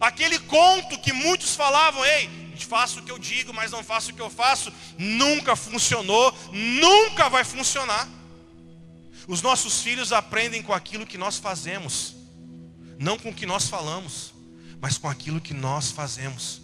Aquele 0.00 0.38
conto 0.38 0.98
que 0.98 1.12
muitos 1.12 1.54
falavam, 1.54 2.02
ei, 2.06 2.30
faço 2.66 3.00
o 3.00 3.02
que 3.02 3.10
eu 3.10 3.18
digo, 3.18 3.52
mas 3.52 3.70
não 3.70 3.82
faço 3.82 4.10
o 4.10 4.14
que 4.14 4.22
eu 4.22 4.30
faço, 4.30 4.72
nunca 4.96 5.54
funcionou, 5.56 6.34
nunca 6.52 7.28
vai 7.28 7.44
funcionar. 7.44 8.08
Os 9.26 9.42
nossos 9.42 9.82
filhos 9.82 10.12
aprendem 10.12 10.62
com 10.62 10.72
aquilo 10.72 11.06
que 11.06 11.18
nós 11.18 11.36
fazemos, 11.38 12.14
não 12.98 13.18
com 13.18 13.30
o 13.30 13.34
que 13.34 13.46
nós 13.46 13.68
falamos, 13.68 14.32
mas 14.80 14.96
com 14.96 15.08
aquilo 15.08 15.40
que 15.40 15.52
nós 15.52 15.90
fazemos. 15.90 16.60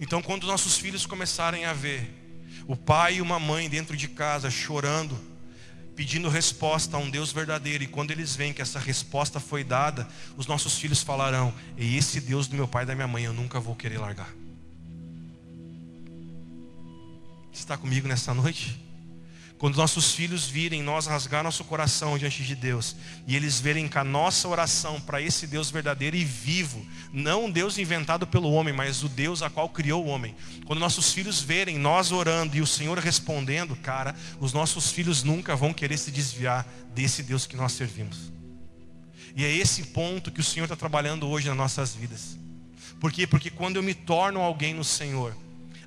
Então, 0.00 0.20
quando 0.20 0.46
nossos 0.46 0.76
filhos 0.76 1.06
começarem 1.06 1.64
a 1.64 1.72
ver 1.72 2.12
o 2.66 2.76
pai 2.76 3.16
e 3.16 3.20
uma 3.20 3.38
mãe 3.38 3.68
dentro 3.68 3.96
de 3.96 4.08
casa 4.08 4.50
chorando, 4.50 5.18
pedindo 5.94 6.28
resposta 6.28 6.96
a 6.96 7.00
um 7.00 7.08
Deus 7.08 7.32
verdadeiro, 7.32 7.84
e 7.84 7.86
quando 7.86 8.10
eles 8.10 8.34
veem 8.34 8.52
que 8.52 8.62
essa 8.62 8.78
resposta 8.78 9.40
foi 9.40 9.64
dada, 9.64 10.08
os 10.36 10.46
nossos 10.46 10.78
filhos 10.78 11.02
falarão: 11.02 11.54
E 11.76 11.96
esse 11.96 12.20
Deus 12.20 12.46
do 12.46 12.56
meu 12.56 12.68
pai 12.68 12.84
e 12.84 12.86
da 12.86 12.94
minha 12.94 13.08
mãe 13.08 13.24
eu 13.24 13.32
nunca 13.32 13.60
vou 13.60 13.74
querer 13.74 13.98
largar. 13.98 14.32
Você 17.52 17.60
está 17.60 17.76
comigo 17.76 18.08
nessa 18.08 18.34
noite? 18.34 18.83
Quando 19.64 19.76
nossos 19.76 20.12
filhos 20.12 20.44
virem 20.44 20.82
nós 20.82 21.06
rasgar 21.06 21.42
nosso 21.42 21.64
coração 21.64 22.18
diante 22.18 22.44
de 22.44 22.54
Deus, 22.54 22.94
e 23.26 23.34
eles 23.34 23.60
verem 23.60 23.88
que 23.88 23.96
a 23.96 24.04
nossa 24.04 24.46
oração 24.46 25.00
para 25.00 25.22
esse 25.22 25.46
Deus 25.46 25.70
verdadeiro 25.70 26.14
e 26.14 26.22
vivo, 26.22 26.86
não 27.10 27.46
um 27.46 27.50
Deus 27.50 27.78
inventado 27.78 28.26
pelo 28.26 28.52
homem, 28.52 28.74
mas 28.74 29.02
o 29.02 29.08
Deus 29.08 29.40
a 29.40 29.48
qual 29.48 29.70
criou 29.70 30.04
o 30.04 30.08
homem. 30.08 30.36
Quando 30.66 30.80
nossos 30.80 31.14
filhos 31.14 31.40
verem 31.40 31.78
nós 31.78 32.12
orando 32.12 32.58
e 32.58 32.60
o 32.60 32.66
Senhor 32.66 32.98
respondendo, 32.98 33.74
cara, 33.74 34.14
os 34.38 34.52
nossos 34.52 34.92
filhos 34.92 35.22
nunca 35.22 35.56
vão 35.56 35.72
querer 35.72 35.96
se 35.96 36.10
desviar 36.10 36.66
desse 36.94 37.22
Deus 37.22 37.46
que 37.46 37.56
nós 37.56 37.72
servimos. 37.72 38.30
E 39.34 39.46
é 39.46 39.50
esse 39.50 39.84
ponto 39.84 40.30
que 40.30 40.40
o 40.40 40.44
Senhor 40.44 40.66
está 40.66 40.76
trabalhando 40.76 41.26
hoje 41.26 41.48
nas 41.48 41.56
nossas 41.56 41.94
vidas. 41.94 42.36
Por 43.00 43.10
quê? 43.10 43.26
Porque 43.26 43.48
quando 43.48 43.76
eu 43.76 43.82
me 43.82 43.94
torno 43.94 44.40
alguém 44.40 44.74
no 44.74 44.84
Senhor, 44.84 45.34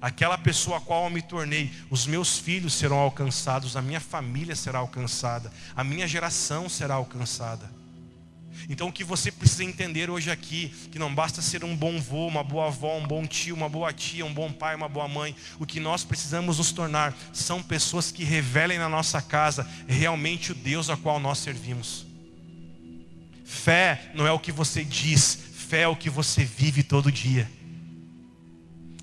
aquela 0.01 0.37
pessoa 0.37 0.77
a 0.77 0.81
qual 0.81 1.05
eu 1.05 1.09
me 1.09 1.21
tornei, 1.21 1.71
os 1.89 2.05
meus 2.05 2.37
filhos 2.37 2.73
serão 2.73 2.97
alcançados, 2.97 3.75
a 3.75 3.81
minha 3.81 3.99
família 3.99 4.55
será 4.55 4.79
alcançada, 4.79 5.51
a 5.75 5.83
minha 5.83 6.07
geração 6.07 6.69
será 6.69 6.95
alcançada. 6.95 7.77
Então 8.69 8.87
o 8.87 8.91
que 8.91 9.03
você 9.03 9.31
precisa 9.31 9.63
entender 9.63 10.09
hoje 10.09 10.31
aqui, 10.31 10.69
que 10.91 10.99
não 10.99 11.13
basta 11.13 11.41
ser 11.41 11.63
um 11.63 11.75
bom 11.75 11.99
vô, 11.99 12.27
uma 12.27 12.43
boa 12.43 12.67
avó, 12.67 12.97
um 12.97 13.05
bom 13.05 13.25
tio, 13.25 13.55
uma 13.55 13.69
boa 13.69 13.93
tia, 13.93 14.25
um 14.25 14.33
bom 14.33 14.51
pai, 14.51 14.75
uma 14.75 14.89
boa 14.89 15.07
mãe, 15.07 15.35
o 15.59 15.65
que 15.65 15.79
nós 15.79 16.03
precisamos 16.03 16.57
nos 16.57 16.71
tornar 16.71 17.15
são 17.31 17.61
pessoas 17.61 18.11
que 18.11 18.23
revelem 18.23 18.79
na 18.79 18.89
nossa 18.89 19.21
casa 19.21 19.67
realmente 19.87 20.51
o 20.51 20.55
Deus 20.55 20.89
a 20.89 20.97
qual 20.97 21.19
nós 21.19 21.37
servimos. 21.39 22.05
Fé 23.45 24.11
não 24.13 24.27
é 24.27 24.31
o 24.31 24.39
que 24.39 24.51
você 24.51 24.83
diz, 24.83 25.37
fé 25.53 25.81
é 25.81 25.87
o 25.87 25.95
que 25.95 26.09
você 26.09 26.43
vive 26.43 26.83
todo 26.83 27.11
dia. 27.11 27.49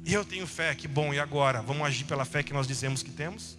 E 0.04 0.12
eu 0.12 0.24
tenho 0.24 0.46
fé, 0.46 0.74
que 0.74 0.86
bom, 0.86 1.14
e 1.14 1.18
agora? 1.18 1.62
Vamos 1.62 1.86
agir 1.86 2.04
pela 2.04 2.24
fé 2.24 2.42
que 2.42 2.52
nós 2.52 2.66
dizemos 2.66 3.02
que 3.02 3.10
temos? 3.10 3.56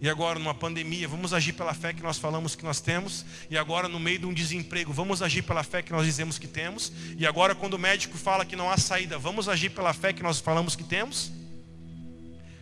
E 0.00 0.08
agora, 0.08 0.38
numa 0.38 0.54
pandemia, 0.54 1.08
vamos 1.08 1.32
agir 1.32 1.52
pela 1.52 1.74
fé 1.74 1.92
que 1.92 2.02
nós 2.02 2.18
falamos 2.18 2.54
que 2.54 2.64
nós 2.64 2.80
temos. 2.80 3.24
E 3.50 3.58
agora, 3.58 3.88
no 3.88 3.98
meio 3.98 4.20
de 4.20 4.26
um 4.26 4.34
desemprego, 4.34 4.92
vamos 4.92 5.22
agir 5.22 5.42
pela 5.42 5.62
fé 5.64 5.82
que 5.82 5.92
nós 5.92 6.04
dizemos 6.04 6.38
que 6.38 6.46
temos. 6.46 6.92
E 7.16 7.26
agora, 7.26 7.54
quando 7.54 7.74
o 7.74 7.78
médico 7.78 8.16
fala 8.16 8.44
que 8.44 8.54
não 8.54 8.70
há 8.70 8.76
saída, 8.76 9.18
vamos 9.18 9.48
agir 9.48 9.70
pela 9.70 9.92
fé 9.92 10.12
que 10.12 10.22
nós 10.22 10.40
falamos 10.40 10.76
que 10.76 10.84
temos. 10.84 11.32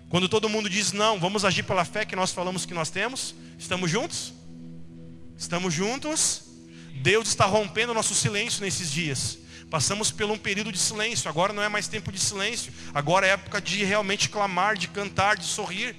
Quando 0.08 0.28
todo 0.28 0.48
mundo 0.48 0.70
diz 0.70 0.92
não, 0.92 1.18
vamos 1.18 1.44
agir 1.44 1.62
pela 1.62 1.84
fé 1.84 2.04
que 2.04 2.16
nós 2.16 2.32
falamos 2.32 2.64
que 2.64 2.72
nós 2.72 2.90
temos. 2.90 3.34
Estamos 3.58 3.90
juntos? 3.90 4.32
Estamos 5.36 5.74
juntos? 5.74 6.42
Deus 7.02 7.28
está 7.28 7.44
rompendo 7.44 7.92
nosso 7.92 8.14
silêncio 8.14 8.62
nesses 8.62 8.90
dias. 8.90 9.38
Passamos 9.70 10.10
por 10.10 10.30
um 10.30 10.38
período 10.38 10.70
de 10.70 10.78
silêncio, 10.78 11.28
agora 11.28 11.52
não 11.52 11.62
é 11.62 11.68
mais 11.68 11.88
tempo 11.88 12.12
de 12.12 12.20
silêncio, 12.20 12.72
agora 12.94 13.26
é 13.26 13.30
época 13.30 13.60
de 13.60 13.84
realmente 13.84 14.28
clamar, 14.28 14.76
de 14.76 14.86
cantar, 14.88 15.36
de 15.36 15.44
sorrir. 15.44 15.96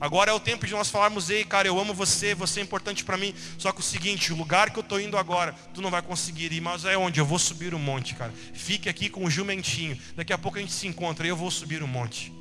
Agora 0.00 0.30
é 0.30 0.34
o 0.34 0.40
tempo 0.40 0.66
de 0.66 0.72
nós 0.72 0.90
falarmos, 0.90 1.30
ei, 1.30 1.44
cara, 1.44 1.68
eu 1.68 1.78
amo 1.78 1.94
você, 1.94 2.34
você 2.34 2.60
é 2.60 2.62
importante 2.62 3.04
para 3.04 3.16
mim. 3.16 3.34
Só 3.58 3.70
que 3.72 3.80
o 3.80 3.82
seguinte, 3.82 4.32
o 4.32 4.36
lugar 4.36 4.70
que 4.70 4.78
eu 4.78 4.82
estou 4.82 5.00
indo 5.00 5.16
agora, 5.16 5.54
tu 5.72 5.80
não 5.80 5.90
vai 5.90 6.02
conseguir 6.02 6.52
ir, 6.52 6.60
mas 6.60 6.84
é 6.84 6.96
onde? 6.96 7.20
Eu 7.20 7.26
vou 7.26 7.38
subir 7.38 7.74
o 7.74 7.78
monte, 7.78 8.14
cara. 8.14 8.32
Fique 8.52 8.88
aqui 8.88 9.08
com 9.08 9.24
o 9.24 9.30
jumentinho. 9.30 9.96
Daqui 10.16 10.32
a 10.32 10.38
pouco 10.38 10.58
a 10.58 10.60
gente 10.60 10.72
se 10.72 10.86
encontra 10.86 11.26
e 11.26 11.30
eu 11.30 11.36
vou 11.36 11.50
subir 11.50 11.82
o 11.82 11.86
monte. 11.86 12.32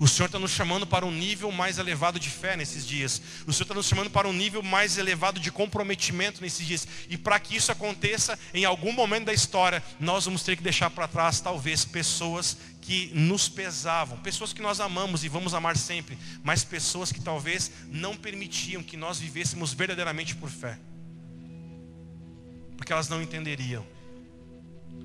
O 0.00 0.08
Senhor 0.08 0.28
está 0.28 0.38
nos 0.38 0.52
chamando 0.52 0.86
para 0.86 1.04
um 1.04 1.10
nível 1.10 1.52
mais 1.52 1.76
elevado 1.76 2.18
de 2.18 2.30
fé 2.30 2.56
nesses 2.56 2.86
dias. 2.86 3.20
O 3.46 3.52
Senhor 3.52 3.64
está 3.64 3.74
nos 3.74 3.86
chamando 3.86 4.08
para 4.08 4.26
um 4.26 4.32
nível 4.32 4.62
mais 4.62 4.96
elevado 4.96 5.38
de 5.38 5.52
comprometimento 5.52 6.40
nesses 6.40 6.66
dias. 6.66 6.88
E 7.10 7.18
para 7.18 7.38
que 7.38 7.54
isso 7.54 7.70
aconteça, 7.70 8.38
em 8.54 8.64
algum 8.64 8.94
momento 8.94 9.26
da 9.26 9.34
história, 9.34 9.84
nós 10.00 10.24
vamos 10.24 10.42
ter 10.42 10.56
que 10.56 10.62
deixar 10.62 10.88
para 10.88 11.06
trás, 11.06 11.42
talvez, 11.42 11.84
pessoas 11.84 12.56
que 12.80 13.10
nos 13.14 13.46
pesavam, 13.46 14.16
pessoas 14.20 14.54
que 14.54 14.62
nós 14.62 14.80
amamos 14.80 15.22
e 15.22 15.28
vamos 15.28 15.52
amar 15.52 15.76
sempre, 15.76 16.16
mas 16.42 16.64
pessoas 16.64 17.12
que 17.12 17.20
talvez 17.20 17.70
não 17.90 18.16
permitiam 18.16 18.82
que 18.82 18.96
nós 18.96 19.20
vivêssemos 19.20 19.74
verdadeiramente 19.74 20.34
por 20.34 20.48
fé. 20.48 20.78
Porque 22.74 22.90
elas 22.90 23.10
não 23.10 23.20
entenderiam. 23.20 23.86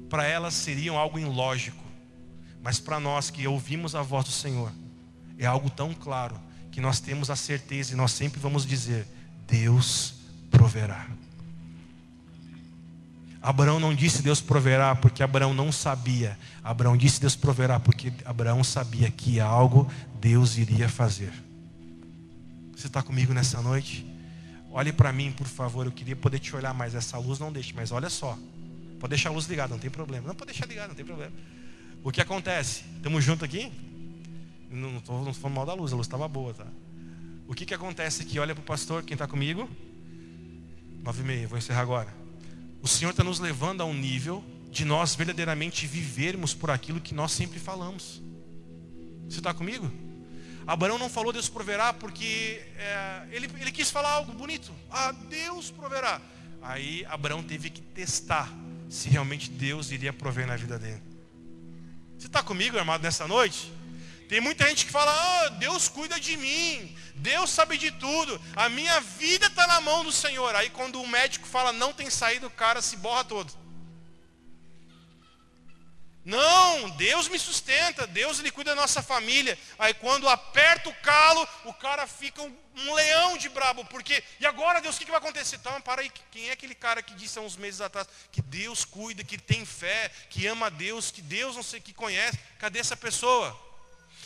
Para 0.09 0.25
elas 0.25 0.53
seriam 0.53 0.97
algo 0.97 1.19
ilógico. 1.19 1.83
Mas 2.63 2.79
para 2.79 2.97
nós 2.97 3.29
que 3.29 3.45
ouvimos 3.45 3.93
a 3.93 4.01
voz 4.01 4.23
do 4.23 4.31
Senhor, 4.31 4.71
é 5.37 5.45
algo 5.45 5.69
tão 5.69 5.93
claro 5.93 6.39
que 6.71 6.81
nós 6.81 6.99
temos 6.99 7.29
a 7.29 7.35
certeza 7.35 7.93
e 7.93 7.95
nós 7.95 8.11
sempre 8.11 8.39
vamos 8.39 8.65
dizer: 8.65 9.07
Deus 9.47 10.15
proverá. 10.51 11.07
Abraão 13.41 13.79
não 13.79 13.93
disse 13.93 14.23
Deus 14.23 14.41
proverá 14.41 14.95
porque 14.95 15.21
Abraão 15.21 15.53
não 15.53 15.71
sabia. 15.71 16.37
Abraão 16.63 16.97
disse 16.97 17.21
Deus 17.21 17.35
proverá 17.35 17.79
porque 17.79 18.11
Abraão 18.25 18.63
sabia 18.63 19.11
que 19.11 19.39
algo 19.39 19.87
Deus 20.19 20.57
iria 20.57 20.89
fazer. 20.89 21.31
Você 22.75 22.87
está 22.87 23.03
comigo 23.03 23.33
nessa 23.33 23.61
noite? 23.61 24.05
Olhe 24.71 24.91
para 24.91 25.13
mim, 25.13 25.31
por 25.31 25.47
favor. 25.47 25.85
Eu 25.85 25.91
queria 25.91 26.15
poder 26.15 26.39
te 26.39 26.55
olhar, 26.55 26.73
mas 26.73 26.95
essa 26.95 27.17
luz 27.17 27.37
não 27.37 27.51
deixe. 27.51 27.71
Mas 27.73 27.91
olha 27.91 28.09
só. 28.09 28.37
Pode 28.99 29.11
deixar 29.11 29.29
a 29.29 29.31
luz 29.31 29.45
ligada, 29.45 29.69
não 29.73 29.79
tem 29.79 29.91
problema. 29.91 30.27
Não 30.27 30.35
pode 30.35 30.51
deixar 30.51 30.67
ligada, 30.67 30.89
não 30.89 30.95
tem 30.95 31.05
problema. 31.05 31.31
O 32.03 32.11
que 32.11 32.19
acontece? 32.19 32.83
Estamos 32.97 33.23
juntos 33.23 33.43
aqui? 33.43 33.71
Não 34.75 34.97
estou 34.97 35.33
falando 35.33 35.55
mal 35.55 35.65
da 35.65 35.73
luz, 35.73 35.93
a 35.93 35.95
luz 35.95 36.05
estava 36.05 36.27
boa, 36.27 36.53
tá? 36.53 36.67
O 37.47 37.53
que, 37.53 37.65
que 37.65 37.73
acontece 37.73 38.23
aqui? 38.23 38.37
Olha 38.39 38.53
para 38.53 38.61
o 38.61 38.65
pastor, 38.65 39.03
quem 39.03 39.15
está 39.15 39.27
comigo? 39.27 39.69
Nove 41.01 41.21
e 41.21 41.25
meia, 41.25 41.47
vou 41.47 41.57
encerrar 41.57 41.81
agora. 41.81 42.13
O 42.81 42.87
Senhor 42.87 43.11
está 43.11 43.23
nos 43.23 43.39
levando 43.39 43.81
a 43.81 43.85
um 43.85 43.93
nível 43.93 44.43
de 44.69 44.83
nós 44.83 45.15
verdadeiramente 45.15 45.87
vivermos 45.87 46.53
por 46.53 46.69
aquilo 46.69 46.99
que 46.99 47.13
nós 47.13 47.31
sempre 47.31 47.59
falamos. 47.59 48.21
Você 49.29 49.37
está 49.37 49.53
comigo? 49.53 49.89
Abraão 50.67 50.97
não 50.97 51.09
falou 51.09 51.31
Deus 51.31 51.47
proverá 51.47 51.93
porque 51.93 52.61
é, 52.77 53.27
ele, 53.31 53.49
ele 53.59 53.71
quis 53.71 53.89
falar 53.89 54.11
algo 54.11 54.33
bonito. 54.33 54.71
Ah, 54.91 55.11
Deus 55.11 55.71
proverá. 55.71 56.19
Aí 56.61 57.05
Abraão 57.05 57.43
teve 57.43 57.69
que 57.69 57.81
testar 57.81 58.51
se 58.89 59.07
realmente 59.07 59.49
Deus 59.49 59.91
iria 59.91 60.11
prover 60.11 60.47
na 60.47 60.55
vida 60.55 60.77
dele. 60.77 61.01
Você 62.17 62.27
está 62.27 62.41
comigo, 62.41 62.77
armado, 62.77 63.03
nessa 63.03 63.27
noite? 63.27 63.71
Tem 64.27 64.41
muita 64.41 64.67
gente 64.67 64.85
que 64.85 64.91
fala: 64.91 65.13
oh, 65.45 65.49
Deus 65.51 65.87
cuida 65.87 66.19
de 66.19 66.35
mim, 66.37 66.97
Deus 67.15 67.49
sabe 67.49 67.77
de 67.77 67.91
tudo, 67.91 68.41
a 68.55 68.69
minha 68.69 68.99
vida 68.99 69.47
está 69.47 69.67
na 69.67 69.79
mão 69.81 70.03
do 70.03 70.11
Senhor. 70.11 70.55
Aí 70.55 70.69
quando 70.69 71.01
o 71.01 71.07
médico 71.07 71.47
fala 71.47 71.71
não 71.71 71.93
tem 71.93 72.09
saído, 72.09 72.47
o 72.47 72.51
cara 72.51 72.81
se 72.81 72.97
borra 72.97 73.23
todo. 73.23 73.65
Não, 76.25 76.89
Deus 76.89 77.27
me 77.27 77.37
sustenta, 77.37 78.07
Deus 78.07 78.39
ele 78.39 78.49
cuida 78.49 78.73
da 78.73 78.81
nossa 78.81 79.03
família. 79.03 79.55
Aí 79.77 79.93
quando 79.93 80.27
aperta 80.27 80.89
o 80.89 80.95
calo, 80.95 81.47
o 81.65 81.73
cara 81.73 82.07
fica 82.07 82.41
um, 82.41 82.57
um 82.77 82.93
leão 82.95 83.37
de 83.37 83.47
brabo, 83.47 83.85
porque 83.85 84.23
e 84.39 84.45
agora 84.45 84.81
Deus, 84.81 84.95
o 84.95 84.97
que, 84.99 85.05
que 85.05 85.11
vai 85.11 85.19
acontecer? 85.19 85.57
Então, 85.57 85.79
para 85.81 86.01
aí, 86.01 86.11
quem 86.31 86.49
é 86.49 86.53
aquele 86.53 86.73
cara 86.73 87.03
que 87.03 87.13
disse 87.13 87.37
há 87.37 87.43
uns 87.43 87.55
meses 87.55 87.79
atrás 87.79 88.07
que 88.31 88.41
Deus 88.41 88.83
cuida, 88.83 89.23
que 89.23 89.37
tem 89.37 89.63
fé, 89.67 90.09
que 90.31 90.47
ama 90.47 90.65
a 90.65 90.69
Deus, 90.69 91.11
que 91.11 91.21
Deus 91.21 91.55
não 91.55 91.63
sei 91.63 91.79
que 91.79 91.93
conhece? 91.93 92.39
Cadê 92.57 92.79
essa 92.79 92.97
pessoa? 92.97 93.64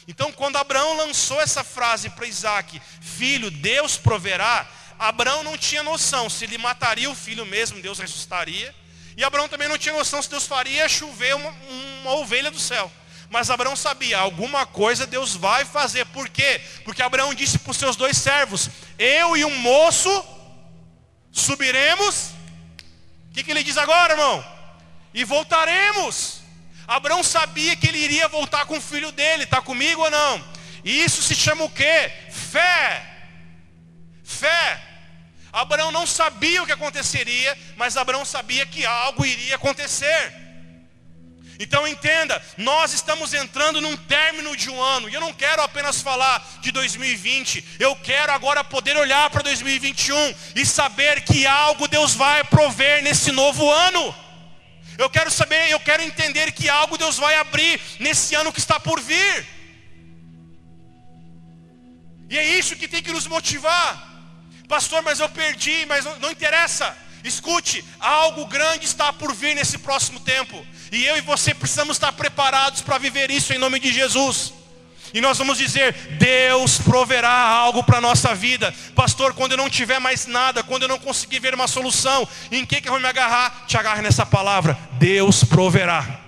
Então, 0.08 0.32
quando 0.32 0.58
Abraão 0.58 0.98
lançou 0.98 1.40
essa 1.40 1.64
frase 1.64 2.10
para 2.10 2.26
Isaac, 2.26 2.82
filho, 3.02 3.52
Deus 3.52 3.98
proverá, 3.98 4.68
Abraão 4.98 5.44
não 5.44 5.58
tinha 5.58 5.82
noção 5.82 6.30
se 6.30 6.44
ele 6.44 6.58
mataria 6.58 7.10
o 7.10 7.16
filho 7.16 7.46
mesmo, 7.46 7.82
Deus 7.82 8.00
ressuscitaria. 8.00 8.76
E 9.16 9.24
Abraão 9.24 9.48
também 9.48 9.68
não 9.68 9.78
tinha 9.78 9.94
noção 9.94 10.22
se 10.22 10.30
Deus 10.30 10.46
faria 10.46 10.88
chover 10.90 11.36
uma, 11.36 11.50
uma 12.02 12.14
ovelha 12.16 12.50
do 12.50 12.60
céu. 12.60 12.92
Mas 13.30 13.52
Abraão 13.52 13.76
sabia, 13.76 14.18
alguma 14.18 14.66
coisa 14.66 15.06
Deus 15.06 15.36
vai 15.36 15.64
fazer. 15.64 16.06
Por 16.06 16.28
quê? 16.30 16.62
Porque 16.84 17.02
Abraão 17.02 17.34
disse 17.34 17.60
para 17.60 17.72
os 17.72 17.78
seus 17.78 17.96
dois 17.96 18.18
servos: 18.18 18.70
Eu 18.98 19.38
e 19.38 19.46
um 19.46 19.56
moço 19.56 20.26
subiremos. 21.32 22.32
O 23.30 23.34
que, 23.34 23.44
que 23.44 23.52
ele 23.52 23.64
diz 23.64 23.78
agora, 23.78 24.14
irmão? 24.14 24.44
E 25.14 25.24
voltaremos. 25.24 26.39
Abraão 26.90 27.24
sabia 27.24 27.76
que 27.76 27.88
ele 27.88 28.00
iria 28.00 28.28
voltar 28.28 28.66
com 28.66 28.76
o 28.76 28.82
filho 28.82 29.12
dele, 29.12 29.44
está 29.44 29.62
comigo 29.62 30.02
ou 30.02 30.10
não? 30.10 30.44
E 30.84 31.04
isso 31.04 31.22
se 31.22 31.36
chama 31.36 31.64
o 31.64 31.70
quê? 31.70 32.12
Fé. 32.32 33.06
Fé. 34.24 34.82
Abraão 35.54 35.92
não 35.92 36.08
sabia 36.08 36.64
o 36.64 36.66
que 36.66 36.72
aconteceria, 36.72 37.56
mas 37.78 37.96
Abraão 37.96 38.26
sabia 38.26 38.66
que 38.66 38.88
algo 38.88 39.24
iria 39.24 39.54
acontecer. 39.54 40.34
Então 41.60 41.88
entenda, 41.88 42.42
nós 42.58 42.92
estamos 42.92 43.36
entrando 43.36 43.80
num 43.80 43.96
término 43.96 44.56
de 44.58 44.72
um 44.72 44.82
ano, 44.82 45.08
e 45.10 45.14
eu 45.14 45.22
não 45.22 45.34
quero 45.34 45.62
apenas 45.62 46.02
falar 46.02 46.44
de 46.62 46.72
2020, 46.72 47.78
eu 47.80 47.96
quero 47.98 48.32
agora 48.32 48.64
poder 48.64 48.98
olhar 48.98 49.30
para 49.30 49.44
2021 49.44 50.34
e 50.56 50.66
saber 50.66 51.22
que 51.22 51.46
algo 51.46 51.88
Deus 51.88 52.16
vai 52.16 52.44
prover 52.46 53.04
nesse 53.04 53.32
novo 53.32 53.70
ano. 53.70 54.29
Eu 55.04 55.10
quero 55.10 55.32
saber, 55.32 55.72
eu 55.72 55.80
quero 55.80 56.04
entender 56.04 56.52
que 56.52 56.68
algo 56.68 56.98
Deus 56.98 57.18
vai 57.18 57.36
abrir 57.36 57.80
nesse 58.02 58.36
ano 58.36 58.52
que 58.52 58.60
está 58.60 58.78
por 58.78 59.00
vir. 59.00 59.48
E 62.30 62.38
é 62.38 62.46
isso 62.60 62.76
que 62.76 62.86
tem 62.86 63.02
que 63.02 63.14
nos 63.18 63.26
motivar. 63.26 63.90
Pastor, 64.68 65.02
mas 65.02 65.22
eu 65.22 65.30
perdi, 65.30 65.86
mas 65.86 66.04
não, 66.04 66.20
não 66.20 66.32
interessa. 66.32 66.96
Escute, 67.24 67.84
algo 67.98 68.46
grande 68.46 68.86
está 68.86 69.14
por 69.14 69.34
vir 69.34 69.56
nesse 69.56 69.78
próximo 69.78 70.20
tempo. 70.20 70.68
E 70.92 71.06
eu 71.06 71.16
e 71.18 71.22
você 71.22 71.54
precisamos 71.56 71.96
estar 71.96 72.12
preparados 72.12 72.82
para 72.82 72.98
viver 72.98 73.32
isso 73.32 73.54
em 73.54 73.58
nome 73.58 73.80
de 73.80 73.94
Jesus. 73.94 74.54
E 75.14 75.22
nós 75.22 75.38
vamos 75.38 75.58
dizer: 75.58 75.94
Deus 76.18 76.78
proverá 76.78 77.32
algo 77.32 77.84
para 77.84 77.98
a 77.98 78.02
nossa 78.02 78.34
vida. 78.36 78.74
Pastor, 78.96 79.34
quando 79.34 79.54
eu 79.54 79.58
não 79.58 79.70
tiver 79.70 80.00
mais 80.00 80.28
nada, 80.28 80.64
quando 80.64 80.84
eu 80.84 80.88
não 80.88 81.00
conseguir 81.00 81.40
ver 81.40 81.54
uma 81.54 81.68
solução, 81.68 82.28
em 82.52 82.66
que, 82.66 82.82
que 82.82 82.88
eu 82.88 82.94
vou 82.94 83.02
me 83.02 83.08
agarrar? 83.08 83.66
Te 83.68 83.78
agarre 83.78 84.02
nessa 84.02 84.26
palavra: 84.26 84.78
Deus 84.94 85.44
proverá. 85.44 86.22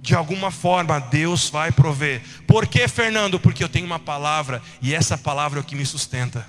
De 0.00 0.14
alguma 0.14 0.52
forma, 0.52 1.00
Deus 1.00 1.48
vai 1.48 1.72
prover. 1.72 2.22
Por 2.46 2.68
que, 2.68 2.86
Fernando? 2.86 3.40
Porque 3.40 3.64
eu 3.64 3.68
tenho 3.68 3.86
uma 3.86 3.98
palavra 3.98 4.62
e 4.80 4.94
essa 4.94 5.18
palavra 5.18 5.58
é 5.58 5.62
o 5.62 5.64
que 5.64 5.74
me 5.74 5.84
sustenta. 5.84 6.46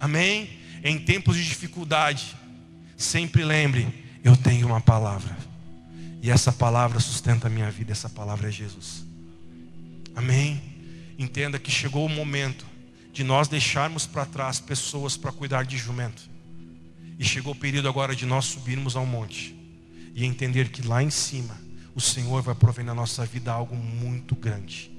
Amém? 0.00 0.58
Em 0.82 0.98
tempos 0.98 1.36
de 1.36 1.44
dificuldade, 1.44 2.34
sempre 2.96 3.44
lembre: 3.44 3.86
eu 4.24 4.36
tenho 4.36 4.66
uma 4.66 4.80
palavra. 4.80 5.36
E 6.22 6.30
essa 6.30 6.52
palavra 6.52 7.00
sustenta 7.00 7.48
a 7.48 7.50
minha 7.50 7.70
vida, 7.70 7.90
essa 7.90 8.08
palavra 8.08 8.48
é 8.48 8.52
Jesus. 8.52 9.11
Amém? 10.14 10.62
Entenda 11.18 11.58
que 11.58 11.70
chegou 11.70 12.06
o 12.06 12.08
momento 12.08 12.66
de 13.12 13.22
nós 13.22 13.48
deixarmos 13.48 14.06
para 14.06 14.24
trás 14.24 14.58
pessoas 14.58 15.16
para 15.16 15.32
cuidar 15.32 15.64
de 15.64 15.76
jumento. 15.76 16.22
E 17.18 17.24
chegou 17.24 17.52
o 17.52 17.56
período 17.56 17.88
agora 17.88 18.16
de 18.16 18.26
nós 18.26 18.46
subirmos 18.46 18.96
ao 18.96 19.06
monte 19.06 19.54
e 20.14 20.24
entender 20.24 20.70
que 20.70 20.82
lá 20.82 21.02
em 21.02 21.10
cima 21.10 21.60
o 21.94 22.00
Senhor 22.00 22.42
vai 22.42 22.54
prover 22.54 22.84
na 22.84 22.94
nossa 22.94 23.24
vida 23.24 23.52
algo 23.52 23.76
muito 23.76 24.34
grande. 24.34 24.90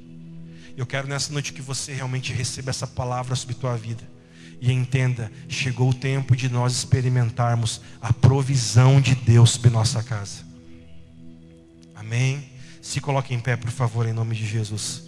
Eu 0.78 0.86
quero 0.86 1.08
nessa 1.08 1.32
noite 1.32 1.54
que 1.54 1.62
você 1.62 1.94
realmente 1.94 2.34
receba 2.34 2.70
essa 2.70 2.88
palavra 2.88 3.36
sobre 3.36 3.56
tua 3.56 3.76
vida 3.76 4.08
e 4.62 4.72
entenda, 4.72 5.32
chegou 5.50 5.90
o 5.90 5.94
tempo 5.94 6.36
de 6.36 6.48
nós 6.50 6.74
experimentarmos 6.74 7.82
a 8.02 8.14
provisão 8.14 9.02
de 9.02 9.14
Deus 9.14 9.52
sobre 9.52 9.70
nossa 9.70 10.02
casa. 10.02 10.46
Amém. 11.94 12.53
Se 12.84 13.00
coloque 13.00 13.34
em 13.34 13.40
pé, 13.40 13.56
por 13.56 13.72
favor, 13.72 14.06
em 14.06 14.12
nome 14.12 14.36
de 14.36 14.46
Jesus. 14.46 15.04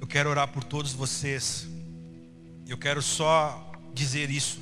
Eu 0.00 0.06
quero 0.06 0.30
orar 0.30 0.48
por 0.48 0.64
todos 0.64 0.94
vocês. 0.94 1.68
Eu 2.66 2.78
quero 2.78 3.02
só 3.02 3.72
dizer 3.92 4.30
isso. 4.30 4.58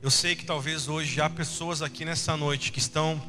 Eu 0.00 0.10
sei 0.10 0.34
que 0.34 0.46
talvez 0.46 0.88
hoje 0.88 1.20
há 1.20 1.28
pessoas 1.28 1.82
aqui 1.82 2.02
nessa 2.06 2.34
noite 2.34 2.72
que 2.72 2.78
estão 2.78 3.22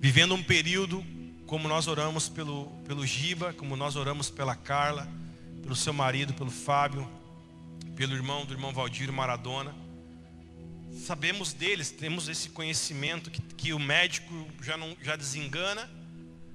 vivendo 0.00 0.34
um 0.34 0.42
período 0.42 1.04
como 1.46 1.68
nós 1.68 1.86
oramos 1.88 2.26
pelo, 2.26 2.68
pelo 2.86 3.06
Giba, 3.06 3.52
como 3.52 3.76
nós 3.76 3.96
oramos 3.96 4.30
pela 4.30 4.56
Carla, 4.56 5.06
pelo 5.62 5.76
seu 5.76 5.92
marido, 5.92 6.32
pelo 6.32 6.50
Fábio, 6.50 7.06
pelo 7.98 8.14
irmão 8.14 8.46
do 8.46 8.54
irmão 8.54 8.72
Valdir 8.72 9.12
Maradona. 9.12 9.74
sabemos 11.04 11.52
deles, 11.52 11.90
temos 11.90 12.28
esse 12.28 12.48
conhecimento 12.50 13.28
que, 13.28 13.42
que 13.42 13.72
o 13.72 13.78
médico 13.80 14.46
já, 14.62 14.76
não, 14.76 14.96
já 15.02 15.16
desengana, 15.16 15.90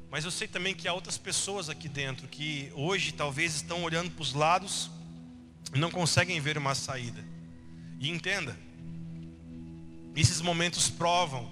mas 0.09 0.23
eu 0.23 0.31
sei 0.31 0.47
também 0.47 0.73
que 0.73 0.87
há 0.87 0.93
outras 0.93 1.17
pessoas 1.17 1.67
aqui 1.67 1.89
dentro 1.89 2.29
que 2.29 2.71
hoje 2.73 3.11
talvez 3.11 3.55
estão 3.55 3.83
olhando 3.83 4.09
para 4.11 4.21
os 4.21 4.31
lados 4.31 4.89
e 5.75 5.77
não 5.77 5.91
conseguem 5.91 6.39
ver 6.39 6.57
uma 6.57 6.73
saída. 6.73 7.21
E 7.99 8.09
entenda, 8.09 8.57
esses 10.15 10.39
momentos 10.39 10.89
provam 10.89 11.51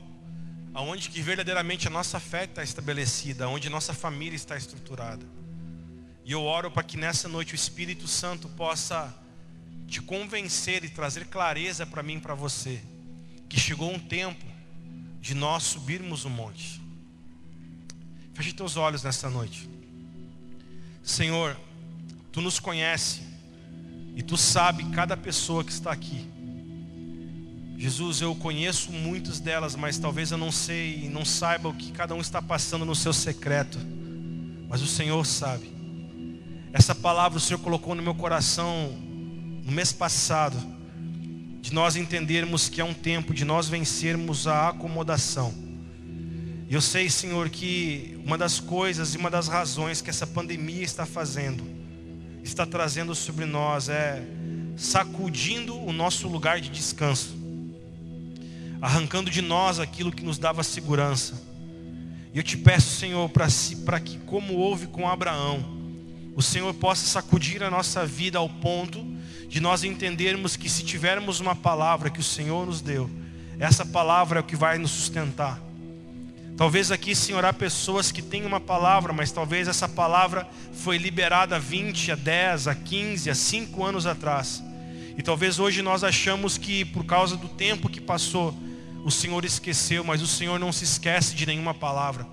aonde 0.74 1.10
que 1.10 1.22
verdadeiramente 1.22 1.86
a 1.88 1.92
nossa 1.92 2.18
fé 2.18 2.46
está 2.46 2.64
estabelecida, 2.64 3.44
aonde 3.44 3.68
nossa 3.70 3.94
família 3.94 4.38
está 4.38 4.56
estruturada. 4.56 5.26
E 6.24 6.32
eu 6.32 6.44
oro 6.44 6.72
para 6.72 6.82
que 6.82 6.96
nessa 6.96 7.28
noite 7.28 7.54
o 7.54 7.56
Espírito 7.56 8.08
Santo 8.08 8.48
possa 8.48 9.20
te 9.92 10.02
convencer 10.02 10.86
e 10.86 10.89
trazer 10.89 11.26
clareza 11.26 11.86
para 11.86 12.02
mim 12.02 12.16
e 12.16 12.22
para 12.22 12.34
você, 12.34 12.82
que 13.50 13.60
chegou 13.60 13.94
um 13.94 14.00
tempo 14.00 14.46
de 15.20 15.36
nós 15.36 15.64
subirmos 15.64 16.24
o 16.24 16.30
monte. 16.30 16.82
Feche 18.34 18.54
teus 18.54 18.78
olhos 18.78 19.04
nessa 19.04 19.30
noite. 19.30 19.70
Senhor, 21.04 21.58
Tu 22.32 22.39
nos 22.39 22.58
conhece 22.58 23.22
e 24.16 24.24
Tu 24.24 24.38
sabe 24.38 24.86
cada 24.92 25.18
pessoa 25.18 25.62
que 25.62 25.74
está 25.74 25.92
aqui. 25.92 26.26
Jesus, 27.78 28.22
eu 28.22 28.34
conheço 28.34 28.94
muitas 28.94 29.42
delas, 29.42 29.76
mas 29.76 29.98
talvez 29.98 30.32
eu 30.32 30.38
não 30.38 30.54
sei 30.54 31.04
e 31.04 31.10
não 31.10 31.26
saiba 31.26 31.68
o 31.68 31.74
que 31.74 31.92
cada 31.92 32.16
um 32.16 32.22
está 32.22 32.42
passando 32.42 32.86
no 32.86 32.96
seu 32.96 33.12
secreto. 33.12 33.78
Mas 34.70 34.82
o 34.82 34.88
Senhor 34.88 35.26
sabe. 35.26 35.70
Essa 36.72 36.96
palavra 36.96 37.38
o 37.38 37.42
Senhor 37.42 37.60
colocou 37.60 37.94
no 37.94 38.02
meu 38.02 38.16
coração 38.16 39.11
no 39.64 39.72
mês 39.72 39.91
passado, 39.91 40.57
de 41.62 41.74
nós 41.74 41.95
entendermos 41.95 42.70
que 42.70 42.82
é 42.82 42.84
um 42.84 42.93
tempo 42.93 43.34
de 43.34 43.45
nós 43.45 43.68
vencermos 43.70 44.47
a 44.47 44.70
acomodação. 44.70 45.53
E 46.70 46.74
eu 46.74 46.82
sei, 46.82 47.09
Senhor, 47.09 47.49
que 47.49 48.20
uma 48.26 48.38
das 48.38 48.59
coisas 48.59 49.14
e 49.14 49.18
uma 49.18 49.30
das 49.30 49.47
razões 49.47 50.01
que 50.01 50.09
essa 50.09 50.26
pandemia 50.26 50.84
está 50.84 51.05
fazendo, 51.05 51.64
está 52.43 52.66
trazendo 52.66 53.14
sobre 53.14 53.45
nós, 53.45 53.89
é 53.89 54.24
sacudindo 54.76 55.76
o 55.76 55.91
nosso 55.91 56.28
lugar 56.28 56.59
de 56.59 56.70
descanso 56.70 57.41
arrancando 58.82 59.30
de 59.30 59.41
nós 59.41 59.80
aquilo 59.80 60.12
que 60.12 60.26
nos 60.26 60.39
dava 60.39 60.64
segurança. 60.64 61.39
E 62.34 62.38
eu 62.38 62.43
te 62.43 62.57
peço, 62.57 62.97
Senhor, 62.97 63.30
para 63.30 63.99
que, 63.99 64.18
como 64.20 64.55
houve 64.55 64.88
com 64.88 65.07
Abraão, 65.07 65.80
o 66.36 66.41
Senhor 66.41 66.74
possa 66.74 67.05
sacudir 67.05 67.62
a 67.62 67.70
nossa 67.70 68.05
vida 68.05 68.39
ao 68.39 68.49
ponto 68.49 69.05
de 69.52 69.60
nós 69.60 69.84
entendermos 69.84 70.56
que 70.56 70.70
se 70.70 70.82
tivermos 70.82 71.41
uma 71.41 71.54
palavra 71.54 72.10
que 72.10 72.22
o 72.22 72.24
Senhor 72.24 72.66
nos 72.66 72.80
deu, 72.80 73.10
essa 73.60 73.86
palavra 73.86 74.39
é 74.39 74.41
o 74.41 74.45
que 74.45 74.56
vai 74.56 74.78
nos 74.78 74.91
sustentar. 74.91 75.60
Talvez 76.56 76.89
aqui, 76.89 77.14
Senhor, 77.14 77.43
há 77.43 77.52
pessoas 77.52 78.14
que 78.14 78.22
têm 78.22 78.45
uma 78.45 78.62
palavra, 78.62 79.12
mas 79.12 79.30
talvez 79.30 79.68
essa 79.68 79.89
palavra 79.89 80.47
foi 80.72 80.97
liberada 80.97 81.58
há 81.58 81.60
20, 81.60 82.14
a 82.14 82.16
10, 82.16 82.70
a 82.70 82.76
15, 82.76 83.30
a 83.30 83.36
5 83.36 83.84
anos 83.84 84.06
atrás. 84.06 84.64
E 85.18 85.22
talvez 85.22 85.60
hoje 85.60 85.82
nós 85.82 86.02
achamos 86.02 86.58
que 86.58 86.86
por 86.86 87.04
causa 87.04 87.36
do 87.36 87.49
tempo 87.49 87.89
que 87.89 87.99
passou, 87.99 88.58
o 89.04 89.12
Senhor 89.12 89.43
esqueceu, 89.43 90.02
mas 90.02 90.22
o 90.22 90.28
Senhor 90.28 90.58
não 90.58 90.72
se 90.72 90.86
esquece 90.86 91.36
de 91.36 91.45
nenhuma 91.45 91.74
palavra. 91.74 92.26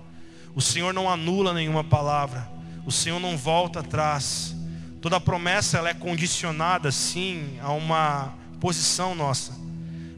O 0.55 0.61
Senhor 0.61 0.93
não 0.93 1.09
anula 1.09 1.53
nenhuma 1.53 1.83
palavra. 1.83 2.49
O 2.85 2.93
Senhor 2.93 3.19
não 3.19 3.37
volta 3.37 3.81
atrás. 3.81 4.55
Toda 5.01 5.19
promessa 5.19 5.77
ela 5.77 5.89
é 5.89 5.93
condicionada 5.93 6.91
sim 6.91 7.57
a 7.61 7.71
uma 7.71 8.33
posição 8.59 9.15
nossa. 9.15 9.53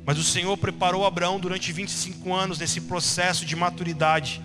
Mas 0.05 0.17
o 0.17 0.23
Senhor 0.23 0.57
preparou 0.57 1.05
Abraão 1.05 1.39
durante 1.39 1.71
25 1.71 2.33
anos 2.33 2.57
nesse 2.57 2.81
processo 2.81 3.45
de 3.45 3.55
maturidade, 3.55 4.41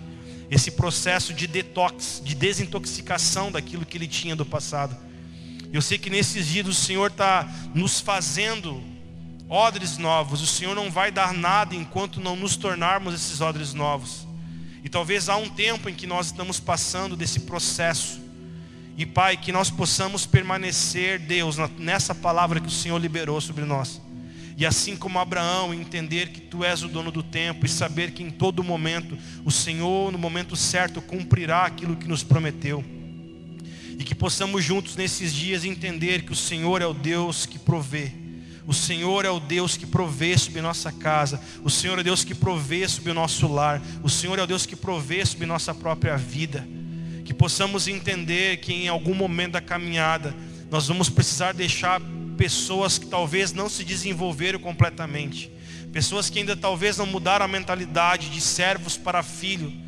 esse 0.49 0.71
processo 0.71 1.33
de 1.33 1.47
detox, 1.47 2.21
de 2.23 2.35
desintoxicação 2.35 3.51
daquilo 3.51 3.85
que 3.85 3.97
ele 3.97 4.07
tinha 4.07 4.35
do 4.35 4.45
passado. 4.45 4.95
Eu 5.73 5.81
sei 5.81 5.97
que 5.97 6.09
nesses 6.09 6.47
dias 6.47 6.67
o 6.67 6.73
Senhor 6.73 7.09
está 7.09 7.51
nos 7.73 7.99
fazendo 7.99 8.81
odres 9.49 9.97
novos. 9.97 10.41
O 10.41 10.47
Senhor 10.47 10.75
não 10.75 10.91
vai 10.91 11.11
dar 11.11 11.33
nada 11.33 11.75
enquanto 11.75 12.21
não 12.21 12.35
nos 12.35 12.55
tornarmos 12.55 13.13
esses 13.13 13.41
odres 13.41 13.73
novos. 13.73 14.25
E 14.83 14.89
talvez 14.89 15.27
há 15.27 15.35
um 15.35 15.49
tempo 15.49 15.89
em 15.89 15.93
que 15.93 16.07
nós 16.07 16.27
estamos 16.27 16.59
passando 16.59 17.15
desse 17.15 17.41
processo. 17.41 18.21
E 18.97 19.05
Pai, 19.05 19.37
que 19.37 19.51
nós 19.51 19.69
possamos 19.69 20.25
permanecer, 20.25 21.19
Deus, 21.19 21.57
nessa 21.77 22.15
palavra 22.15 22.59
que 22.59 22.67
o 22.67 22.71
Senhor 22.71 22.97
liberou 22.97 23.39
sobre 23.39 23.63
nós. 23.63 24.01
E 24.57 24.65
assim 24.65 24.97
como 24.97 25.19
Abraão, 25.19 25.71
entender 25.71 26.29
que 26.29 26.41
Tu 26.41 26.63
és 26.63 26.81
o 26.81 26.87
dono 26.87 27.11
do 27.11 27.21
tempo 27.21 27.65
e 27.65 27.69
saber 27.69 28.11
que 28.11 28.23
em 28.23 28.31
todo 28.31 28.63
momento 28.63 29.15
o 29.45 29.51
Senhor, 29.51 30.11
no 30.11 30.17
momento 30.17 30.55
certo, 30.55 30.99
cumprirá 30.99 31.65
aquilo 31.65 31.95
que 31.95 32.07
nos 32.07 32.23
prometeu. 32.23 32.83
E 33.99 34.03
que 34.03 34.15
possamos 34.15 34.63
juntos 34.63 34.95
nesses 34.95 35.31
dias 35.31 35.63
entender 35.63 36.23
que 36.23 36.31
o 36.31 36.35
Senhor 36.35 36.81
é 36.81 36.87
o 36.87 36.93
Deus 36.93 37.45
que 37.45 37.59
provê 37.59 38.11
o 38.67 38.73
Senhor 38.73 39.23
é 39.23 39.29
o 39.29 39.39
Deus 39.39 39.77
que 39.77 39.85
provê 39.85 40.37
sobre 40.37 40.59
nossa 40.59 40.91
casa. 40.91 41.39
O 41.63 41.69
Senhor 41.69 41.97
é 41.97 42.01
o 42.01 42.03
Deus 42.03 42.25
que 42.25 42.35
provê 42.35 42.85
sobre 42.85 43.09
o 43.09 43.13
nosso 43.13 43.47
lar. 43.47 43.81
O 44.03 44.09
Senhor 44.09 44.37
é 44.37 44.43
o 44.43 44.45
Deus 44.45 44.65
que 44.65 44.75
provê 44.75 45.25
sobre 45.25 45.45
nossa 45.45 45.73
própria 45.73 46.17
vida. 46.17 46.67
Que 47.27 47.33
possamos 47.33 47.89
entender 47.89 48.57
que 48.57 48.73
em 48.73 48.87
algum 48.87 49.13
momento 49.13 49.51
da 49.51 49.61
caminhada 49.61 50.33
nós 50.71 50.87
vamos 50.87 51.09
precisar 51.09 51.53
deixar 51.53 52.01
pessoas 52.37 52.97
que 52.97 53.05
talvez 53.05 53.51
não 53.51 53.67
se 53.67 53.83
desenvolveram 53.83 54.59
completamente. 54.59 55.51
Pessoas 55.91 56.29
que 56.29 56.39
ainda 56.39 56.55
talvez 56.55 56.97
não 56.97 57.05
mudaram 57.05 57.43
a 57.43 57.47
mentalidade 57.47 58.29
de 58.29 58.39
servos 58.39 58.95
para 58.95 59.21
filho 59.21 59.85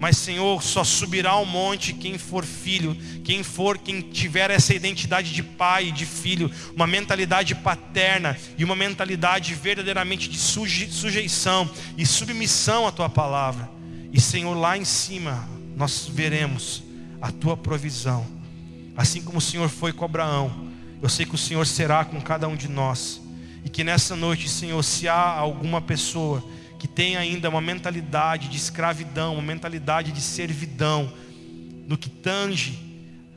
mas, 0.00 0.16
Senhor, 0.16 0.62
só 0.62 0.82
subirá 0.82 1.32
ao 1.32 1.44
monte 1.44 1.92
quem 1.92 2.16
for 2.16 2.42
filho, 2.42 2.96
quem 3.22 3.42
for, 3.42 3.76
quem 3.76 4.00
tiver 4.00 4.50
essa 4.50 4.74
identidade 4.74 5.30
de 5.30 5.42
pai 5.42 5.88
e 5.88 5.92
de 5.92 6.06
filho, 6.06 6.50
uma 6.74 6.86
mentalidade 6.86 7.54
paterna 7.54 8.34
e 8.56 8.64
uma 8.64 8.74
mentalidade 8.74 9.52
verdadeiramente 9.52 10.30
de 10.30 10.38
sujeição 10.38 11.68
e 11.98 12.06
submissão 12.06 12.86
à 12.86 12.90
tua 12.90 13.10
palavra. 13.10 13.68
E, 14.10 14.18
Senhor, 14.18 14.54
lá 14.54 14.74
em 14.74 14.86
cima 14.86 15.46
nós 15.80 16.06
veremos 16.06 16.82
a 17.22 17.32
tua 17.32 17.56
provisão. 17.56 18.26
Assim 18.94 19.22
como 19.22 19.38
o 19.38 19.40
Senhor 19.40 19.66
foi 19.70 19.94
com 19.94 20.04
Abraão, 20.04 20.68
eu 21.00 21.08
sei 21.08 21.24
que 21.24 21.34
o 21.34 21.38
Senhor 21.38 21.66
será 21.66 22.04
com 22.04 22.20
cada 22.20 22.46
um 22.46 22.54
de 22.54 22.68
nós. 22.68 23.18
E 23.64 23.70
que 23.70 23.82
nessa 23.82 24.14
noite, 24.14 24.46
Senhor, 24.46 24.82
se 24.84 25.08
há 25.08 25.18
alguma 25.18 25.80
pessoa 25.80 26.44
que 26.78 26.86
tem 26.86 27.16
ainda 27.16 27.48
uma 27.48 27.62
mentalidade 27.62 28.48
de 28.48 28.58
escravidão, 28.58 29.32
uma 29.32 29.42
mentalidade 29.42 30.12
de 30.12 30.20
servidão, 30.20 31.10
no 31.88 31.96
que 31.96 32.10
tange 32.10 32.78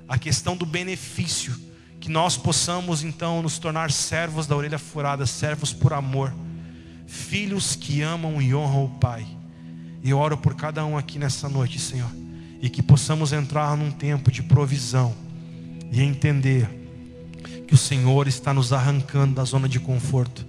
a 0.08 0.18
questão 0.18 0.58
do 0.58 0.66
benefício, 0.66 1.58
que 2.02 2.10
nós 2.10 2.36
possamos 2.36 3.04
então 3.04 3.42
nos 3.42 3.58
tornar 3.58 3.90
servos 3.90 4.48
da 4.48 4.56
orelha 4.56 4.78
furada, 4.78 5.26
servos 5.26 5.72
por 5.72 5.94
amor, 5.94 6.34
filhos 7.08 7.74
que 7.74 8.02
amam 8.02 8.42
e 8.42 8.54
honram 8.54 8.84
o 8.84 8.90
Pai. 8.90 9.26
E 10.04 10.10
eu 10.10 10.18
oro 10.20 10.38
por 10.38 10.56
cada 10.56 10.86
um 10.86 10.98
aqui 10.98 11.18
nessa 11.18 11.48
noite, 11.48 11.80
Senhor, 11.80 12.12
e 12.64 12.70
que 12.70 12.82
possamos 12.82 13.34
entrar 13.34 13.76
num 13.76 13.92
tempo 13.92 14.32
de 14.32 14.42
provisão 14.42 15.14
e 15.92 16.02
entender 16.02 16.66
que 17.68 17.74
o 17.74 17.78
Senhor 17.78 18.26
está 18.26 18.54
nos 18.54 18.72
arrancando 18.72 19.36
da 19.36 19.44
zona 19.44 19.68
de 19.68 19.82
conforto 19.82 20.46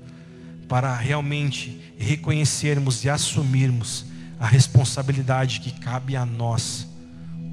para 0.69 0.95
realmente 0.95 1.93
reconhecermos 1.99 3.03
e 3.03 3.11
assumirmos 3.11 4.05
a 4.39 4.47
responsabilidade 4.47 5.59
que 5.59 5.73
cabe 5.73 6.15
a 6.15 6.25
nós, 6.25 6.87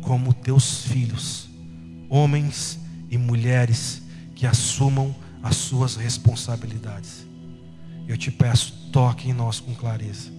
como 0.04 0.32
teus 0.32 0.84
filhos, 0.84 1.50
homens 2.08 2.80
e 3.10 3.18
mulheres 3.18 4.04
que 4.36 4.46
assumam 4.46 5.16
as 5.42 5.56
suas 5.56 5.96
responsabilidades. 5.96 7.26
Eu 8.08 8.16
te 8.16 8.30
peço, 8.30 8.74
toque 8.92 9.28
em 9.28 9.34
nós 9.34 9.60
com 9.60 9.74
clareza, 9.74 10.30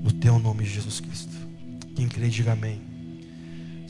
no 0.00 0.12
teu 0.12 0.38
nome, 0.38 0.64
Jesus 0.64 1.00
Cristo. 1.00 1.34
Quem 1.96 2.06
crê, 2.06 2.28
diga 2.28 2.52
amém. 2.52 2.93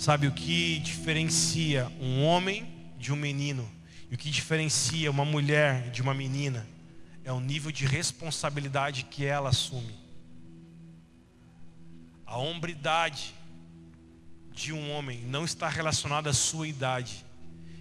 Sabe 0.04 0.26
o 0.26 0.32
que 0.32 0.78
diferencia 0.80 1.90
um 1.98 2.24
homem 2.24 2.66
de 2.98 3.10
um 3.10 3.16
menino? 3.16 3.66
E 4.10 4.14
o 4.14 4.18
que 4.18 4.30
diferencia 4.30 5.10
uma 5.10 5.24
mulher 5.24 5.90
de 5.90 6.02
uma 6.02 6.12
menina? 6.12 6.66
é 7.24 7.32
o 7.32 7.40
nível 7.40 7.72
de 7.72 7.86
responsabilidade 7.86 9.04
que 9.04 9.24
ela 9.24 9.48
assume. 9.48 9.94
A 12.26 12.36
hombridade 12.36 13.34
de 14.52 14.72
um 14.72 14.90
homem 14.92 15.22
não 15.22 15.44
está 15.44 15.68
relacionada 15.68 16.28
à 16.28 16.34
sua 16.34 16.68
idade, 16.68 17.24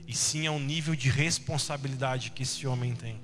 e 0.07 0.15
sim 0.15 0.47
ao 0.47 0.57
nível 0.59 0.95
de 0.95 1.09
responsabilidade 1.09 2.31
que 2.31 2.43
esse 2.43 2.65
homem 2.65 2.95
tem. 2.95 3.19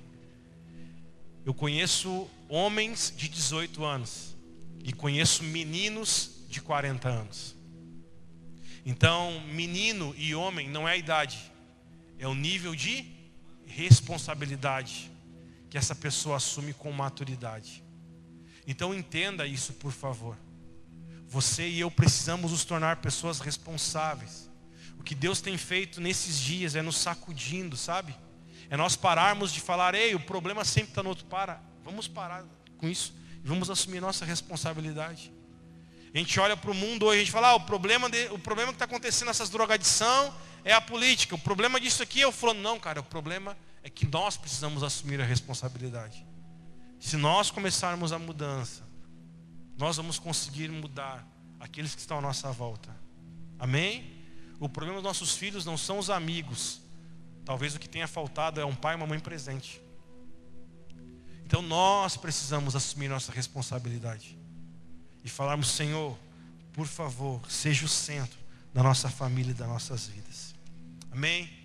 Eu 1.46 1.54
conheço 1.54 2.28
homens 2.50 3.14
de 3.16 3.30
18 3.30 3.84
anos 3.84 4.36
e 4.84 4.92
conheço 4.92 5.42
meninos 5.44 6.32
de 6.50 6.62
40 6.62 7.08
anos. 7.08 7.59
Então, 8.86 9.42
menino 9.52 10.14
e 10.18 10.34
homem 10.34 10.70
não 10.70 10.88
é 10.88 10.94
a 10.94 10.98
idade, 10.98 11.40
é 12.18 12.28
o 12.28 12.34
nível 12.34 12.76
de 12.76 13.06
responsabilidade 13.66 15.12
que 15.70 15.78
essa 15.78 15.94
pessoa 15.94 16.38
assume 16.38 16.74
com 16.74 16.92
maturidade. 16.92 17.84
Então 18.66 18.94
entenda 18.94 19.46
isso, 19.46 19.74
por 19.74 19.92
favor. 19.92 20.38
Você 21.28 21.68
e 21.68 21.80
eu 21.80 21.92
precisamos 21.92 22.52
nos 22.52 22.66
tornar 22.66 22.98
pessoas 22.98 23.40
responsáveis. 23.40 24.50
O 24.98 25.04
que 25.04 25.14
Deus 25.14 25.42
tem 25.42 25.58
feito 25.58 26.02
nesses 26.02 26.40
dias 26.40 26.76
é 26.76 26.82
nos 26.82 26.98
sacudindo, 26.98 27.78
sabe? 27.78 28.16
É 28.70 28.76
nós 28.76 28.96
pararmos 28.96 29.54
de 29.54 29.62
falar, 29.62 29.96
ei, 29.96 30.14
o 30.16 30.20
problema 30.20 30.66
sempre 30.66 30.92
está 30.92 31.04
no 31.04 31.10
outro. 31.10 31.26
Para, 31.26 31.62
vamos 31.84 32.08
parar 32.08 32.46
com 32.78 32.88
isso 32.88 33.14
e 33.44 33.48
vamos 33.48 33.70
assumir 33.70 34.00
nossa 34.00 34.26
responsabilidade. 34.26 35.32
A 36.14 36.18
gente 36.18 36.40
olha 36.40 36.58
para 36.58 36.72
o 36.72 36.74
mundo 36.74 37.06
hoje, 37.06 37.18
a 37.18 37.24
gente 37.24 37.32
fala, 37.32 37.50
ah, 37.50 37.56
o 37.56 37.62
problema, 37.62 38.10
de, 38.10 38.26
o 38.30 38.40
problema 38.40 38.72
que 38.72 38.78
está 38.78 38.86
acontecendo 38.86 39.28
nessas 39.28 39.50
drogadição 39.50 40.34
é 40.64 40.74
a 40.74 40.82
política. 40.82 41.36
O 41.36 41.40
problema 41.40 41.80
disso 41.80 42.02
aqui, 42.02 42.20
eu 42.20 42.32
falo, 42.32 42.56
não, 42.56 42.80
cara, 42.80 43.00
o 43.00 43.04
problema 43.04 43.56
é 43.84 43.90
que 43.90 44.08
nós 44.08 44.36
precisamos 44.36 44.82
assumir 44.82 45.22
a 45.22 45.26
responsabilidade. 45.26 46.26
Se 47.00 47.16
nós 47.16 47.52
começarmos 47.52 48.12
a 48.12 48.18
mudança, 48.18 48.84
nós 49.78 49.98
vamos 49.98 50.18
conseguir 50.18 50.70
mudar 50.70 51.26
aqueles 51.60 51.94
que 51.94 52.02
estão 52.02 52.18
à 52.18 52.22
nossa 52.22 52.52
volta. 52.52 52.90
Amém? 53.60 54.18
O 54.60 54.68
problema 54.68 54.98
dos 54.98 55.04
nossos 55.04 55.38
filhos 55.38 55.64
não 55.64 55.78
são 55.78 56.00
os 56.00 56.10
amigos. 56.10 56.82
Talvez 57.46 57.76
o 57.76 57.80
que 57.80 57.88
tenha 57.88 58.08
faltado 58.08 58.60
é 58.60 58.66
um 58.66 58.76
pai 58.76 58.96
e 58.96 58.98
uma 58.98 59.08
mãe 59.08 59.20
presente. 59.20 59.80
Então 61.46 61.62
nós 61.62 62.18
precisamos 62.18 62.76
assumir 62.76 63.08
nossa 63.08 63.32
responsabilidade 63.32 64.39
e 65.24 65.30
falarmos, 65.30 65.70
Senhor, 65.72 66.18
por 66.74 66.88
favor, 66.88 67.42
seja 67.50 67.86
o 67.86 67.90
centro 67.90 68.38
da 68.74 68.84
nossa 68.84 69.10
família 69.10 69.52
e 69.52 69.54
das 69.54 69.68
nossas 69.68 70.08
vidas. 70.08 70.56
Amém? 71.12 71.59